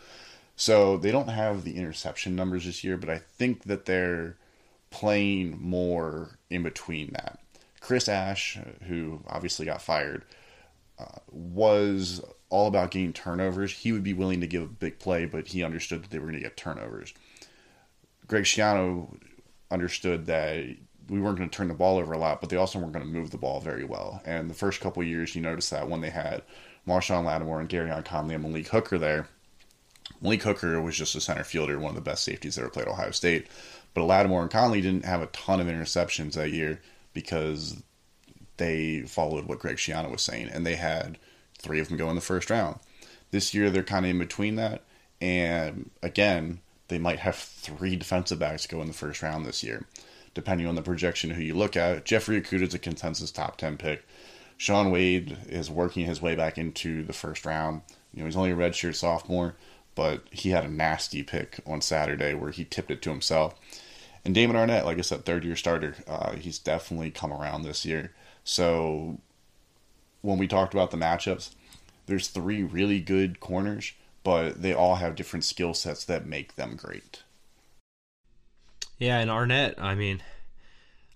So 0.57 0.97
they 0.97 1.11
don't 1.11 1.29
have 1.29 1.65
the 1.65 1.77
interception 1.77 2.37
numbers 2.37 2.65
this 2.65 2.85
year, 2.85 2.97
but 2.97 3.11
I 3.11 3.19
think 3.19 3.65
that 3.65 3.87
they're 3.87 4.37
playing 4.91 5.59
more 5.61 6.39
in 6.51 6.63
between 6.63 7.11
that. 7.13 7.41
Chris 7.81 8.09
Ash, 8.09 8.59
who 8.87 9.23
obviously 9.27 9.67
got 9.67 9.83
fired, 9.83 10.25
uh, 10.99 11.19
was 11.31 12.25
all 12.49 12.69
about 12.69 12.93
getting 12.93 13.13
turnovers. 13.13 13.73
He 13.73 13.91
would 13.91 14.05
be 14.05 14.13
willing 14.13 14.41
to 14.41 14.47
give 14.47 14.63
a 14.63 14.67
big 14.67 15.01
play, 15.01 15.27
but 15.27 15.49
he 15.49 15.65
understood 15.65 16.05
that 16.05 16.11
they 16.11 16.19
were 16.19 16.27
going 16.27 16.39
to 16.39 16.41
get 16.41 16.57
turnovers. 16.57 17.13
Greg 18.27 18.45
Schiano 18.45 19.19
understood 19.71 20.27
that 20.27 20.65
we 21.09 21.21
weren't 21.21 21.37
going 21.37 21.51
to 21.51 21.55
turn 21.55 21.69
the 21.69 21.75
ball 21.75 21.99
over 21.99 22.13
a 22.13 22.19
lot, 22.19 22.41
but 22.41 22.49
they 22.49 22.57
also 22.57 22.79
weren't 22.79 22.93
going 22.93 23.05
to 23.05 23.11
move 23.11 23.31
the 23.31 23.37
ball 23.37 23.61
very 23.61 23.85
well. 23.85 24.23
And 24.25 24.49
the 24.49 24.55
first 24.55 24.81
couple 24.81 25.03
years, 25.03 25.35
you 25.35 25.43
noticed 25.43 25.71
that 25.71 25.89
when 25.89 26.01
they 26.01 26.11
had 26.11 26.43
Marshon 26.87 27.25
Lattimore 27.25 27.61
and 27.61 27.69
Gareon 27.69 28.05
Conley 28.05 28.35
and 28.35 28.45
Malik 28.45 28.69
Hooker 28.69 28.99
there, 28.99 29.29
Malik 30.21 30.43
Hooker 30.43 30.81
was 30.81 30.97
just 30.97 31.15
a 31.15 31.21
center 31.21 31.45
fielder, 31.45 31.79
one 31.79 31.91
of 31.91 31.95
the 31.97 32.01
best 32.01 32.25
safeties 32.25 32.55
that 32.55 32.63
ever 32.63 32.71
played 32.71 32.89
Ohio 32.89 33.11
State. 33.11 33.47
But 33.95 34.05
Lattimore 34.05 34.43
and 34.43 34.51
Conley 34.51 34.81
didn't 34.81 35.05
have 35.05 35.23
a 35.23 35.27
ton 35.27 35.61
of 35.61 35.67
interceptions 35.67 36.33
that 36.33 36.51
year 36.51 36.81
because 37.13 37.83
they 38.57 39.03
followed 39.03 39.47
what 39.47 39.59
Greg 39.59 39.77
Schiano 39.77 40.11
was 40.11 40.23
saying, 40.23 40.49
and 40.49 40.67
they 40.67 40.77
had 40.77 41.19
three 41.59 41.81
of 41.81 41.89
them 41.89 41.97
go 41.97 42.09
in 42.11 42.17
the 42.17 42.21
first 42.21 42.51
round. 42.51 42.79
This 43.31 43.55
year, 43.55 43.71
they're 43.71 43.83
kind 43.83 44.05
of 44.05 44.11
in 44.11 44.19
between 44.19 44.57
that, 44.57 44.83
and 45.21 45.91
again, 46.03 46.61
they 46.89 46.99
might 46.99 47.21
have 47.21 47.37
three 47.37 47.97
defensive 47.97 48.39
backs 48.39 48.67
go 48.67 48.81
in 48.81 48.89
the 48.89 48.93
first 48.93 49.23
round 49.23 49.47
this 49.47 49.63
year, 49.63 49.87
depending 50.35 50.67
on 50.67 50.75
the 50.75 50.83
projection 50.83 51.31
who 51.31 51.43
you 51.43 51.55
look 51.55 51.77
at. 51.77 52.05
Jeffrey 52.05 52.41
Okudah 52.41 52.69
is 52.69 52.75
a 52.75 52.79
consensus 52.79 53.31
top 53.31 53.57
10 53.57 53.77
pick. 53.79 54.07
Shaun 54.65 54.91
Wade 54.91 55.37
is 55.47 55.71
working 55.71 56.07
his 56.07 56.23
way 56.23 56.35
back 56.35 56.57
into 56.57 57.03
the 57.03 57.13
first 57.13 57.45
round. 57.45 57.83
You 58.15 58.21
know, 58.21 58.25
he's 58.25 58.35
only 58.35 58.51
a 58.51 58.57
redshirt 58.57 58.95
sophomore, 58.95 59.57
but 59.95 60.23
he 60.31 60.53
had 60.53 60.65
a 60.65 60.71
nasty 60.71 61.23
pick 61.23 61.61
on 61.67 61.83
Saturday 61.83 62.33
where 62.33 62.51
he 62.51 62.65
tipped 62.65 62.91
it 62.91 63.03
to 63.03 63.11
himself. 63.11 63.55
And 64.25 64.35
Damon 64.35 64.57
Arnette, 64.57 64.87
like 64.87 64.97
I 64.97 65.03
said, 65.03 65.27
third 65.27 65.45
year 65.45 65.55
starter, 65.55 65.97
uh, 66.09 66.37
he's 66.37 66.59
definitely 66.59 67.11
come 67.11 67.31
around 67.31 67.61
this 67.61 67.85
year. 67.85 68.15
So 68.43 69.19
when 70.23 70.39
we 70.39 70.49
talked 70.49 70.73
about 70.73 70.91
the 70.91 70.97
matchups, 70.97 71.51
there's 72.07 72.29
three 72.29 72.63
really 72.63 73.01
good 73.01 73.41
corners, 73.41 73.93
but 74.23 74.63
they 74.63 74.73
all 74.73 74.95
have 74.95 75.15
different 75.15 75.45
skill 75.45 75.75
sets 75.75 76.07
that 76.07 76.25
make 76.25 76.57
them 76.57 76.75
great. 76.75 77.23
Yeah, 78.97 79.19
and 79.19 79.29
Arnette, 79.29 79.75
I 79.79 79.95
mean, 79.95 80.23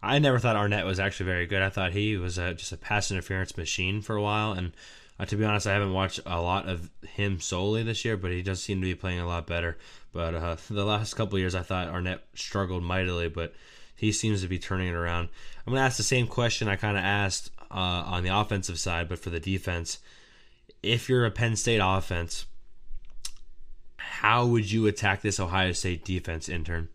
I 0.03 0.19
never 0.19 0.39
thought 0.39 0.57
Arnette 0.57 0.87
was 0.87 1.01
actually 1.01 1.27
very 1.27 1.47
good. 1.47 1.63
I 1.63 1.71
thought 1.71 1.93
he 1.93 2.17
was 2.17 2.39
a, 2.39 2.55
just 2.55 2.73
a 2.73 2.77
pass 2.77 3.11
interference 3.11 3.57
machine 3.57 4.01
for 4.01 4.17
a 4.17 4.23
while, 4.23 4.53
and 4.53 4.73
uh, 5.19 5.25
to 5.25 5.37
be 5.37 5.45
honest, 5.45 5.67
I 5.67 5.73
haven't 5.73 5.93
watched 5.93 6.21
a 6.25 6.41
lot 6.41 6.69
of 6.69 6.91
him 7.03 7.41
solely 7.41 7.83
this 7.83 8.05
year, 8.05 8.17
but 8.17 8.31
he 8.31 8.43
does 8.43 8.63
seem 8.63 8.81
to 8.81 8.87
be 8.87 8.95
playing 8.95 9.19
a 9.19 9.27
lot 9.27 9.47
better. 9.47 9.77
But 10.13 10.35
uh, 10.35 10.57
the 10.71 10.85
last 10.85 11.15
couple 11.15 11.39
years, 11.39 11.55
I 11.55 11.63
thought 11.63 11.89
Arnette 11.89 12.21
struggled 12.35 12.85
mightily, 12.85 13.29
but 13.29 13.55
he 13.97 14.13
seems 14.13 14.43
to 14.43 14.49
be 14.49 14.59
turning 14.59 14.89
it 14.89 14.95
around. 14.95 15.29
I'm 15.67 15.73
going 15.73 15.81
to 15.81 15.87
ask 15.87 15.97
the 15.97 16.05
same 16.05 16.29
question 16.29 16.69
I 16.69 16.77
kind 16.77 16.97
of 16.97 17.03
asked 17.03 17.51
uh, 17.71 17.75
on 18.07 18.23
the 18.23 18.37
offensive 18.37 18.79
side, 18.79 19.09
but 19.09 19.19
for 19.19 19.31
the 19.31 19.41
defense. 19.41 19.99
If 20.81 21.09
you're 21.09 21.27
a 21.27 21.31
Penn 21.33 21.57
State 21.57 21.81
offense, 21.83 22.47
how 23.97 24.47
would 24.47 24.71
you 24.71 24.87
attack 24.87 25.23
this 25.23 25.41
Ohio 25.41 25.73
State 25.73 26.05
defense, 26.05 26.49
intern? 26.49 26.89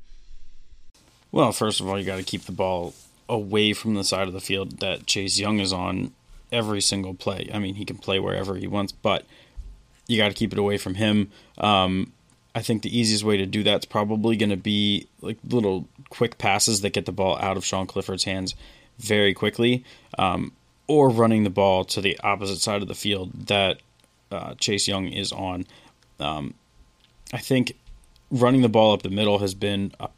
Well, 1.34 1.52
first 1.52 1.82
of 1.82 1.88
all, 1.90 1.98
you 2.00 2.06
got 2.06 2.18
to 2.18 2.24
keep 2.24 2.44
the 2.44 2.52
ball 2.52 2.94
away 3.28 3.74
from 3.74 3.96
the 3.96 4.04
side 4.04 4.28
of 4.28 4.34
the 4.34 4.40
field 4.40 4.80
that 4.82 5.08
Chase 5.08 5.40
Young 5.40 5.60
is 5.60 5.74
on 5.74 6.14
every 6.52 6.80
single 6.80 7.16
play. 7.16 7.50
I 7.52 7.58
mean, 7.58 7.74
he 7.74 7.86
can 7.86 7.98
play 7.98 8.20
wherever 8.20 8.56
he 8.56 8.68
wants, 8.68 8.92
but 8.92 9.26
you 10.08 10.16
got 10.16 10.28
to 10.28 10.36
keep 10.36 10.54
it 10.54 10.60
away 10.60 10.78
from 10.78 10.94
him. 10.94 11.32
Um, 11.58 12.14
I 12.54 12.62
think 12.62 12.84
the 12.84 12.96
easiest 12.96 13.24
way 13.24 13.38
to 13.38 13.48
do 13.48 13.64
that's 13.64 13.86
probably 13.86 14.36
going 14.38 14.52
to 14.52 14.58
be 14.58 15.08
like 15.22 15.40
little 15.44 15.88
quick 16.12 16.38
passes 16.38 16.82
that 16.82 16.94
get 16.94 17.08
the 17.08 17.12
ball 17.12 17.36
out 17.40 17.58
of 17.58 17.66
Sean 17.66 17.88
Clifford's 17.88 18.26
hands 18.26 18.54
very 19.00 19.34
quickly, 19.34 19.84
um, 20.20 20.52
or 20.86 21.10
running 21.10 21.46
the 21.46 21.50
ball 21.50 21.84
to 21.86 22.00
the 22.00 22.20
opposite 22.24 22.60
side 22.60 22.84
of 22.84 22.88
the 22.88 22.94
field 22.94 23.48
that 23.48 23.82
uh, 24.32 24.54
Chase 24.60 24.88
Young 24.88 25.08
is 25.08 25.32
on. 25.32 25.66
Um, 26.20 26.54
I 27.34 27.40
think 27.40 27.76
running 28.30 28.62
the 28.62 28.70
ball 28.70 28.94
up 28.94 29.02
the 29.02 29.10
middle 29.10 29.40
has 29.40 29.56
been 29.56 29.94
a 30.00 30.10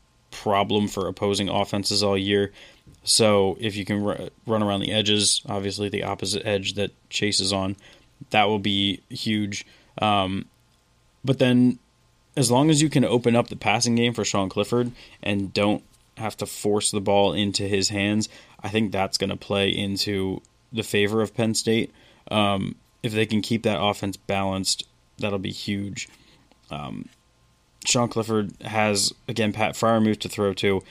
problem 0.41 0.87
for 0.87 1.07
opposing 1.07 1.49
offenses 1.49 2.03
all 2.03 2.17
year. 2.17 2.51
So 3.03 3.57
if 3.59 3.75
you 3.75 3.85
can 3.85 4.05
r- 4.05 4.29
run 4.45 4.63
around 4.63 4.81
the 4.81 4.91
edges, 4.91 5.41
obviously 5.47 5.89
the 5.89 6.03
opposite 6.03 6.45
edge 6.45 6.73
that 6.73 6.91
Chase 7.09 7.39
is 7.39 7.53
on, 7.53 7.75
that 8.31 8.45
will 8.45 8.59
be 8.59 9.01
huge. 9.09 9.65
Um, 10.01 10.45
but 11.23 11.39
then, 11.39 11.79
as 12.37 12.51
long 12.51 12.69
as 12.69 12.81
you 12.81 12.89
can 12.89 13.05
open 13.05 13.35
up 13.35 13.47
the 13.47 13.55
passing 13.55 13.95
game 13.95 14.13
for 14.13 14.25
Sean 14.25 14.49
Clifford 14.49 14.91
and 15.23 15.53
don't 15.53 15.83
have 16.17 16.35
to 16.37 16.45
force 16.45 16.91
the 16.91 17.01
ball 17.01 17.33
into 17.33 17.63
his 17.63 17.89
hands, 17.89 18.29
I 18.61 18.69
think 18.69 18.91
that's 18.91 19.17
going 19.17 19.29
to 19.29 19.37
play 19.37 19.69
into 19.69 20.41
the 20.71 20.83
favor 20.83 21.21
of 21.21 21.33
Penn 21.33 21.53
State. 21.53 21.93
Um, 22.29 22.75
if 23.03 23.13
they 23.13 23.25
can 23.25 23.41
keep 23.41 23.63
that 23.63 23.81
offense 23.81 24.17
balanced, 24.17 24.85
that'll 25.19 25.39
be 25.39 25.51
huge. 25.51 26.09
Um, 26.69 27.09
Sean 27.87 28.09
Clifford 28.09 28.53
has 28.61 29.13
again 29.27 29.53
Pat 29.53 29.75
Freiermuth 29.75 30.19
to 30.19 30.29
throw 30.29 30.53
to 30.53 30.81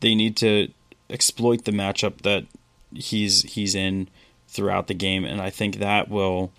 they 0.00 0.14
need 0.14 0.36
to 0.38 0.68
exploit 1.10 1.64
the 1.64 1.72
matchup 1.72 2.22
that 2.22 2.44
he's 2.92 3.42
he's 3.42 3.74
in 3.74 4.08
throughout 4.48 4.86
the 4.86 4.94
game, 4.94 5.24
and 5.24 5.40
I 5.40 5.50
think 5.50 5.76
that 5.76 6.08
will 6.08 6.52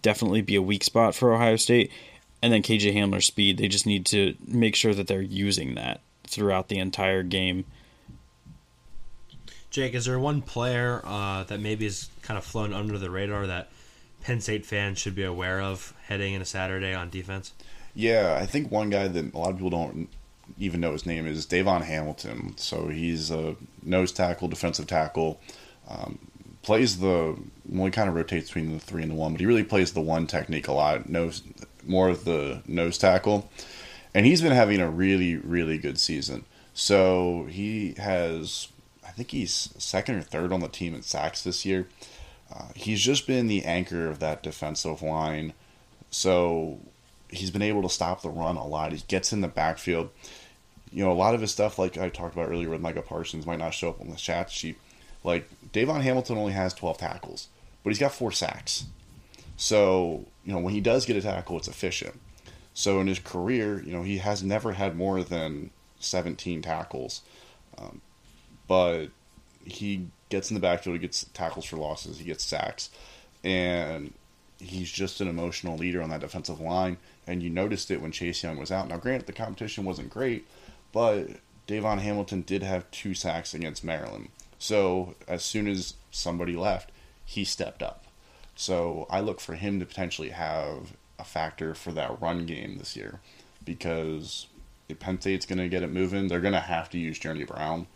definitely 0.00 0.40
be 0.40 0.56
a 0.56 0.62
weak 0.62 0.84
spot 0.84 1.14
for 1.14 1.34
Ohio 1.34 1.56
State. 1.56 1.90
And 2.40 2.52
then 2.52 2.62
KJ 2.62 2.94
Hamler's 2.94 3.26
speed, 3.26 3.58
they 3.58 3.68
just 3.68 3.86
need 3.86 4.04
to 4.06 4.34
make 4.46 4.74
sure 4.74 4.94
that 4.94 5.06
they're 5.06 5.22
using 5.22 5.76
that 5.76 6.00
throughout 6.26 6.68
the 6.68 6.78
entire 6.78 7.22
game. 7.22 7.64
Jake, 9.70 9.94
is 9.94 10.06
there 10.06 10.18
one 10.18 10.42
player 10.42 11.02
uh, 11.04 11.44
that 11.44 11.60
maybe 11.60 11.86
is 11.86 12.10
kind 12.22 12.36
of 12.36 12.44
flown 12.44 12.72
under 12.72 12.98
the 12.98 13.10
radar 13.10 13.46
that 13.46 13.70
Penn 14.22 14.40
State 14.40 14.66
fans 14.66 14.98
should 14.98 15.14
be 15.14 15.22
aware 15.22 15.60
of 15.60 15.94
heading 16.06 16.34
into 16.34 16.44
Saturday 16.44 16.92
on 16.92 17.10
defense? 17.10 17.52
Yeah, 17.94 18.38
I 18.40 18.46
think 18.46 18.70
one 18.70 18.90
guy 18.90 19.08
that 19.08 19.34
a 19.34 19.38
lot 19.38 19.50
of 19.50 19.56
people 19.56 19.70
don't 19.70 20.08
even 20.58 20.80
know 20.80 20.92
his 20.92 21.06
name 21.06 21.26
is 21.26 21.46
Davon 21.46 21.82
Hamilton. 21.82 22.54
So 22.56 22.88
he's 22.88 23.30
a 23.30 23.56
nose 23.82 24.12
tackle, 24.12 24.48
defensive 24.48 24.86
tackle. 24.86 25.40
Um, 25.88 26.18
plays 26.62 27.00
the 27.00 27.36
well, 27.68 27.86
he 27.86 27.90
kind 27.90 28.08
of 28.08 28.14
rotates 28.14 28.48
between 28.48 28.72
the 28.72 28.78
three 28.78 29.02
and 29.02 29.10
the 29.10 29.16
one, 29.16 29.32
but 29.32 29.40
he 29.40 29.46
really 29.46 29.64
plays 29.64 29.92
the 29.92 30.00
one 30.00 30.26
technique 30.26 30.68
a 30.68 30.72
lot. 30.72 31.08
Nose 31.08 31.42
more 31.84 32.08
of 32.08 32.24
the 32.24 32.62
nose 32.66 32.96
tackle, 32.98 33.50
and 34.14 34.24
he's 34.24 34.40
been 34.40 34.52
having 34.52 34.80
a 34.80 34.90
really 34.90 35.36
really 35.36 35.78
good 35.78 35.98
season. 35.98 36.44
So 36.74 37.46
he 37.50 37.94
has, 37.98 38.68
I 39.06 39.10
think 39.10 39.30
he's 39.30 39.74
second 39.76 40.14
or 40.16 40.22
third 40.22 40.52
on 40.52 40.60
the 40.60 40.68
team 40.68 40.94
in 40.94 41.02
sacks 41.02 41.42
this 41.42 41.66
year. 41.66 41.86
Uh, 42.54 42.68
he's 42.74 43.00
just 43.00 43.26
been 43.26 43.46
the 43.46 43.64
anchor 43.64 44.08
of 44.08 44.20
that 44.20 44.42
defensive 44.42 45.02
line. 45.02 45.52
So 46.10 46.78
he's 47.32 47.50
been 47.50 47.62
able 47.62 47.82
to 47.82 47.88
stop 47.88 48.22
the 48.22 48.30
run 48.30 48.56
a 48.56 48.66
lot. 48.66 48.92
He 48.92 49.02
gets 49.08 49.32
in 49.32 49.40
the 49.40 49.48
backfield. 49.48 50.10
You 50.92 51.04
know, 51.04 51.10
a 51.10 51.14
lot 51.14 51.34
of 51.34 51.40
his 51.40 51.50
stuff, 51.50 51.78
like 51.78 51.96
I 51.96 52.10
talked 52.10 52.34
about 52.34 52.50
earlier 52.50 52.68
with 52.68 52.82
Micah 52.82 53.02
Parsons, 53.02 53.46
might 53.46 53.58
not 53.58 53.74
show 53.74 53.88
up 53.88 54.00
on 54.00 54.10
the 54.10 54.16
chat 54.16 54.50
sheet. 54.50 54.78
Like 55.24 55.48
Davon 55.72 56.02
Hamilton 56.02 56.36
only 56.36 56.52
has 56.52 56.74
12 56.74 56.98
tackles, 56.98 57.48
but 57.82 57.90
he's 57.90 57.98
got 57.98 58.12
four 58.12 58.30
sacks. 58.30 58.84
So 59.56 60.26
you 60.44 60.52
know, 60.52 60.58
when 60.58 60.74
he 60.74 60.80
does 60.80 61.06
get 61.06 61.16
a 61.16 61.22
tackle, 61.22 61.56
it's 61.56 61.68
efficient. 61.68 62.20
So 62.74 63.00
in 63.00 63.06
his 63.06 63.18
career, 63.18 63.82
you 63.82 63.92
know, 63.92 64.02
he 64.02 64.18
has 64.18 64.42
never 64.42 64.72
had 64.72 64.96
more 64.96 65.22
than 65.22 65.70
17 66.00 66.62
tackles, 66.62 67.22
um, 67.78 68.00
but 68.66 69.06
he 69.64 70.08
gets 70.30 70.50
in 70.50 70.54
the 70.54 70.60
backfield, 70.60 70.94
he 70.94 71.00
gets 71.00 71.24
tackles 71.34 71.64
for 71.64 71.76
losses, 71.76 72.18
he 72.18 72.24
gets 72.24 72.44
sacks, 72.44 72.90
and 73.44 74.12
he's 74.58 74.90
just 74.90 75.20
an 75.20 75.28
emotional 75.28 75.76
leader 75.76 76.02
on 76.02 76.10
that 76.10 76.20
defensive 76.20 76.60
line. 76.60 76.96
And 77.26 77.42
you 77.42 77.50
noticed 77.50 77.90
it 77.90 78.02
when 78.02 78.12
Chase 78.12 78.42
Young 78.42 78.58
was 78.58 78.72
out. 78.72 78.88
Now, 78.88 78.96
granted, 78.96 79.26
the 79.26 79.32
competition 79.32 79.84
wasn't 79.84 80.10
great, 80.10 80.46
but 80.92 81.28
Davon 81.66 81.98
Hamilton 81.98 82.42
did 82.42 82.62
have 82.62 82.90
two 82.90 83.14
sacks 83.14 83.54
against 83.54 83.84
Maryland. 83.84 84.28
So 84.58 85.14
as 85.28 85.44
soon 85.44 85.68
as 85.68 85.94
somebody 86.10 86.56
left, 86.56 86.90
he 87.24 87.44
stepped 87.44 87.82
up. 87.82 88.04
So 88.54 89.06
I 89.10 89.20
look 89.20 89.40
for 89.40 89.54
him 89.54 89.80
to 89.80 89.86
potentially 89.86 90.30
have 90.30 90.92
a 91.18 91.24
factor 91.24 91.74
for 91.74 91.92
that 91.92 92.20
run 92.20 92.46
game 92.46 92.78
this 92.78 92.96
year 92.96 93.20
because 93.64 94.46
if 94.88 94.98
Penn 94.98 95.20
State's 95.20 95.46
going 95.46 95.58
to 95.58 95.68
get 95.68 95.82
it 95.82 95.90
moving, 95.90 96.28
they're 96.28 96.40
going 96.40 96.52
to 96.52 96.60
have 96.60 96.90
to 96.90 96.98
use 96.98 97.18
Journey 97.18 97.44
Brown 97.44 97.86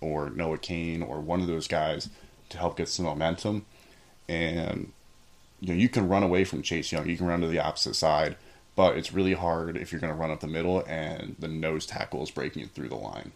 or 0.00 0.30
Noah 0.30 0.58
Cain 0.58 1.02
or 1.02 1.20
one 1.20 1.40
of 1.40 1.46
those 1.46 1.66
guys 1.66 2.08
to 2.50 2.58
help 2.58 2.76
get 2.76 2.88
some 2.88 3.06
momentum. 3.06 3.64
And 4.28 4.92
you 5.60 5.68
know, 5.68 5.74
you 5.74 5.88
can 5.88 6.08
run 6.08 6.22
away 6.22 6.44
from 6.44 6.62
Chase 6.62 6.92
Young, 6.92 7.08
you 7.08 7.16
can 7.16 7.26
run 7.26 7.40
to 7.40 7.48
the 7.48 7.58
opposite 7.58 7.94
side, 7.94 8.36
but 8.76 8.96
it's 8.96 9.12
really 9.12 9.34
hard 9.34 9.76
if 9.76 9.92
you're 9.92 10.00
going 10.00 10.12
to 10.12 10.18
run 10.18 10.30
up 10.30 10.40
the 10.40 10.46
middle 10.46 10.84
and 10.86 11.36
the 11.38 11.48
nose 11.48 11.86
tackle 11.86 12.22
is 12.22 12.30
breaking 12.30 12.68
through 12.68 12.88
the 12.88 12.96
line. 12.96 13.32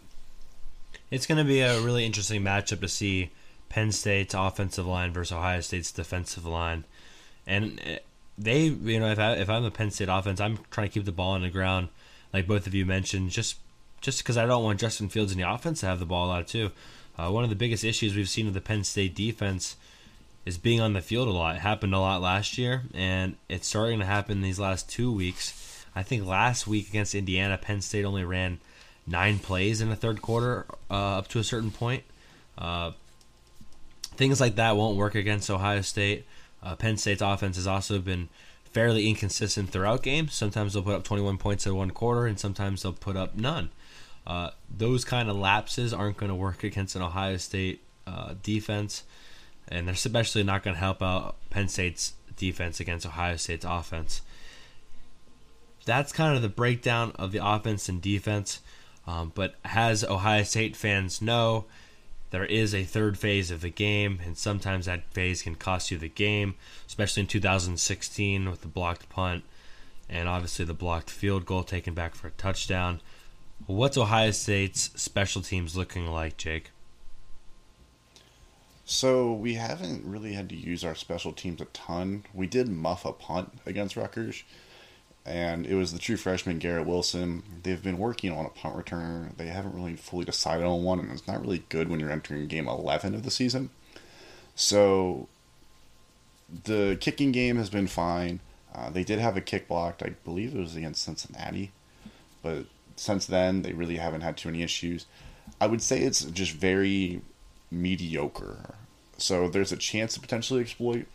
It's 1.10 1.26
going 1.26 1.38
to 1.38 1.44
be 1.44 1.60
a 1.60 1.80
really 1.80 2.04
interesting 2.04 2.42
matchup 2.42 2.80
to 2.80 2.88
see 2.88 3.30
Penn 3.68 3.92
State's 3.92 4.34
offensive 4.34 4.86
line 4.86 5.12
versus 5.12 5.32
Ohio 5.32 5.60
State's 5.60 5.92
defensive 5.92 6.44
line, 6.44 6.84
and 7.46 7.80
eh, 7.84 7.98
they, 8.36 8.64
you 8.64 9.00
know, 9.00 9.10
if 9.10 9.18
I 9.18 9.32
if 9.32 9.50
I'm 9.50 9.62
the 9.62 9.70
Penn 9.70 9.90
State 9.90 10.08
offense, 10.08 10.40
I'm 10.40 10.58
trying 10.70 10.88
to 10.88 10.92
keep 10.92 11.04
the 11.04 11.12
ball 11.12 11.32
on 11.32 11.42
the 11.42 11.50
ground, 11.50 11.88
like 12.32 12.46
both 12.46 12.66
of 12.66 12.74
you 12.74 12.86
mentioned, 12.86 13.30
just 13.30 13.56
just 14.00 14.18
because 14.18 14.36
I 14.36 14.46
don't 14.46 14.64
want 14.64 14.80
Justin 14.80 15.08
Fields 15.08 15.32
in 15.32 15.38
the 15.38 15.50
offense 15.50 15.80
to 15.80 15.86
have 15.86 15.98
the 15.98 16.06
ball 16.06 16.26
a 16.26 16.28
lot 16.28 16.48
too. 16.48 16.70
Uh, 17.18 17.30
one 17.30 17.42
of 17.42 17.50
the 17.50 17.56
biggest 17.56 17.84
issues 17.84 18.14
we've 18.14 18.28
seen 18.28 18.44
with 18.46 18.54
the 18.54 18.60
Penn 18.60 18.84
State 18.84 19.14
defense 19.14 19.76
is 20.48 20.56
being 20.56 20.80
on 20.80 20.94
the 20.94 21.02
field 21.02 21.28
a 21.28 21.30
lot. 21.30 21.56
It 21.56 21.58
happened 21.58 21.94
a 21.94 22.00
lot 22.00 22.22
last 22.22 22.56
year, 22.56 22.84
and 22.94 23.36
it's 23.50 23.68
starting 23.68 23.98
to 23.98 24.06
happen 24.06 24.40
these 24.40 24.58
last 24.58 24.88
two 24.88 25.12
weeks. 25.12 25.84
I 25.94 26.02
think 26.02 26.24
last 26.24 26.66
week 26.66 26.88
against 26.88 27.14
Indiana, 27.14 27.58
Penn 27.58 27.82
State 27.82 28.06
only 28.06 28.24
ran 28.24 28.58
nine 29.06 29.40
plays 29.40 29.82
in 29.82 29.90
the 29.90 29.96
third 29.96 30.22
quarter 30.22 30.64
uh, 30.90 31.18
up 31.18 31.28
to 31.28 31.38
a 31.38 31.44
certain 31.44 31.70
point. 31.70 32.02
Uh, 32.56 32.92
things 34.16 34.40
like 34.40 34.56
that 34.56 34.74
won't 34.74 34.96
work 34.96 35.14
against 35.14 35.50
Ohio 35.50 35.82
State. 35.82 36.24
Uh, 36.62 36.74
Penn 36.76 36.96
State's 36.96 37.20
offense 37.20 37.56
has 37.56 37.66
also 37.66 37.98
been 37.98 38.30
fairly 38.64 39.06
inconsistent 39.06 39.68
throughout 39.68 40.02
games. 40.02 40.32
Sometimes 40.32 40.72
they'll 40.72 40.82
put 40.82 40.94
up 40.94 41.04
21 41.04 41.36
points 41.36 41.66
in 41.66 41.76
one 41.76 41.90
quarter, 41.90 42.26
and 42.26 42.40
sometimes 42.40 42.82
they'll 42.82 42.94
put 42.94 43.18
up 43.18 43.36
none. 43.36 43.68
Uh, 44.26 44.50
those 44.74 45.04
kind 45.04 45.28
of 45.28 45.36
lapses 45.36 45.92
aren't 45.92 46.16
going 46.16 46.30
to 46.30 46.34
work 46.34 46.64
against 46.64 46.96
an 46.96 47.02
Ohio 47.02 47.36
State 47.36 47.82
uh, 48.06 48.32
defense, 48.42 49.02
and 49.70 49.86
they're 49.86 49.94
especially 49.94 50.42
not 50.42 50.62
going 50.62 50.74
to 50.74 50.80
help 50.80 51.02
out 51.02 51.36
Penn 51.50 51.68
State's 51.68 52.14
defense 52.36 52.80
against 52.80 53.06
Ohio 53.06 53.36
State's 53.36 53.64
offense. 53.64 54.22
That's 55.84 56.12
kind 56.12 56.36
of 56.36 56.42
the 56.42 56.48
breakdown 56.48 57.12
of 57.16 57.32
the 57.32 57.44
offense 57.44 57.88
and 57.88 58.00
defense. 58.00 58.60
Um, 59.06 59.32
but 59.34 59.54
as 59.64 60.04
Ohio 60.04 60.42
State 60.42 60.76
fans 60.76 61.22
know, 61.22 61.64
there 62.30 62.44
is 62.44 62.74
a 62.74 62.84
third 62.84 63.18
phase 63.18 63.50
of 63.50 63.62
the 63.62 63.70
game, 63.70 64.20
and 64.24 64.36
sometimes 64.36 64.84
that 64.84 65.10
phase 65.14 65.42
can 65.42 65.54
cost 65.54 65.90
you 65.90 65.96
the 65.96 66.08
game, 66.08 66.56
especially 66.86 67.22
in 67.22 67.26
2016 67.26 68.50
with 68.50 68.60
the 68.60 68.68
blocked 68.68 69.08
punt 69.08 69.44
and 70.08 70.28
obviously 70.28 70.64
the 70.64 70.74
blocked 70.74 71.10
field 71.10 71.44
goal 71.44 71.62
taken 71.62 71.94
back 71.94 72.14
for 72.14 72.28
a 72.28 72.32
touchdown. 72.32 73.00
What's 73.66 73.98
Ohio 73.98 74.30
State's 74.30 74.90
special 75.00 75.42
teams 75.42 75.76
looking 75.76 76.06
like, 76.06 76.36
Jake? 76.36 76.70
So 78.90 79.34
we 79.34 79.52
haven't 79.52 80.06
really 80.06 80.32
had 80.32 80.48
to 80.48 80.56
use 80.56 80.82
our 80.82 80.94
special 80.94 81.34
teams 81.34 81.60
a 81.60 81.66
ton. 81.66 82.24
We 82.32 82.46
did 82.46 82.70
muff 82.70 83.04
a 83.04 83.12
punt 83.12 83.52
against 83.66 83.98
Rutgers, 83.98 84.44
and 85.26 85.66
it 85.66 85.74
was 85.74 85.92
the 85.92 85.98
true 85.98 86.16
freshman 86.16 86.58
Garrett 86.58 86.86
Wilson. 86.86 87.42
They've 87.64 87.82
been 87.82 87.98
working 87.98 88.32
on 88.32 88.46
a 88.46 88.48
punt 88.48 88.76
returner. 88.76 89.36
They 89.36 89.48
haven't 89.48 89.74
really 89.74 89.96
fully 89.96 90.24
decided 90.24 90.64
on 90.64 90.84
one, 90.84 91.00
and 91.00 91.12
it's 91.12 91.28
not 91.28 91.42
really 91.42 91.64
good 91.68 91.90
when 91.90 92.00
you're 92.00 92.10
entering 92.10 92.46
game 92.46 92.66
11 92.66 93.14
of 93.14 93.24
the 93.24 93.30
season. 93.30 93.68
So 94.54 95.28
the 96.64 96.96
kicking 96.98 97.30
game 97.30 97.56
has 97.56 97.68
been 97.68 97.88
fine. 97.88 98.40
Uh, 98.74 98.88
they 98.88 99.04
did 99.04 99.18
have 99.18 99.36
a 99.36 99.42
kick 99.42 99.68
blocked. 99.68 100.02
I 100.02 100.14
believe 100.24 100.54
it 100.54 100.60
was 100.60 100.76
against 100.76 101.02
Cincinnati, 101.02 101.72
but 102.42 102.64
since 102.96 103.26
then 103.26 103.60
they 103.60 103.74
really 103.74 103.98
haven't 103.98 104.22
had 104.22 104.38
too 104.38 104.48
many 104.48 104.62
issues. 104.62 105.04
I 105.60 105.66
would 105.66 105.82
say 105.82 106.00
it's 106.00 106.24
just 106.24 106.52
very 106.52 107.20
mediocre. 107.70 108.74
So 109.16 109.48
there's 109.48 109.72
a 109.72 109.76
chance 109.76 110.14
to 110.14 110.20
potentially 110.20 110.60
exploit 110.60 111.06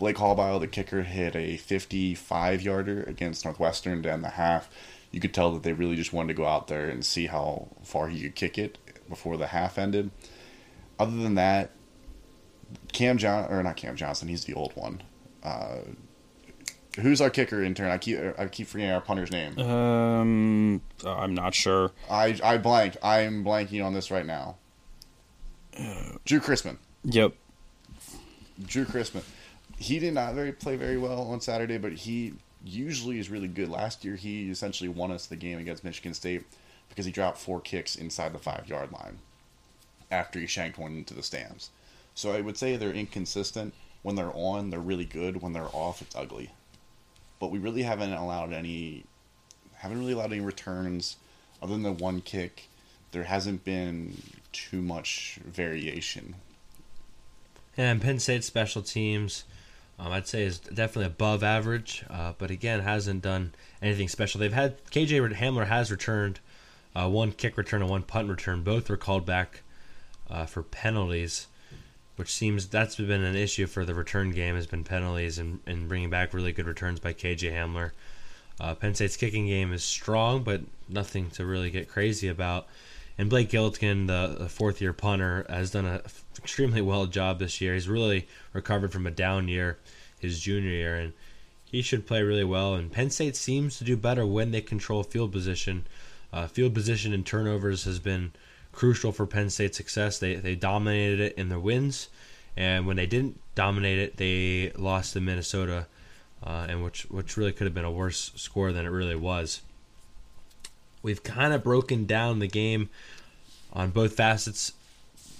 Blake 0.00 0.16
Haubeil, 0.16 0.58
the 0.58 0.66
kicker, 0.66 1.02
hit 1.02 1.36
a 1.36 1.58
55 1.58 2.62
yarder 2.62 3.02
against 3.02 3.44
Northwestern 3.44 4.00
down 4.00 4.22
the 4.22 4.30
half. 4.30 4.70
You 5.10 5.20
could 5.20 5.34
tell 5.34 5.52
that 5.52 5.62
they 5.62 5.74
really 5.74 5.94
just 5.94 6.12
wanted 6.12 6.28
to 6.28 6.34
go 6.34 6.46
out 6.46 6.68
there 6.68 6.88
and 6.88 7.04
see 7.04 7.26
how 7.26 7.68
far 7.82 8.08
he 8.08 8.22
could 8.22 8.34
kick 8.34 8.56
it 8.56 8.78
before 9.10 9.36
the 9.36 9.48
half 9.48 9.76
ended. 9.76 10.10
Other 10.98 11.16
than 11.18 11.34
that, 11.34 11.72
Cam 12.92 13.18
John 13.18 13.50
or 13.50 13.62
not 13.62 13.76
Cam 13.76 13.94
Johnson, 13.94 14.28
he's 14.28 14.46
the 14.46 14.54
old 14.54 14.74
one. 14.74 15.02
Uh, 15.42 15.80
who's 16.98 17.20
our 17.20 17.28
kicker 17.28 17.62
intern? 17.62 17.90
I 17.90 17.98
keep 17.98 18.18
I 18.38 18.46
keep 18.46 18.68
forgetting 18.68 18.92
our 18.94 19.00
punter's 19.02 19.30
name. 19.30 19.58
Um, 19.58 20.80
I'm 21.04 21.34
not 21.34 21.54
sure. 21.54 21.92
I 22.10 22.38
I 22.42 22.56
blank. 22.56 22.96
I'm 23.02 23.44
blanking 23.44 23.84
on 23.84 23.92
this 23.92 24.10
right 24.10 24.24
now. 24.26 24.56
Drew 26.24 26.40
Chrisman. 26.40 26.76
Yep. 27.04 27.32
Drew 28.66 28.84
Chrisman 28.84 29.22
he 29.80 29.98
did 29.98 30.12
not 30.12 30.34
very 30.34 30.52
play 30.52 30.76
very 30.76 30.98
well 30.98 31.22
on 31.22 31.40
Saturday, 31.40 31.78
but 31.78 31.92
he 31.92 32.34
usually 32.64 33.18
is 33.18 33.30
really 33.30 33.48
good. 33.48 33.70
Last 33.70 34.04
year, 34.04 34.14
he 34.14 34.50
essentially 34.50 34.90
won 34.90 35.10
us 35.10 35.26
the 35.26 35.36
game 35.36 35.58
against 35.58 35.82
Michigan 35.82 36.12
State 36.12 36.44
because 36.90 37.06
he 37.06 37.10
dropped 37.10 37.38
four 37.38 37.60
kicks 37.60 37.96
inside 37.96 38.34
the 38.34 38.38
five 38.38 38.68
yard 38.68 38.92
line 38.92 39.18
after 40.10 40.38
he 40.38 40.46
shanked 40.46 40.78
one 40.78 40.92
into 40.92 41.14
the 41.14 41.22
stands. 41.22 41.70
So 42.14 42.32
I 42.32 42.42
would 42.42 42.58
say 42.58 42.76
they're 42.76 42.92
inconsistent. 42.92 43.72
When 44.02 44.16
they're 44.16 44.34
on, 44.34 44.68
they're 44.68 44.80
really 44.80 45.06
good. 45.06 45.40
When 45.40 45.54
they're 45.54 45.74
off, 45.74 46.02
it's 46.02 46.16
ugly. 46.16 46.50
But 47.38 47.50
we 47.50 47.58
really 47.58 47.82
haven't 47.82 48.12
allowed 48.12 48.52
any, 48.52 49.04
haven't 49.76 49.98
really 49.98 50.12
allowed 50.12 50.32
any 50.32 50.42
returns 50.42 51.16
other 51.62 51.72
than 51.72 51.82
the 51.82 51.92
one 51.92 52.20
kick. 52.20 52.68
There 53.12 53.24
hasn't 53.24 53.64
been 53.64 54.20
too 54.52 54.82
much 54.82 55.38
variation. 55.44 56.36
And 57.76 58.00
Penn 58.02 58.18
State 58.18 58.44
special 58.44 58.82
teams 58.82 59.44
um, 60.00 60.12
I'd 60.12 60.26
say 60.26 60.44
is 60.44 60.58
definitely 60.58 61.04
above 61.04 61.42
average, 61.42 62.04
uh, 62.08 62.32
but 62.38 62.50
again 62.50 62.80
hasn't 62.80 63.20
done 63.20 63.52
anything 63.82 64.08
special. 64.08 64.40
They've 64.40 64.52
had 64.52 64.82
KJ 64.86 65.36
Hamler 65.36 65.66
has 65.66 65.90
returned 65.90 66.40
Uh, 66.96 67.08
one 67.08 67.30
kick 67.32 67.56
return 67.56 67.82
and 67.82 67.90
one 67.90 68.02
punt 68.02 68.28
return. 68.28 68.62
Both 68.62 68.88
were 68.88 68.96
called 68.96 69.24
back 69.24 69.62
uh, 70.28 70.46
for 70.46 70.62
penalties, 70.62 71.46
which 72.16 72.32
seems 72.32 72.66
that's 72.66 72.96
been 72.96 73.22
an 73.22 73.36
issue 73.36 73.66
for 73.66 73.84
the 73.84 73.94
return 73.94 74.32
game 74.32 74.56
has 74.56 74.66
been 74.66 74.82
penalties 74.82 75.38
and, 75.38 75.60
and 75.66 75.88
bringing 75.88 76.10
back 76.10 76.34
really 76.34 76.52
good 76.52 76.66
returns 76.66 76.98
by 76.98 77.12
KJ 77.12 77.52
Hamler. 77.52 77.92
Uh, 78.58 78.74
Penn 78.74 78.94
State's 78.94 79.16
kicking 79.16 79.46
game 79.46 79.72
is 79.72 79.84
strong, 79.84 80.42
but 80.42 80.62
nothing 80.88 81.30
to 81.30 81.44
really 81.44 81.70
get 81.70 81.88
crazy 81.88 82.26
about. 82.26 82.66
And 83.20 83.28
Blake 83.28 83.50
Gillikin, 83.50 84.06
the, 84.06 84.34
the 84.38 84.48
fourth 84.48 84.80
year 84.80 84.94
punter, 84.94 85.44
has 85.50 85.72
done 85.72 85.84
an 85.84 86.00
extremely 86.38 86.80
well 86.80 87.04
job 87.04 87.38
this 87.38 87.60
year. 87.60 87.74
He's 87.74 87.86
really 87.86 88.26
recovered 88.54 88.92
from 88.92 89.06
a 89.06 89.10
down 89.10 89.46
year 89.46 89.76
his 90.18 90.40
junior 90.40 90.70
year, 90.70 90.96
and 90.96 91.12
he 91.66 91.82
should 91.82 92.06
play 92.06 92.22
really 92.22 92.44
well. 92.44 92.74
And 92.74 92.90
Penn 92.90 93.10
State 93.10 93.36
seems 93.36 93.76
to 93.76 93.84
do 93.84 93.94
better 93.94 94.24
when 94.24 94.52
they 94.52 94.62
control 94.62 95.02
field 95.02 95.32
position. 95.32 95.86
Uh, 96.32 96.46
field 96.46 96.72
position 96.72 97.12
and 97.12 97.26
turnovers 97.26 97.84
has 97.84 97.98
been 97.98 98.32
crucial 98.72 99.12
for 99.12 99.26
Penn 99.26 99.50
State's 99.50 99.76
success. 99.76 100.18
They 100.18 100.36
they 100.36 100.54
dominated 100.54 101.20
it 101.20 101.34
in 101.36 101.50
their 101.50 101.60
wins, 101.60 102.08
and 102.56 102.86
when 102.86 102.96
they 102.96 103.04
didn't 103.04 103.38
dominate 103.54 103.98
it, 103.98 104.16
they 104.16 104.72
lost 104.76 105.12
to 105.12 105.20
Minnesota, 105.20 105.88
uh, 106.42 106.64
and 106.70 106.82
which 106.82 107.02
which 107.10 107.36
really 107.36 107.52
could 107.52 107.66
have 107.66 107.74
been 107.74 107.84
a 107.84 107.90
worse 107.90 108.32
score 108.36 108.72
than 108.72 108.86
it 108.86 108.88
really 108.88 109.14
was. 109.14 109.60
We've 111.02 111.22
kind 111.22 111.52
of 111.52 111.62
broken 111.62 112.06
down 112.06 112.38
the 112.38 112.46
game 112.46 112.90
on 113.72 113.90
both 113.90 114.14
facets 114.14 114.72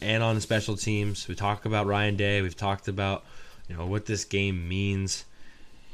and 0.00 0.22
on 0.22 0.34
the 0.34 0.40
special 0.40 0.76
teams. 0.76 1.28
We 1.28 1.34
talked 1.34 1.66
about 1.66 1.86
Ryan 1.86 2.16
Day. 2.16 2.42
We've 2.42 2.56
talked 2.56 2.88
about 2.88 3.24
you 3.68 3.76
know 3.76 3.86
what 3.86 4.06
this 4.06 4.24
game 4.24 4.68
means. 4.68 5.24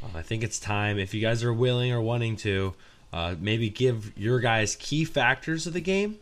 Uh, 0.03 0.19
I 0.19 0.23
think 0.23 0.43
it's 0.43 0.59
time 0.59 0.99
if 0.99 1.15
you 1.15 1.21
guys 1.21 1.43
are 1.43 1.53
willing 1.53 1.93
or 1.93 2.01
wanting 2.01 2.37
to 2.37 2.75
uh, 3.13 3.35
maybe 3.39 3.69
give 3.69 4.17
your 4.17 4.41
guys 4.41 4.77
key 4.77 5.05
factors 5.05 5.67
of 5.67 5.73
the 5.73 5.81
game, 5.81 6.19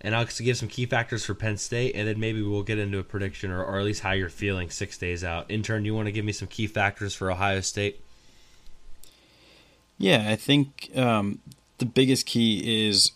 and 0.00 0.14
I'll 0.14 0.26
give 0.26 0.56
some 0.56 0.68
key 0.68 0.86
factors 0.86 1.24
for 1.24 1.34
Penn 1.34 1.56
State, 1.56 1.94
and 1.94 2.06
then 2.06 2.20
maybe 2.20 2.42
we'll 2.42 2.62
get 2.62 2.78
into 2.78 2.98
a 2.98 3.04
prediction 3.04 3.50
or, 3.50 3.64
or 3.64 3.78
at 3.78 3.84
least 3.84 4.02
how 4.02 4.12
you're 4.12 4.28
feeling 4.28 4.70
six 4.70 4.96
days 4.98 5.24
out. 5.24 5.50
Intern, 5.50 5.84
you 5.84 5.94
want 5.94 6.06
to 6.06 6.12
give 6.12 6.24
me 6.24 6.32
some 6.32 6.48
key 6.48 6.66
factors 6.66 7.14
for 7.14 7.30
Ohio 7.30 7.60
State? 7.60 8.00
Yeah, 9.98 10.26
I 10.28 10.36
think 10.36 10.90
um, 10.94 11.38
the 11.78 11.86
biggest 11.86 12.26
key 12.26 12.86
is 12.88 13.12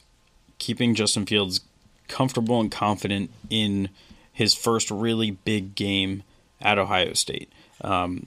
keeping 0.59 0.95
Justin 0.95 1.27
Fields 1.27 1.61
comfortable 2.09 2.61
and 2.61 2.71
confident 2.71 3.31
in 3.49 3.89
his 4.33 4.55
first 4.55 4.91
really 4.91 5.31
big 5.31 5.75
game 5.75 6.23
at 6.61 6.79
Ohio 6.79 7.15
State. 7.15 7.51
Um, 7.83 8.27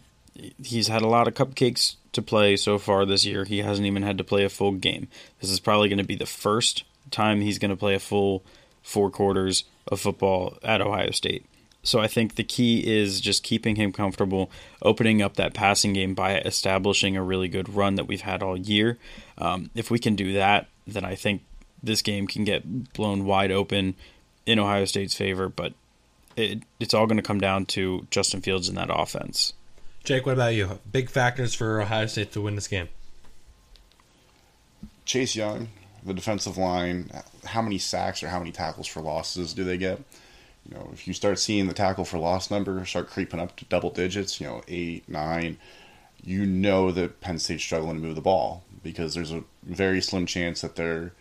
he's 0.64 0.88
had 0.88 1.02
a 1.02 1.08
lot 1.08 1.28
of 1.28 1.34
cupcakes 1.34 1.96
to 2.14 2.22
play 2.22 2.56
so 2.56 2.78
far 2.78 3.06
this 3.06 3.26
year. 3.26 3.44
He 3.44 3.60
hasn't 3.60 3.88
even 3.88 4.04
had 4.04 4.18
to 4.18 4.24
play 4.24 4.44
a 4.44 4.50
full 4.50 4.72
game. 4.72 5.08
This 5.42 5.50
is 5.50 5.60
probably 5.60 5.90
going 5.90 6.00
to 6.00 6.04
be 6.04 6.16
the 6.16 6.26
first 6.26 6.84
time 7.12 7.42
he's 7.42 7.60
going 7.60 7.72
to 7.72 7.78
play 7.78 7.96
a 7.96 8.00
full 8.00 8.44
four 8.82 9.10
quarters 9.10 9.64
of 9.88 10.00
football 10.00 10.58
at 10.64 10.82
Ohio 10.82 11.12
State. 11.12 11.46
So 11.84 12.00
I 12.00 12.08
think 12.08 12.36
the 12.36 12.44
key 12.46 12.80
is 12.80 13.20
just 13.20 13.44
keeping 13.44 13.76
him 13.76 13.92
comfortable, 13.92 14.50
opening 14.82 15.22
up 15.22 15.36
that 15.36 15.54
passing 15.54 15.92
game 15.92 16.14
by 16.14 16.40
establishing 16.40 17.18
a 17.18 17.24
really 17.24 17.50
good 17.50 17.68
run 17.68 17.96
that 17.96 18.08
we've 18.08 18.22
had 18.22 18.42
all 18.42 18.58
year. 18.58 18.98
Um, 19.38 19.70
if 19.76 19.92
we 19.92 20.00
can 20.00 20.16
do 20.16 20.34
that, 20.34 20.68
then 20.88 21.04
I 21.04 21.16
think 21.16 21.44
this 21.84 22.02
game 22.02 22.26
can 22.26 22.46
get 22.46 22.94
blown 22.94 23.26
wide 23.26 23.52
open 23.52 23.96
in 24.46 24.60
Ohio 24.60 24.86
State's 24.86 25.14
favor. 25.14 25.50
But 25.50 25.74
it, 26.38 26.64
it's 26.80 26.94
all 26.94 27.06
going 27.06 27.18
to 27.18 27.24
come 27.24 27.40
down 27.40 27.66
to 27.68 28.08
Justin 28.10 28.40
Fields 28.40 28.70
and 28.70 28.78
that 28.78 28.90
offense. 28.90 29.54
Jake, 30.06 30.26
what 30.26 30.34
about 30.34 30.54
you? 30.54 30.80
Big 30.90 31.10
factors 31.10 31.54
for 31.54 31.82
Ohio 31.82 32.06
State 32.08 32.32
to 32.32 32.42
win 32.42 32.56
this 32.56 32.68
game. 32.68 32.88
Chase 35.06 35.36
Young, 35.36 35.68
the 36.06 36.14
defensive 36.14 36.58
line, 36.58 37.12
how 37.46 37.62
many 37.62 37.78
sacks 37.78 38.24
or 38.24 38.30
how 38.30 38.40
many 38.40 38.52
tackles 38.52 38.88
for 38.88 39.02
losses 39.02 39.54
do 39.54 39.66
they 39.66 39.78
get? 39.78 40.00
You 40.68 40.76
know, 40.76 40.90
if 40.94 41.08
you 41.08 41.14
start 41.14 41.40
seeing 41.40 41.68
the 41.68 41.74
tackle 41.74 42.06
for 42.06 42.18
loss 42.18 42.50
number 42.50 42.84
start 42.86 43.10
creeping 43.10 43.40
up 43.40 43.56
to 43.58 43.66
double 43.66 43.90
digits, 43.90 44.40
you 44.40 44.48
know, 44.48 44.62
eight, 44.68 45.08
nine, 45.10 45.58
you 46.24 46.46
know 46.46 46.92
that 46.92 47.20
Penn 47.20 47.38
State's 47.38 47.64
struggling 47.64 47.98
to 47.98 48.02
move 48.02 48.16
the 48.16 48.22
ball 48.22 48.64
because 48.82 49.14
there's 49.14 49.32
a 49.32 49.44
very 49.64 50.02
slim 50.02 50.26
chance 50.26 50.62
that 50.62 50.76
they're 50.76 51.12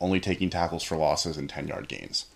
only 0.00 0.20
taking 0.20 0.50
tackles 0.50 0.82
for 0.82 0.96
losses 0.96 1.36
and 1.36 1.48
10 1.48 1.68
yard 1.68 1.88
gains. 1.88 2.26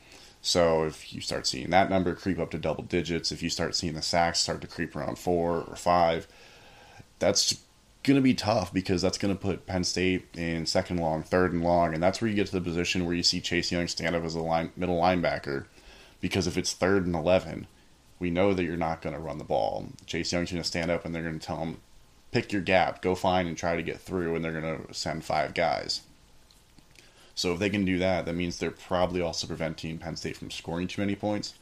So 0.40 0.84
if 0.84 1.12
you 1.12 1.20
start 1.20 1.46
seeing 1.46 1.70
that 1.70 1.90
number 1.90 2.14
creep 2.14 2.38
up 2.38 2.50
to 2.52 2.58
double 2.58 2.84
digits, 2.84 3.32
if 3.32 3.42
you 3.42 3.50
start 3.50 3.74
seeing 3.74 3.94
the 3.94 4.02
sacks 4.02 4.40
start 4.40 4.60
to 4.60 4.66
creep 4.66 4.94
around 4.94 5.18
four 5.18 5.62
or 5.62 5.76
five, 5.76 6.26
that's 7.18 7.60
going 8.04 8.16
to 8.16 8.22
be 8.22 8.34
tough 8.34 8.72
because 8.72 9.02
that's 9.02 9.18
going 9.18 9.34
to 9.34 9.40
put 9.40 9.66
Penn 9.66 9.84
State 9.84 10.26
in 10.34 10.66
second 10.66 10.98
long, 10.98 11.22
third 11.22 11.52
and 11.52 11.64
long, 11.64 11.92
and 11.92 12.02
that's 12.02 12.20
where 12.20 12.28
you 12.28 12.36
get 12.36 12.46
to 12.46 12.52
the 12.52 12.60
position 12.60 13.04
where 13.04 13.14
you 13.14 13.22
see 13.22 13.40
Chase 13.40 13.72
Young 13.72 13.88
stand 13.88 14.14
up 14.14 14.24
as 14.24 14.34
a 14.34 14.40
line, 14.40 14.72
middle 14.76 14.96
linebacker. 14.96 15.66
Because 16.20 16.46
if 16.46 16.58
it's 16.58 16.72
third 16.72 17.06
and 17.06 17.14
eleven, 17.14 17.66
we 18.18 18.30
know 18.30 18.52
that 18.54 18.64
you're 18.64 18.76
not 18.76 19.02
going 19.02 19.14
to 19.14 19.20
run 19.20 19.38
the 19.38 19.44
ball. 19.44 19.86
Chase 20.06 20.32
Young's 20.32 20.50
going 20.50 20.62
to 20.62 20.68
stand 20.68 20.90
up 20.90 21.04
and 21.04 21.14
they're 21.14 21.22
going 21.22 21.38
to 21.38 21.46
tell 21.46 21.58
him, 21.58 21.78
pick 22.32 22.52
your 22.52 22.62
gap, 22.62 23.00
go 23.00 23.14
find 23.14 23.48
and 23.48 23.56
try 23.56 23.76
to 23.76 23.82
get 23.82 24.00
through, 24.00 24.34
and 24.34 24.44
they're 24.44 24.60
going 24.60 24.86
to 24.86 24.94
send 24.94 25.24
five 25.24 25.54
guys. 25.54 26.02
So 27.34 27.52
if 27.52 27.60
they 27.60 27.70
can 27.70 27.84
do 27.84 27.98
that, 27.98 28.26
that 28.26 28.34
means 28.34 28.58
they're 28.58 28.72
probably 28.72 29.20
also 29.20 29.46
preventing 29.46 29.98
Penn 29.98 30.16
State 30.16 30.36
from 30.36 30.50
scoring 30.50 30.88
too 30.88 31.00
many 31.00 31.14
points. 31.14 31.54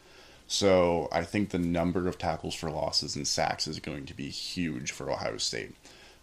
So 0.46 1.08
I 1.12 1.22
think 1.22 1.50
the 1.50 1.58
number 1.58 2.08
of 2.08 2.18
tackles 2.18 2.54
for 2.54 2.70
losses 2.70 3.16
and 3.16 3.26
sacks 3.26 3.66
is 3.66 3.80
going 3.80 4.06
to 4.06 4.14
be 4.14 4.28
huge 4.28 4.92
for 4.92 5.10
Ohio 5.10 5.36
State 5.36 5.74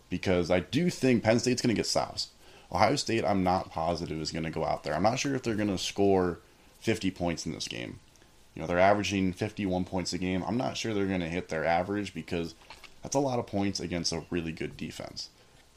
because 0.10 0.50
I 0.50 0.62
do 0.62 0.90
think 0.90 1.24
Penn 1.24 1.40
State's 1.40 1.62
going 1.62 1.76
to 1.76 1.80
get 1.80 1.88
stops. 1.88 2.30
Ohio 2.72 2.96
State, 2.96 3.26
I'm 3.26 3.44
not 3.44 3.70
positive 3.70 4.20
is 4.20 4.32
going 4.32 4.46
to 4.46 4.50
go 4.50 4.66
out 4.66 4.84
there. 4.84 4.96
I'm 4.96 5.04
not 5.04 5.20
sure 5.20 5.36
if 5.36 5.44
they're 5.44 5.56
going 5.56 5.70
to 5.70 5.78
score 5.78 6.40
50 6.80 7.12
points 7.12 7.46
in 7.46 7.52
this 7.52 7.68
game. 7.68 8.00
You 8.56 8.62
know, 8.62 8.68
they're 8.68 8.80
averaging 8.80 9.34
51 9.34 9.86
points 9.86 10.14
a 10.14 10.18
game. 10.18 10.44
I'm 10.48 10.58
not 10.58 10.78
sure 10.78 10.94
they're 10.94 11.06
going 11.06 11.22
to 11.22 11.30
hit 11.30 11.50
their 11.50 11.66
average 11.66 12.14
because 12.14 12.56
that's 13.02 13.16
a 13.16 13.20
lot 13.20 13.40
of 13.40 13.48
points 13.48 13.80
against 13.80 14.12
a 14.12 14.24
really 14.30 14.52
good 14.52 14.78
defense. 14.78 15.30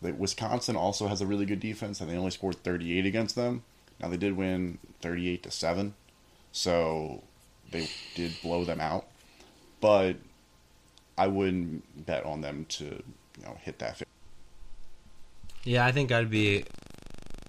Wisconsin 0.03 0.77
also 0.77 1.09
has 1.09 1.21
a 1.21 1.27
really 1.27 1.47
good 1.47 1.59
defense, 1.59 2.01
and 2.01 2.09
they 2.09 2.17
only 2.17 2.31
scored 2.31 2.63
38 2.63 3.07
against 3.07 3.35
them. 3.35 3.63
Now 4.01 4.09
they 4.09 4.17
did 4.17 4.37
win 4.37 4.79
38 5.01 5.43
to 5.45 5.51
seven, 5.51 5.95
so 6.53 7.23
they 7.71 7.89
did 8.15 8.33
blow 8.43 8.65
them 8.65 8.81
out. 8.81 9.07
But 9.81 10.17
I 11.17 11.27
wouldn't 11.27 12.07
bet 12.07 12.25
on 12.25 12.41
them 12.41 12.67
to 12.71 12.85
you 12.85 13.45
know 13.45 13.57
hit 13.63 13.79
that. 13.79 14.03
Yeah, 15.65 15.85
I 15.85 15.93
think 15.93 16.13
I'd 16.13 16.31
be 16.31 16.65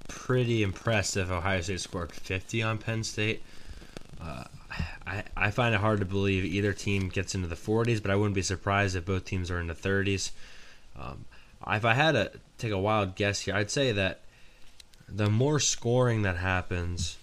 pretty 0.07 0.63
impressed 0.63 1.17
if 1.17 1.29
Ohio 1.29 1.61
State 1.61 1.81
scored 1.81 2.11
50 2.11 2.63
on 2.63 2.77
Penn 2.77 3.03
State. 3.03 3.43
Uh, 4.19 4.45
I, 5.05 5.23
I 5.35 5.51
find 5.51 5.73
it 5.73 5.81
hard 5.81 5.99
to 5.99 6.05
believe 6.05 6.45
either 6.45 6.73
team 6.73 7.09
gets 7.09 7.35
into 7.35 7.47
the 7.47 7.55
40s, 7.55 8.01
but 8.01 8.11
I 8.11 8.15
wouldn't 8.15 8.35
be 8.35 8.41
surprised 8.41 8.95
if 8.95 9.05
both 9.05 9.25
teams 9.25 9.49
are 9.49 9.59
in 9.59 9.67
the 9.67 9.73
30s. 9.73 10.31
Um, 10.99 11.25
if 11.67 11.85
I 11.85 11.93
had 11.93 12.13
to 12.13 12.31
take 12.57 12.71
a 12.71 12.77
wild 12.77 13.15
guess 13.15 13.41
here, 13.41 13.55
I'd 13.55 13.71
say 13.71 13.91
that 13.91 14.21
the 15.07 15.29
more 15.29 15.59
scoring 15.59 16.23
that 16.23 16.37
happens, 16.37 17.17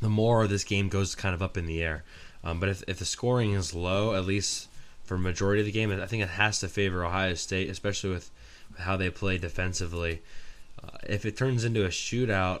the 0.00 0.08
more 0.08 0.46
this 0.46 0.64
game 0.64 0.88
goes 0.88 1.14
kind 1.14 1.34
of 1.34 1.42
up 1.42 1.56
in 1.56 1.66
the 1.66 1.82
air. 1.82 2.04
Um, 2.44 2.60
but 2.60 2.68
if, 2.68 2.84
if 2.86 2.98
the 2.98 3.04
scoring 3.04 3.52
is 3.52 3.74
low, 3.74 4.14
at 4.14 4.24
least 4.24 4.68
for 5.04 5.16
majority 5.16 5.60
of 5.60 5.66
the 5.66 5.72
game, 5.72 5.90
I 5.90 6.06
think 6.06 6.22
it 6.22 6.28
has 6.28 6.60
to 6.60 6.68
favor 6.68 7.04
Ohio 7.04 7.34
State, 7.34 7.70
especially 7.70 8.10
with, 8.10 8.30
how 8.78 8.96
they 8.96 9.08
play 9.08 9.38
defensively. 9.38 10.20
Uh, 10.82 10.98
if 11.08 11.24
it 11.24 11.36
turns 11.36 11.64
into 11.64 11.84
a 11.84 11.88
shootout 11.88 12.60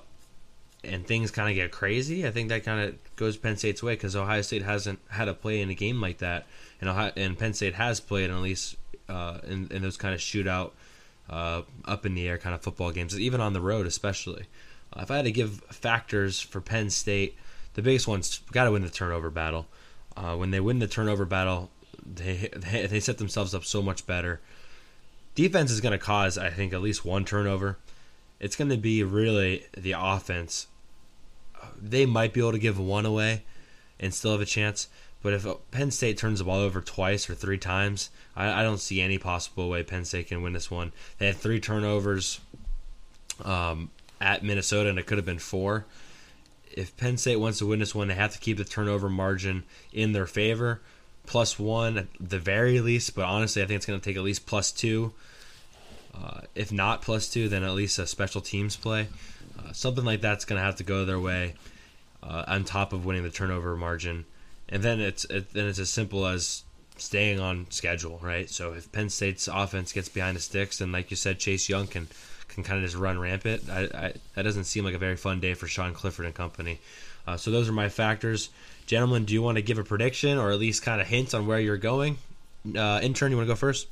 and 0.84 1.06
things 1.06 1.30
kind 1.30 1.48
of 1.48 1.54
get 1.54 1.72
crazy, 1.72 2.26
I 2.26 2.30
think 2.30 2.48
that 2.50 2.64
kind 2.64 2.88
of 2.88 3.16
goes 3.16 3.36
Penn 3.36 3.56
State's 3.56 3.82
way 3.82 3.94
because 3.94 4.14
Ohio 4.14 4.42
State 4.42 4.62
hasn't 4.62 5.00
had 5.08 5.28
a 5.28 5.34
play 5.34 5.60
in 5.60 5.70
a 5.70 5.74
game 5.74 6.00
like 6.00 6.18
that, 6.18 6.46
and 6.80 6.88
Ohio, 6.88 7.12
and 7.16 7.38
Penn 7.38 7.54
State 7.54 7.74
has 7.74 8.00
played 8.00 8.30
at 8.30 8.36
least 8.36 8.76
uh, 9.08 9.38
in, 9.46 9.68
in 9.70 9.82
those 9.82 9.96
kind 9.96 10.14
of 10.14 10.20
shootout, 10.20 10.72
uh, 11.28 11.62
up 11.84 12.06
in 12.06 12.14
the 12.14 12.28
air 12.28 12.38
kind 12.38 12.54
of 12.54 12.62
football 12.62 12.92
games, 12.92 13.18
even 13.18 13.40
on 13.40 13.52
the 13.52 13.60
road, 13.60 13.86
especially. 13.86 14.46
Uh, 14.92 15.00
if 15.02 15.10
I 15.10 15.16
had 15.16 15.24
to 15.24 15.32
give 15.32 15.60
factors 15.70 16.40
for 16.40 16.60
Penn 16.60 16.90
State, 16.90 17.36
the 17.74 17.82
biggest 17.82 18.06
one's 18.06 18.38
got 18.52 18.64
to 18.64 18.72
win 18.72 18.82
the 18.82 18.90
turnover 18.90 19.30
battle. 19.30 19.66
Uh, 20.16 20.36
when 20.36 20.50
they 20.50 20.60
win 20.60 20.78
the 20.78 20.86
turnover 20.86 21.24
battle, 21.24 21.70
they, 22.04 22.48
they 22.54 22.86
they 22.86 23.00
set 23.00 23.18
themselves 23.18 23.54
up 23.54 23.64
so 23.64 23.82
much 23.82 24.06
better. 24.06 24.40
Defense 25.34 25.70
is 25.70 25.80
going 25.80 25.92
to 25.92 25.98
cause, 25.98 26.38
I 26.38 26.50
think, 26.50 26.72
at 26.72 26.80
least 26.80 27.04
one 27.04 27.24
turnover. 27.24 27.76
It's 28.38 28.56
going 28.56 28.70
to 28.70 28.76
be 28.76 29.02
really 29.02 29.66
the 29.76 29.94
offense. 29.98 30.66
They 31.80 32.06
might 32.06 32.32
be 32.32 32.40
able 32.40 32.52
to 32.52 32.58
give 32.58 32.78
one 32.78 33.06
away 33.06 33.44
and 33.98 34.12
still 34.12 34.32
have 34.32 34.40
a 34.40 34.46
chance. 34.46 34.88
But 35.22 35.32
if 35.32 35.46
Penn 35.70 35.90
State 35.90 36.18
turns 36.18 36.38
the 36.38 36.44
ball 36.44 36.60
over 36.60 36.80
twice 36.80 37.28
or 37.28 37.34
three 37.34 37.58
times, 37.58 38.10
I, 38.36 38.60
I 38.60 38.62
don't 38.62 38.78
see 38.78 39.00
any 39.00 39.18
possible 39.18 39.68
way 39.68 39.82
Penn 39.82 40.04
State 40.04 40.28
can 40.28 40.42
win 40.42 40.52
this 40.52 40.70
one. 40.70 40.92
They 41.18 41.26
had 41.26 41.36
three 41.36 41.58
turnovers 41.58 42.40
um, 43.44 43.90
at 44.20 44.44
Minnesota, 44.44 44.90
and 44.90 44.98
it 44.98 45.06
could 45.06 45.18
have 45.18 45.26
been 45.26 45.38
four. 45.38 45.86
If 46.70 46.96
Penn 46.96 47.16
State 47.16 47.36
wants 47.36 47.58
to 47.58 47.66
win 47.66 47.80
this 47.80 47.94
one, 47.94 48.08
they 48.08 48.14
have 48.14 48.34
to 48.34 48.38
keep 48.38 48.58
the 48.58 48.64
turnover 48.64 49.08
margin 49.08 49.64
in 49.92 50.12
their 50.12 50.26
favor, 50.26 50.82
plus 51.24 51.58
one 51.58 51.98
at 51.98 52.06
the 52.20 52.38
very 52.38 52.80
least. 52.80 53.14
But 53.16 53.24
honestly, 53.24 53.62
I 53.62 53.66
think 53.66 53.78
it's 53.78 53.86
going 53.86 53.98
to 53.98 54.04
take 54.04 54.16
at 54.16 54.22
least 54.22 54.46
plus 54.46 54.70
two. 54.70 55.12
Uh, 56.16 56.40
if 56.54 56.72
not 56.72 57.02
plus 57.02 57.28
two, 57.28 57.48
then 57.48 57.62
at 57.62 57.74
least 57.74 57.98
a 57.98 58.06
special 58.06 58.40
teams 58.40 58.76
play. 58.76 59.08
Uh, 59.58 59.72
something 59.72 60.04
like 60.04 60.20
that's 60.20 60.44
going 60.44 60.58
to 60.58 60.64
have 60.64 60.76
to 60.76 60.84
go 60.84 61.04
their 61.04 61.20
way 61.20 61.54
uh, 62.22 62.44
on 62.46 62.64
top 62.64 62.92
of 62.92 63.04
winning 63.04 63.22
the 63.22 63.30
turnover 63.30 63.76
margin, 63.76 64.24
and 64.68 64.82
then 64.82 65.00
it's 65.00 65.24
it, 65.26 65.52
then 65.52 65.66
it's 65.66 65.78
as 65.78 65.90
simple 65.90 66.26
as 66.26 66.62
staying 66.96 67.40
on 67.40 67.66
schedule, 67.70 68.18
right? 68.22 68.48
So 68.48 68.72
if 68.72 68.90
Penn 68.90 69.10
State's 69.10 69.48
offense 69.48 69.92
gets 69.92 70.08
behind 70.08 70.36
the 70.36 70.40
sticks, 70.40 70.80
and 70.80 70.92
like 70.92 71.10
you 71.10 71.16
said, 71.16 71.38
Chase 71.38 71.68
Young 71.68 71.86
can 71.86 72.08
can 72.48 72.62
kind 72.62 72.78
of 72.78 72.84
just 72.84 72.96
run 72.96 73.18
rampant, 73.18 73.68
I, 73.70 73.80
I, 73.94 74.12
that 74.34 74.42
doesn't 74.42 74.64
seem 74.64 74.84
like 74.84 74.94
a 74.94 74.98
very 74.98 75.16
fun 75.16 75.40
day 75.40 75.54
for 75.54 75.66
Sean 75.66 75.92
Clifford 75.92 76.26
and 76.26 76.34
company. 76.34 76.78
Uh, 77.26 77.36
so 77.36 77.50
those 77.50 77.68
are 77.68 77.72
my 77.72 77.88
factors, 77.88 78.50
gentlemen. 78.86 79.24
Do 79.24 79.34
you 79.34 79.42
want 79.42 79.56
to 79.56 79.62
give 79.62 79.78
a 79.78 79.84
prediction 79.84 80.38
or 80.38 80.50
at 80.50 80.58
least 80.58 80.82
kind 80.82 81.00
of 81.00 81.06
hints 81.06 81.34
on 81.34 81.46
where 81.46 81.60
you're 81.60 81.76
going? 81.76 82.18
Uh, 82.74 83.00
intern, 83.02 83.30
you 83.30 83.36
want 83.36 83.48
to 83.48 83.52
go 83.52 83.56
first? 83.56 83.88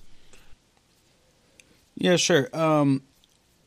Yeah, 1.96 2.16
sure. 2.16 2.48
Um, 2.56 3.02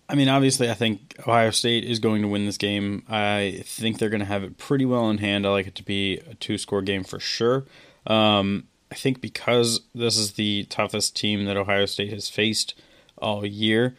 I 0.10 0.16
mean, 0.16 0.30
obviously, 0.30 0.70
I 0.70 0.74
think 0.74 1.16
Ohio 1.20 1.52
State 1.52 1.84
is 1.84 2.00
going 2.00 2.22
to 2.22 2.28
win 2.28 2.46
this 2.46 2.58
game. 2.58 3.04
I 3.10 3.62
think 3.66 4.00
they're 4.00 4.10
going 4.10 4.22
to 4.22 4.26
have 4.26 4.44
it 4.44 4.58
pretty 4.58 4.86
well 4.86 5.10
in 5.10 5.18
hand. 5.18 5.46
I 5.46 5.50
like 5.50 5.68
it 5.68 5.76
to 5.76 5.84
be 5.84 6.18
a 6.20 6.36
two 6.36 6.58
score 6.58 6.82
game 6.82 7.04
for 7.04 7.20
sure. 7.20 7.66
Um, 8.06 8.68
I 8.92 8.96
think 8.96 9.20
because 9.20 9.82
this 9.94 10.18
is 10.18 10.34
the 10.34 10.64
toughest 10.70 11.16
team 11.16 11.46
that 11.46 11.58
Ohio 11.58 11.86
State 11.86 12.14
has 12.14 12.30
faced 12.30 12.74
all 13.18 13.46
year, 13.46 13.96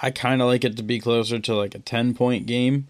I 0.00 0.10
kind 0.12 0.40
of 0.40 0.46
like 0.46 0.64
it 0.64 0.76
to 0.76 0.82
be 0.84 1.00
closer 1.00 1.40
to 1.40 1.54
like 1.54 1.74
a 1.74 1.80
10 1.80 2.14
point 2.14 2.46
game 2.46 2.86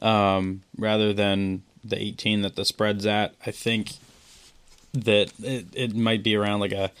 um, 0.00 0.62
rather 0.76 1.12
than 1.12 1.62
the 1.82 2.00
18 2.00 2.42
that 2.42 2.54
the 2.54 2.64
spread's 2.64 3.04
at. 3.04 3.34
I 3.44 3.50
think 3.50 3.94
that 4.92 5.32
it, 5.42 5.66
it 5.72 5.96
might 5.96 6.22
be 6.22 6.36
around 6.36 6.60
like 6.60 6.72
a 6.72 6.92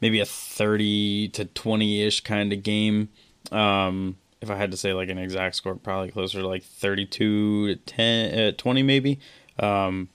maybe 0.00 0.20
a 0.20 0.24
30 0.24 1.28
to 1.28 1.44
20 1.44 2.02
ish 2.02 2.20
kind 2.22 2.52
of 2.52 2.62
game. 2.62 3.08
Um, 3.52 4.16
if 4.40 4.50
I 4.50 4.56
had 4.56 4.70
to 4.70 4.76
say 4.76 4.92
like 4.92 5.08
an 5.08 5.18
exact 5.18 5.56
score, 5.56 5.74
probably 5.74 6.10
closer 6.10 6.40
to 6.40 6.48
like 6.48 6.64
32 6.64 7.74
to 7.74 7.76
10, 7.76 8.38
uh, 8.38 8.52
20 8.52 8.82
maybe. 8.82 9.20
Um, 9.58 10.08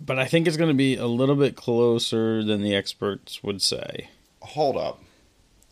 but 0.00 0.18
I 0.18 0.26
think 0.26 0.46
it's 0.46 0.56
going 0.56 0.68
to 0.70 0.74
be 0.74 0.96
a 0.96 1.06
little 1.06 1.36
bit 1.36 1.56
closer 1.56 2.42
than 2.42 2.62
the 2.62 2.74
experts 2.74 3.42
would 3.42 3.62
say. 3.62 4.08
Hold 4.42 4.76
up. 4.76 5.02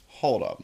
Hold 0.09 0.43
up. 0.43 0.63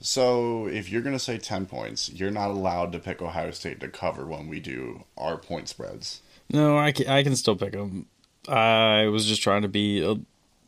So, 0.00 0.66
if 0.66 0.90
you're 0.90 1.02
going 1.02 1.14
to 1.14 1.20
say 1.20 1.38
10 1.38 1.66
points, 1.66 2.10
you're 2.10 2.32
not 2.32 2.50
allowed 2.50 2.90
to 2.92 2.98
pick 2.98 3.22
Ohio 3.22 3.52
State 3.52 3.78
to 3.80 3.88
cover 3.88 4.26
when 4.26 4.48
we 4.48 4.58
do 4.58 5.04
our 5.16 5.36
point 5.36 5.68
spreads. 5.68 6.22
No, 6.50 6.76
I 6.76 6.90
can, 6.90 7.06
I 7.06 7.22
can 7.22 7.36
still 7.36 7.54
pick 7.54 7.72
them. 7.72 8.06
I 8.48 9.06
was 9.06 9.26
just 9.26 9.42
trying 9.42 9.62
to 9.62 9.68
be 9.68 10.04
a 10.04 10.16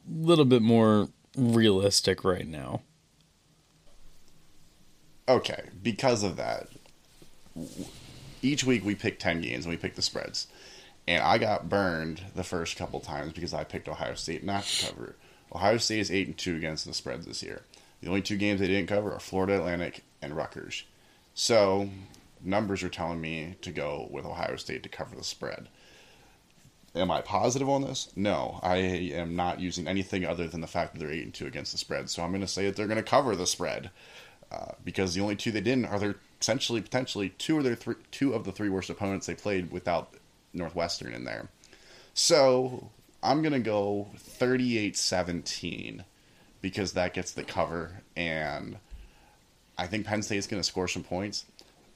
little 0.09 0.45
bit 0.45 0.63
more 0.63 1.09
realistic 1.37 2.25
right 2.25 2.47
now. 2.47 2.83
Okay, 5.29 5.71
because 5.83 6.23
of 6.23 6.37
that, 6.37 6.69
each 8.43 8.65
week 8.65 8.85
we 8.85 8.95
pick 8.95 9.19
10 9.19 9.41
games 9.41 9.65
and 9.65 9.73
we 9.73 9.79
pick 9.79 9.95
the 9.95 10.03
spreads. 10.03 10.47
And 11.07 11.23
I 11.23 11.39
got 11.39 11.69
burned 11.69 12.23
the 12.35 12.45
first 12.45 12.77
couple 12.77 13.01
times 13.01 13.33
because 13.33 13.55
I 13.55 13.65
picked 13.65 13.89
Ohio 13.89 14.15
State 14.15 14.45
not 14.45 14.65
to 14.65 14.87
cover. 14.87 15.17
Ohio 15.55 15.77
State 15.77 16.01
is 16.01 16.11
8 16.11 16.27
and 16.29 16.39
2 16.39 16.57
against 16.57 16.85
the 16.87 16.95
spreads 16.95 17.27
this 17.27 17.43
year. 17.43 17.63
The 18.01 18.09
only 18.09 18.23
two 18.23 18.37
games 18.37 18.61
they 18.61 18.67
didn't 18.67 18.89
cover 18.89 19.13
are 19.13 19.21
Florida 19.21 19.57
Atlantic 19.57 20.05
and 20.21 20.37
Rutgers. 20.37 20.85
So, 21.35 21.89
numbers 22.43 22.83
are 22.83 22.89
telling 22.89 23.21
me 23.21 23.57
to 23.63 23.71
go 23.71 24.09
with 24.11 24.25
Ohio 24.25 24.57
State 24.57 24.83
to 24.83 24.89
cover 24.89 25.17
the 25.17 25.25
spread. 25.25 25.69
Am 26.95 27.11
I 27.11 27.23
positive 27.23 27.69
on 27.69 27.83
this? 27.83 28.09
No, 28.15 28.61
I 28.63 28.77
am 28.77 29.35
not 29.35 29.61
using 29.61 29.89
anything 29.89 30.25
other 30.25 30.47
than 30.47 30.61
the 30.61 30.67
fact 30.69 30.93
that 30.93 31.01
they're 31.01 31.11
8 31.11 31.25
and 31.25 31.35
2 31.35 31.47
against 31.47 31.73
the 31.73 31.79
spread. 31.79 32.09
So, 32.09 32.23
I'm 32.23 32.31
going 32.31 32.41
to 32.41 32.47
say 32.47 32.67
that 32.67 32.77
they're 32.77 32.87
going 32.87 33.03
to 33.03 33.03
cover 33.03 33.35
the 33.35 33.47
spread. 33.47 33.91
Uh, 34.55 34.73
because 34.85 35.15
the 35.15 35.21
only 35.21 35.35
two 35.35 35.51
they 35.51 35.61
didn't 35.61 35.87
are 35.87 35.99
their 35.99 36.15
essentially 36.41 36.81
potentially 36.81 37.31
two 37.31 37.59
of 37.59 37.65
their 37.65 37.75
three, 37.75 37.97
two 38.13 38.35
of 38.35 38.45
the 38.45 38.53
three 38.53 38.69
worst 38.69 38.91
opponents 38.91 39.27
they 39.27 39.35
played 39.35 39.71
without 39.73 40.15
Northwestern 40.53 41.13
in 41.13 41.25
there. 41.25 41.49
So 42.13 42.91
I'm 43.23 43.43
gonna 43.43 43.59
go 43.59 44.09
38-17 44.17 46.05
because 46.61 46.93
that 46.93 47.15
gets 47.15 47.33
the 47.33 47.43
cover, 47.43 48.03
and 48.17 48.77
I 49.77 49.87
think 49.87 50.07
Penn 50.07 50.23
State 50.23 50.37
is 50.37 50.47
gonna 50.47 50.63
score 50.63 50.87
some 50.87 51.03
points. 51.03 51.47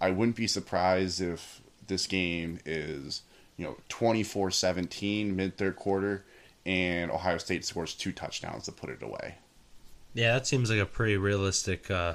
I 0.00 0.10
wouldn't 0.10 0.36
be 0.36 0.48
surprised 0.48 1.20
if 1.20 1.60
this 1.86 2.06
game 2.06 2.58
is 2.64 3.22
you 3.58 3.64
know 3.64 3.76
24-17 3.90 5.34
mid 5.34 5.58
third 5.58 5.76
quarter, 5.76 6.24
and 6.64 7.10
Ohio 7.10 7.36
State 7.36 7.64
scores 7.64 7.94
two 7.94 8.12
touchdowns 8.12 8.64
to 8.64 8.72
put 8.72 8.88
it 8.88 9.02
away. 9.02 9.34
Yeah, 10.14 10.34
that 10.34 10.46
seems 10.46 10.70
like 10.70 10.80
a 10.80 10.86
pretty 10.86 11.16
realistic, 11.16 11.90
uh, 11.90 12.14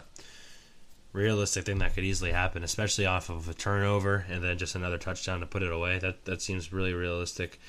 realistic 1.11 1.65
thing 1.65 1.77
that 1.79 1.93
could 1.93 2.03
easily 2.03 2.31
happen, 2.31 2.63
especially 2.63 3.05
off 3.05 3.29
of 3.29 3.47
a 3.47 3.53
turnover 3.53 4.25
and 4.29 4.43
then 4.43 4.57
just 4.57 4.73
another 4.73 4.97
touchdown 4.97 5.41
to 5.41 5.45
put 5.45 5.61
it 5.61 5.71
away. 5.71 5.99
That 5.99 6.25
that 6.25 6.41
seems 6.41 6.73
really 6.73 6.93
realistic. 6.93 7.59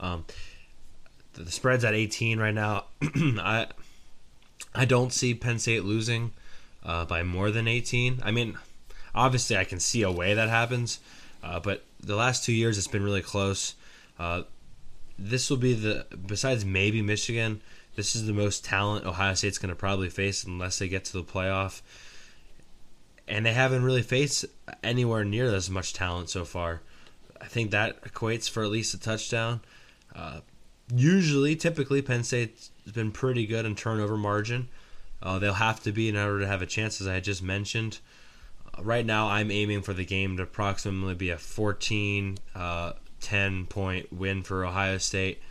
Um, 0.00 0.24
the, 1.34 1.44
the 1.44 1.50
spread's 1.52 1.84
at 1.84 1.94
18 1.94 2.38
right 2.38 2.54
now. 2.54 2.86
I 3.02 3.68
I 4.74 4.84
don't 4.84 5.12
see 5.12 5.34
Penn 5.34 5.58
State 5.58 5.84
losing 5.84 6.32
uh, 6.84 7.04
by 7.04 7.22
more 7.22 7.50
than 7.50 7.68
18. 7.68 8.20
I 8.24 8.30
mean, 8.30 8.58
obviously 9.14 9.56
I 9.56 9.64
can 9.64 9.80
see 9.80 10.02
a 10.02 10.10
way 10.10 10.34
that 10.34 10.48
happens, 10.48 11.00
uh, 11.42 11.60
but 11.60 11.84
the 12.00 12.16
last 12.16 12.44
two 12.44 12.52
years 12.52 12.78
it's 12.78 12.86
been 12.86 13.02
really 13.02 13.22
close. 13.22 13.74
Uh, 14.18 14.42
this 15.18 15.50
will 15.50 15.56
be 15.56 15.74
the 15.74 16.06
besides 16.26 16.64
maybe 16.64 17.02
Michigan. 17.02 17.60
This 17.96 18.14
is 18.14 18.26
the 18.26 18.32
most 18.32 18.64
talent 18.64 19.04
Ohio 19.04 19.34
State's 19.34 19.58
going 19.58 19.70
to 19.70 19.76
probably 19.76 20.08
face 20.08 20.44
unless 20.44 20.78
they 20.78 20.88
get 20.88 21.04
to 21.06 21.12
the 21.12 21.24
playoff. 21.24 21.82
And 23.26 23.44
they 23.44 23.52
haven't 23.52 23.82
really 23.82 24.02
faced 24.02 24.46
anywhere 24.82 25.24
near 25.24 25.52
as 25.52 25.68
much 25.68 25.92
talent 25.92 26.30
so 26.30 26.44
far. 26.44 26.80
I 27.40 27.46
think 27.46 27.72
that 27.72 28.02
equates 28.02 28.48
for 28.48 28.62
at 28.62 28.70
least 28.70 28.94
a 28.94 29.00
touchdown. 29.00 29.60
Uh, 30.14 30.40
usually, 30.94 31.56
typically, 31.56 32.00
Penn 32.00 32.22
State's 32.22 32.70
been 32.94 33.10
pretty 33.10 33.46
good 33.46 33.66
in 33.66 33.74
turnover 33.74 34.16
margin. 34.16 34.68
Uh, 35.22 35.38
they'll 35.38 35.54
have 35.54 35.82
to 35.82 35.92
be 35.92 36.08
in 36.08 36.16
order 36.16 36.40
to 36.40 36.46
have 36.46 36.62
a 36.62 36.66
chance, 36.66 37.00
as 37.00 37.08
I 37.08 37.20
just 37.20 37.42
mentioned. 37.42 37.98
Right 38.80 39.04
now, 39.04 39.28
I'm 39.28 39.50
aiming 39.50 39.82
for 39.82 39.92
the 39.92 40.04
game 40.04 40.36
to 40.36 40.44
approximately 40.44 41.14
be 41.14 41.30
a 41.30 41.38
14 41.38 42.38
uh, 42.54 42.92
10 43.20 43.66
point 43.66 44.12
win 44.12 44.42
for 44.42 44.64
Ohio 44.64 44.98
State. 44.98 45.42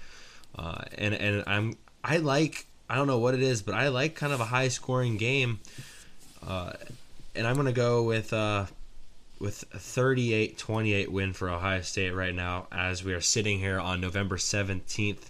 Uh, 0.56 0.82
and, 0.98 1.14
and 1.14 1.44
I'm 1.46 1.78
I 2.04 2.18
like 2.18 2.66
I 2.90 2.96
don't 2.96 3.08
know 3.08 3.20
what 3.20 3.34
it 3.34 3.42
is, 3.42 3.62
but 3.62 3.76
I 3.76 3.90
like 3.90 4.16
kind 4.16 4.34
of 4.34 4.40
a 4.40 4.46
high 4.46 4.70
scoring 4.70 5.18
game. 5.18 5.60
Uh, 6.46 6.74
and 7.36 7.46
I'm 7.46 7.56
gonna 7.56 7.74
go 7.74 8.04
with 8.04 8.32
uh, 8.34 8.66
with 9.40 9.64
a 9.74 9.78
38-28 9.78 11.10
win 11.10 11.34
for 11.34 11.50
Ohio 11.50 11.82
State 11.82 12.12
right 12.12 12.34
now, 12.34 12.68
as 12.72 13.04
we 13.04 13.14
are 13.14 13.22
sitting 13.22 13.60
here 13.60 13.80
on 13.80 14.02
November 14.02 14.38
17th. 14.38 15.30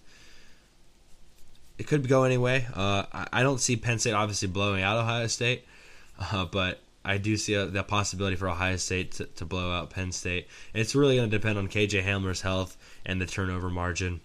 It 1.77 1.87
could 1.87 2.07
go 2.07 2.23
anyway. 2.23 2.65
Uh, 2.73 3.03
I, 3.11 3.27
I 3.33 3.43
don't 3.43 3.59
see 3.59 3.75
Penn 3.75 3.99
State 3.99 4.13
obviously 4.13 4.47
blowing 4.47 4.81
out 4.81 4.97
Ohio 4.97 5.27
State, 5.27 5.65
uh, 6.19 6.45
but 6.45 6.79
I 7.07 7.17
do 7.17 7.37
see 7.37 7.53
a, 7.53 7.65
the 7.65 7.83
possibility 7.83 8.35
for 8.35 8.49
Ohio 8.49 8.75
State 8.75 9.13
to, 9.13 9.25
to 9.25 9.45
blow 9.45 9.71
out 9.71 9.89
Penn 9.89 10.11
State. 10.11 10.47
It's 10.73 10.93
really 10.93 11.15
going 11.15 11.29
to 11.29 11.37
depend 11.37 11.57
on 11.57 11.69
KJ 11.69 12.03
Hamler's 12.03 12.41
health 12.41 12.77
and 13.05 13.21
the 13.21 13.25
turnover 13.25 13.69
margin. 13.69 14.19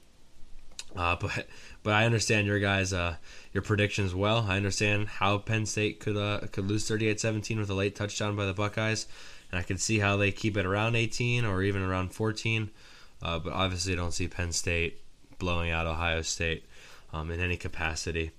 Uh, 0.97 1.17
but 1.21 1.47
but 1.85 1.95
I 1.95 2.05
understand 2.05 2.47
your 2.49 2.59
guys 2.59 2.93
uh, 2.93 3.17
your 3.53 3.63
predictions 3.63 4.15
well. 4.15 4.47
I 4.49 4.57
understand 4.57 5.07
how 5.07 5.39
Penn 5.39 5.65
State 5.65 6.01
could 6.01 6.17
uh, 6.17 6.41
could 6.51 6.67
lose 6.67 6.89
38-17 6.89 7.59
with 7.59 7.71
a 7.71 7.75
late 7.75 7.95
touchdown 7.95 8.35
by 8.35 8.47
the 8.47 8.53
Buckeyes, 8.53 9.07
and 9.53 9.61
I 9.61 9.63
can 9.63 9.79
see 9.79 10.01
how 10.01 10.17
they 10.17 10.33
keep 10.33 10.57
it 10.57 10.67
around 10.67 10.97
18 10.97 11.45
or 11.45 11.63
even 11.63 11.83
around 11.83 12.13
14. 12.13 12.69
Uh, 13.23 13.39
but 13.39 13.53
obviously, 13.53 13.93
I 13.93 13.97
don't 13.97 14.13
see 14.13 14.27
Penn 14.27 14.51
State 14.51 15.01
blowing 15.39 15.71
out 15.71 15.87
Ohio 15.87 16.23
State 16.23 16.65
um, 17.13 17.31
in 17.31 17.39
any 17.39 17.57
capacity. 17.57 18.33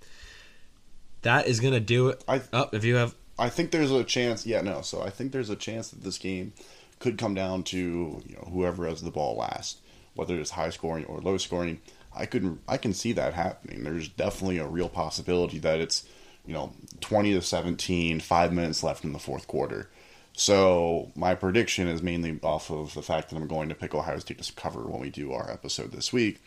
That 1.22 1.48
is 1.48 1.62
going 1.62 1.74
to 1.74 1.80
do 1.80 2.10
it. 2.10 2.22
I, 2.28 2.42
oh, 2.52 2.70
if 2.74 2.84
you 2.84 2.96
have, 2.96 3.16
I 3.38 3.50
think 3.50 3.72
there's 3.72 3.92
a 3.92 4.04
chance. 4.04 4.46
Yeah, 4.46 4.62
no. 4.62 4.82
So 4.82 5.02
I 5.02 5.10
think 5.10 5.32
there's 5.32 5.50
a 5.50 5.56
chance 5.56 5.90
that 5.90 6.04
this 6.04 6.18
game 6.18 6.54
could 7.00 7.18
come 7.18 7.34
down 7.34 7.64
to 7.64 7.78
you 7.78 8.36
know 8.36 8.50
whoever 8.52 8.88
has 8.88 9.02
the 9.02 9.12
ball 9.12 9.36
last, 9.36 9.80
whether 10.14 10.40
it's 10.40 10.52
high 10.52 10.70
scoring 10.70 11.06
or 11.06 11.20
low 11.20 11.38
scoring. 11.38 11.82
I 12.16 12.26
couldn't. 12.26 12.62
I 12.68 12.78
can 12.78 12.94
see 12.94 13.12
that 13.14 13.34
happening. 13.34 13.84
There's 13.84 14.08
definitely 14.08 14.60
a 14.60 14.68
real 14.68 14.90
possibility 14.90 15.60
that 15.60 15.80
it's 15.80 16.08
you 16.46 16.54
know 16.54 16.74
20 17.02 17.34
to 17.34 17.42
17, 17.42 18.20
five 18.20 18.54
minutes 18.54 18.84
left 18.84 19.04
in 19.04 19.14
the 19.14 19.20
fourth 19.20 19.48
quarter. 19.48 19.90
So 20.36 21.12
my 21.16 21.36
prediction 21.36 21.88
is 21.88 22.02
mainly 22.02 22.40
off 22.42 22.72
of 22.72 22.94
the 22.96 23.04
fact 23.04 23.30
that 23.30 23.36
I'm 23.36 23.48
going 23.48 23.70
to 23.70 23.76
pick 23.76 23.94
Ohio 23.94 24.18
State 24.20 24.42
to 24.42 24.54
cover 24.54 24.82
when 24.82 25.00
we 25.00 25.12
do 25.12 25.32
our 25.32 25.50
episode 25.50 25.92
this 25.92 26.12
week, 26.12 26.42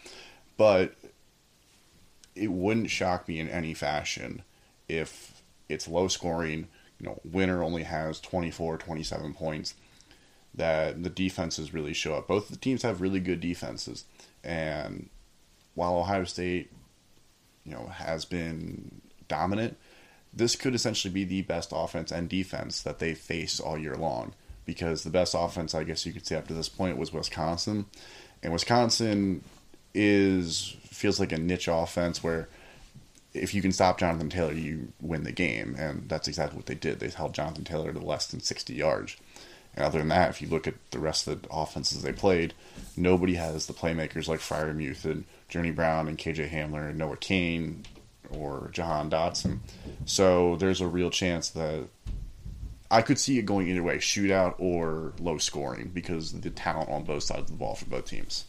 but 0.56 0.94
it 2.34 2.50
wouldn't 2.50 2.90
shock 2.90 3.28
me 3.28 3.38
in 3.38 3.48
any 3.48 3.74
fashion 3.74 4.42
if 4.88 5.42
it's 5.68 5.88
low 5.88 6.08
scoring. 6.08 6.68
You 7.00 7.06
know, 7.06 7.20
winner 7.24 7.62
only 7.62 7.82
has 7.82 8.20
24, 8.20 8.78
27 8.78 9.34
points. 9.34 9.74
That 10.54 11.02
the 11.02 11.10
defenses 11.10 11.74
really 11.74 11.92
show 11.92 12.14
up. 12.14 12.26
Both 12.26 12.48
the 12.48 12.56
teams 12.56 12.82
have 12.82 13.02
really 13.02 13.20
good 13.20 13.40
defenses, 13.40 14.04
and 14.42 15.10
while 15.74 15.96
Ohio 15.98 16.24
State, 16.24 16.72
you 17.64 17.72
know, 17.72 17.88
has 17.88 18.24
been 18.24 19.02
dominant, 19.28 19.76
this 20.32 20.56
could 20.56 20.74
essentially 20.74 21.12
be 21.12 21.24
the 21.24 21.42
best 21.42 21.72
offense 21.74 22.10
and 22.10 22.28
defense 22.28 22.80
that 22.82 22.98
they 23.00 23.12
face 23.14 23.60
all 23.60 23.76
year 23.76 23.96
long. 23.96 24.32
because 24.66 25.04
the 25.04 25.10
best 25.10 25.34
offense, 25.38 25.74
I 25.74 25.84
guess 25.84 26.04
you 26.04 26.12
could 26.12 26.26
say 26.26 26.36
up 26.36 26.48
to 26.48 26.54
this 26.54 26.68
point, 26.68 26.98
was 26.98 27.12
Wisconsin, 27.12 27.86
and 28.42 28.52
Wisconsin 28.52 29.42
is 29.94 30.76
feels 30.90 31.18
like 31.18 31.32
a 31.32 31.38
niche 31.38 31.68
offense 31.68 32.22
where 32.22 32.48
if 33.36 33.54
you 33.54 33.62
can 33.62 33.72
stop 33.72 33.98
Jonathan 33.98 34.30
Taylor, 34.30 34.52
you 34.52 34.92
win 35.00 35.24
the 35.24 35.32
game, 35.32 35.76
and 35.78 36.08
that's 36.08 36.28
exactly 36.28 36.56
what 36.56 36.66
they 36.66 36.74
did. 36.74 37.00
They 37.00 37.08
held 37.08 37.34
Jonathan 37.34 37.64
Taylor 37.64 37.92
to 37.92 37.98
less 37.98 38.26
than 38.26 38.40
60 38.40 38.74
yards. 38.74 39.16
And 39.74 39.84
other 39.84 39.98
than 39.98 40.08
that, 40.08 40.30
if 40.30 40.40
you 40.40 40.48
look 40.48 40.66
at 40.66 40.74
the 40.90 40.98
rest 40.98 41.26
of 41.26 41.42
the 41.42 41.48
offenses 41.50 42.02
they 42.02 42.12
played, 42.12 42.54
nobody 42.96 43.34
has 43.34 43.66
the 43.66 43.74
playmakers 43.74 44.26
like 44.26 44.40
Freiermuth 44.40 45.04
and 45.04 45.24
Journey 45.48 45.70
Brown 45.70 46.08
and 46.08 46.16
KJ 46.16 46.50
Hamler 46.50 46.88
and 46.88 46.98
Noah 46.98 47.18
Cain 47.18 47.84
or 48.30 48.70
Jahan 48.72 49.10
Dotson. 49.10 49.58
So 50.06 50.56
there's 50.56 50.80
a 50.80 50.86
real 50.86 51.10
chance 51.10 51.50
that 51.50 51.88
I 52.90 53.02
could 53.02 53.18
see 53.18 53.38
it 53.38 53.42
going 53.42 53.68
either 53.68 53.82
way, 53.82 53.98
shootout 53.98 54.54
or 54.58 55.12
low 55.20 55.38
scoring, 55.38 55.90
because 55.92 56.32
the 56.32 56.50
talent 56.50 56.88
on 56.88 57.04
both 57.04 57.24
sides 57.24 57.42
of 57.42 57.48
the 57.48 57.54
ball 57.54 57.74
for 57.74 57.86
both 57.86 58.06
teams. 58.06 58.44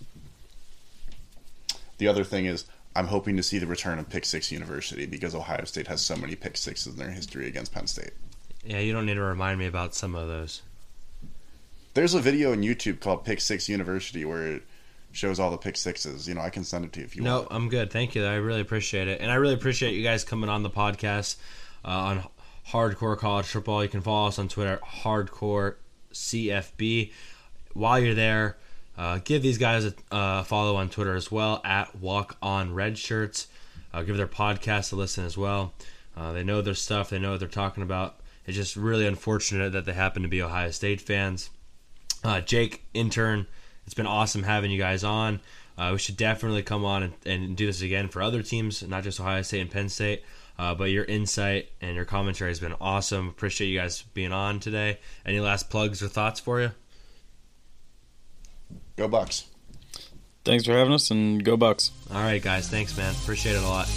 The 1.97 2.07
other 2.07 2.23
thing 2.23 2.45
is, 2.45 2.65
I'm 2.97 3.07
hoping 3.07 3.37
to 3.37 3.43
see 3.43 3.59
the 3.59 3.67
return 3.67 3.99
of 3.99 4.09
Pick 4.09 4.25
Six 4.25 4.51
University 4.51 5.05
because 5.05 5.35
Ohio 5.35 5.65
State 5.65 5.85
has 5.87 6.01
so 6.01 6.15
many 6.15 6.35
pick 6.35 6.57
sixes 6.57 6.93
in 6.93 6.99
their 6.99 7.11
history 7.11 7.47
against 7.47 7.71
Penn 7.71 7.85
State. 7.85 8.09
Yeah, 8.65 8.79
you 8.79 8.91
don't 8.91 9.05
need 9.05 9.13
to 9.13 9.21
remind 9.21 9.59
me 9.59 9.67
about 9.67 9.93
some 9.93 10.15
of 10.15 10.27
those. 10.27 10.63
There's 11.93 12.15
a 12.15 12.19
video 12.19 12.53
on 12.53 12.63
YouTube 12.63 12.99
called 12.99 13.23
Pick 13.23 13.39
Six 13.39 13.69
University 13.69 14.25
where 14.25 14.47
it 14.47 14.63
shows 15.11 15.39
all 15.39 15.51
the 15.51 15.57
pick 15.57 15.77
sixes. 15.77 16.27
You 16.27 16.33
know, 16.33 16.41
I 16.41 16.49
can 16.49 16.63
send 16.63 16.85
it 16.85 16.93
to 16.93 16.99
you 17.01 17.05
if 17.05 17.15
you 17.15 17.21
No, 17.21 17.39
want. 17.39 17.51
No, 17.51 17.55
I'm 17.55 17.69
good. 17.69 17.91
Thank 17.91 18.15
you. 18.15 18.25
I 18.25 18.35
really 18.35 18.61
appreciate 18.61 19.07
it. 19.07 19.21
And 19.21 19.31
I 19.31 19.35
really 19.35 19.53
appreciate 19.53 19.93
you 19.93 20.03
guys 20.03 20.23
coming 20.23 20.49
on 20.49 20.63
the 20.63 20.69
podcast 20.69 21.37
uh, 21.85 21.89
on 21.89 22.23
Hardcore 22.69 23.17
College 23.17 23.45
Football. 23.45 23.83
You 23.83 23.89
can 23.89 24.01
follow 24.01 24.27
us 24.27 24.39
on 24.39 24.47
Twitter, 24.47 24.79
Hardcore 24.83 25.75
CFB. 26.13 27.11
While 27.73 27.99
you're 27.99 28.15
there, 28.15 28.57
uh, 28.97 29.19
give 29.23 29.43
these 29.43 29.57
guys 29.57 29.85
a 29.85 29.93
uh, 30.11 30.43
follow 30.43 30.75
on 30.75 30.89
Twitter 30.89 31.15
as 31.15 31.31
well, 31.31 31.61
at 31.63 31.95
Walk 31.95 32.37
On 32.41 32.73
Red 32.73 32.97
Shirts. 32.97 33.47
Uh, 33.93 34.01
give 34.01 34.17
their 34.17 34.27
podcast 34.27 34.91
a 34.91 34.95
listen 34.95 35.23
as 35.23 35.37
well. 35.37 35.73
Uh, 36.15 36.31
they 36.31 36.43
know 36.43 36.61
their 36.61 36.73
stuff, 36.73 37.09
they 37.09 37.19
know 37.19 37.31
what 37.31 37.39
they're 37.39 37.47
talking 37.47 37.83
about. 37.83 38.19
It's 38.45 38.57
just 38.57 38.75
really 38.75 39.05
unfortunate 39.05 39.71
that 39.73 39.85
they 39.85 39.93
happen 39.93 40.23
to 40.23 40.27
be 40.27 40.41
Ohio 40.41 40.71
State 40.71 41.01
fans. 41.01 41.49
Uh, 42.23 42.41
Jake, 42.41 42.85
intern, 42.93 43.45
it's 43.85 43.93
been 43.93 44.07
awesome 44.07 44.43
having 44.43 44.71
you 44.71 44.79
guys 44.79 45.03
on. 45.03 45.41
Uh, 45.77 45.89
we 45.91 45.99
should 45.99 46.17
definitely 46.17 46.63
come 46.63 46.83
on 46.83 47.03
and, 47.03 47.13
and 47.25 47.55
do 47.55 47.67
this 47.67 47.83
again 47.83 48.07
for 48.07 48.21
other 48.23 48.41
teams, 48.41 48.81
not 48.87 49.03
just 49.03 49.19
Ohio 49.19 49.43
State 49.43 49.61
and 49.61 49.69
Penn 49.69 49.89
State. 49.89 50.23
But 50.57 50.85
your 50.85 51.05
insight 51.05 51.69
and 51.81 51.95
your 51.95 52.05
commentary 52.05 52.49
has 52.49 52.59
been 52.59 52.73
awesome. 52.81 53.27
Appreciate 53.29 53.67
you 53.67 53.77
guys 53.77 54.01
being 54.15 54.31
on 54.31 54.59
today. 54.59 54.97
Any 55.23 55.39
last 55.39 55.69
plugs 55.69 56.01
or 56.01 56.07
thoughts 56.07 56.39
for 56.39 56.59
you? 56.59 56.71
Go 58.97 59.07
Bucks. 59.07 59.45
Thanks 60.43 60.65
for 60.65 60.71
having 60.71 60.93
us, 60.93 61.11
and 61.11 61.43
go 61.43 61.55
Bucks. 61.55 61.91
All 62.11 62.21
right, 62.21 62.41
guys. 62.41 62.69
Thanks, 62.69 62.97
man. 62.97 63.13
Appreciate 63.21 63.55
it 63.55 63.63
a 63.63 63.67
lot. 63.67 63.87